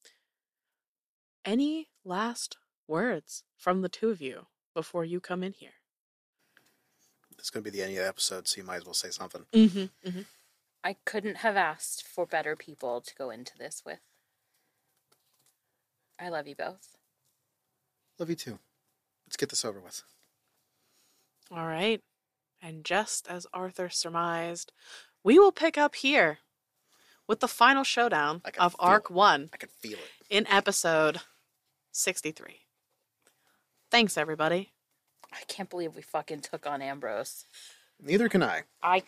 Any 1.45 1.89
last 2.05 2.59
words 2.87 3.43
from 3.57 3.83
the 3.83 3.89
two 3.89 4.11
of 4.11 4.21
you 4.21 4.47
before 4.75 5.05
you 5.05 5.21
come 5.21 5.43
in 5.43 5.53
here? 5.53 5.75
It's 7.39 7.51
going 7.51 7.65
to 7.65 7.71
be 7.71 7.77
the 7.77 7.83
end 7.83 7.93
of 7.93 7.99
the 7.99 8.07
episode, 8.07 8.47
so 8.47 8.61
you 8.61 8.65
might 8.65 8.77
as 8.77 8.85
well 8.85 8.95
say 8.95 9.11
something. 9.11 9.45
Mm-hmm. 9.53 10.09
mm-hmm. 10.09 10.21
I 10.85 10.97
couldn't 11.05 11.37
have 11.39 11.57
asked 11.57 12.07
for 12.07 12.27
better 12.27 12.57
people 12.57 13.01
to 13.01 13.15
go 13.15 13.31
into 13.31 13.57
this 13.57 13.83
with. 13.87 14.01
I 16.23 16.29
love 16.29 16.47
you 16.47 16.55
both. 16.55 16.97
Love 18.19 18.31
you 18.31 18.37
too. 18.37 18.59
Let's 19.27 19.37
get 19.37 19.49
this 19.49 19.65
over 19.65 19.81
with. 19.81 20.03
All 21.51 21.67
right. 21.67 22.01
And 22.63 22.85
just 22.85 23.27
as 23.29 23.47
Arthur 23.53 23.89
surmised, 23.89 24.71
we 25.25 25.39
will 25.39 25.51
pick 25.51 25.77
up 25.77 25.97
here 25.97 26.39
with 27.27 27.41
the 27.41 27.49
final 27.49 27.83
showdown 27.83 28.41
of 28.59 28.77
Arc 28.79 29.07
it. 29.07 29.11
1 29.11 29.51
I 29.53 29.57
can 29.57 29.69
feel 29.81 29.99
it. 29.99 30.11
in 30.31 30.47
episode 30.47 31.21
63. 31.91 32.61
Thanks, 33.91 34.17
everybody. 34.17 34.71
I 35.33 35.41
can't 35.49 35.69
believe 35.69 35.97
we 35.97 36.03
fucking 36.03 36.41
took 36.41 36.67
on 36.67 36.83
Ambrose. 36.83 37.47
Neither 38.01 38.29
can 38.29 38.45
I. 38.45 38.63
I 38.81 39.03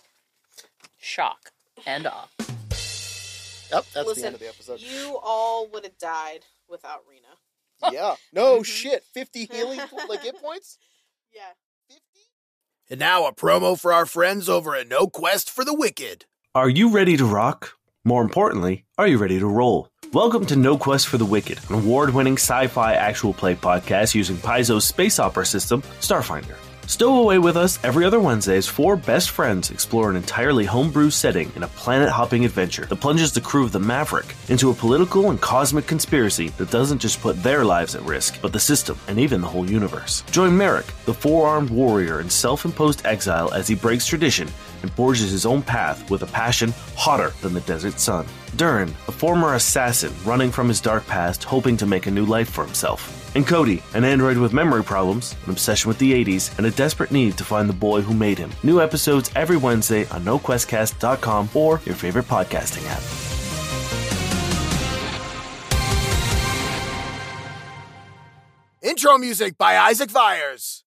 shock 0.98 1.52
and 1.86 2.08
awe. 2.08 2.28
Yep, 2.38 3.86
that's 3.94 4.14
the 4.14 4.26
end 4.26 4.34
of 4.34 4.40
the 4.40 4.48
episode. 4.48 4.80
You 4.80 5.18
all 5.22 5.68
would 5.68 5.84
have 5.84 5.98
died 5.98 6.40
without 6.74 7.00
Rena. 7.08 7.92
yeah. 7.94 8.16
No 8.32 8.58
Mhm. 8.60 8.64
shit. 8.66 9.04
50 9.14 9.46
healing 9.46 9.78
like 10.08 10.22
hit 10.22 10.34
points? 10.42 10.76
Yeah. 11.32 11.52
50? 11.88 12.02
And 12.90 12.98
now 13.00 13.26
a 13.26 13.32
promo 13.32 13.78
for 13.78 13.92
our 13.92 14.06
friends 14.06 14.48
over 14.48 14.74
at 14.74 14.88
No 14.88 15.06
Quest 15.06 15.48
for 15.50 15.64
the 15.64 15.72
Wicked. 15.74 16.24
Are 16.54 16.68
you 16.68 16.90
ready 16.90 17.16
to 17.16 17.24
rock? 17.24 17.74
More 18.04 18.22
importantly, 18.22 18.84
are 18.98 19.06
you 19.06 19.18
ready 19.18 19.38
to 19.38 19.46
roll? 19.46 19.88
Welcome 20.12 20.46
to 20.46 20.56
No 20.56 20.76
Quest 20.76 21.06
for 21.06 21.16
the 21.16 21.24
Wicked, 21.24 21.58
an 21.70 21.76
award 21.76 22.10
winning 22.10 22.34
sci 22.34 22.66
fi 22.66 22.94
actual 22.94 23.32
play 23.32 23.54
podcast 23.54 24.14
using 24.16 24.36
Paizo's 24.36 24.84
space 24.84 25.18
opera 25.20 25.46
system, 25.46 25.80
Starfinder. 26.00 26.56
Stow 26.86 27.22
away 27.22 27.38
with 27.38 27.56
us 27.56 27.78
every 27.82 28.04
other 28.04 28.20
Wednesday 28.20 28.58
as 28.58 28.66
four 28.68 28.94
best 28.94 29.30
friends 29.30 29.70
explore 29.70 30.10
an 30.10 30.16
entirely 30.16 30.66
homebrew 30.66 31.08
setting 31.08 31.50
in 31.56 31.62
a 31.62 31.68
planet 31.68 32.10
hopping 32.10 32.44
adventure 32.44 32.84
that 32.86 33.00
plunges 33.00 33.32
the 33.32 33.40
crew 33.40 33.64
of 33.64 33.72
the 33.72 33.80
Maverick 33.80 34.34
into 34.48 34.70
a 34.70 34.74
political 34.74 35.30
and 35.30 35.40
cosmic 35.40 35.86
conspiracy 35.86 36.50
that 36.50 36.70
doesn't 36.70 36.98
just 36.98 37.22
put 37.22 37.42
their 37.42 37.64
lives 37.64 37.94
at 37.94 38.02
risk, 38.02 38.38
but 38.42 38.52
the 38.52 38.60
system 38.60 38.98
and 39.08 39.18
even 39.18 39.40
the 39.40 39.46
whole 39.46 39.68
universe. 39.68 40.22
Join 40.30 40.54
Merrick, 40.54 40.86
the 41.06 41.14
four 41.14 41.48
armed 41.48 41.70
warrior 41.70 42.20
in 42.20 42.28
self 42.28 42.66
imposed 42.66 43.04
exile, 43.06 43.50
as 43.54 43.66
he 43.66 43.74
breaks 43.74 44.06
tradition 44.06 44.46
and 44.82 44.92
forges 44.92 45.30
his 45.30 45.46
own 45.46 45.62
path 45.62 46.10
with 46.10 46.22
a 46.22 46.26
passion 46.26 46.74
hotter 46.96 47.32
than 47.40 47.54
the 47.54 47.60
desert 47.62 47.98
sun. 47.98 48.26
Durin, 48.56 48.94
a 49.08 49.12
former 49.12 49.54
assassin 49.54 50.12
running 50.22 50.50
from 50.50 50.68
his 50.68 50.82
dark 50.82 51.06
past, 51.06 51.44
hoping 51.44 51.78
to 51.78 51.86
make 51.86 52.06
a 52.06 52.10
new 52.10 52.26
life 52.26 52.50
for 52.50 52.62
himself. 52.64 53.23
And 53.34 53.46
Cody, 53.46 53.82
an 53.94 54.04
android 54.04 54.38
with 54.38 54.52
memory 54.52 54.84
problems, 54.84 55.34
an 55.44 55.50
obsession 55.50 55.88
with 55.88 55.98
the 55.98 56.12
80s, 56.24 56.56
and 56.56 56.66
a 56.66 56.70
desperate 56.70 57.10
need 57.10 57.36
to 57.38 57.44
find 57.44 57.68
the 57.68 57.74
boy 57.74 58.00
who 58.00 58.14
made 58.14 58.38
him. 58.38 58.50
New 58.62 58.80
episodes 58.80 59.30
every 59.34 59.56
Wednesday 59.56 60.06
on 60.08 60.24
NoQuestCast.com 60.24 61.50
or 61.54 61.80
your 61.84 61.96
favorite 61.96 62.26
podcasting 62.26 62.86
app. 62.88 63.02
Intro 68.84 69.16
music 69.16 69.56
by 69.56 69.78
Isaac 69.78 70.10
Vyers. 70.10 70.84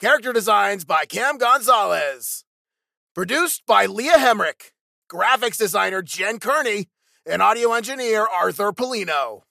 Character 0.00 0.32
designs 0.32 0.84
by 0.84 1.04
Cam 1.04 1.38
Gonzalez. 1.38 2.44
Produced 3.14 3.66
by 3.66 3.86
Leah 3.86 4.12
Hemrick. 4.12 4.70
Graphics 5.10 5.58
designer 5.58 6.02
Jen 6.02 6.38
Kearney. 6.38 6.88
And 7.26 7.42
audio 7.42 7.72
engineer 7.72 8.26
Arthur 8.26 8.72
Polino. 8.72 9.42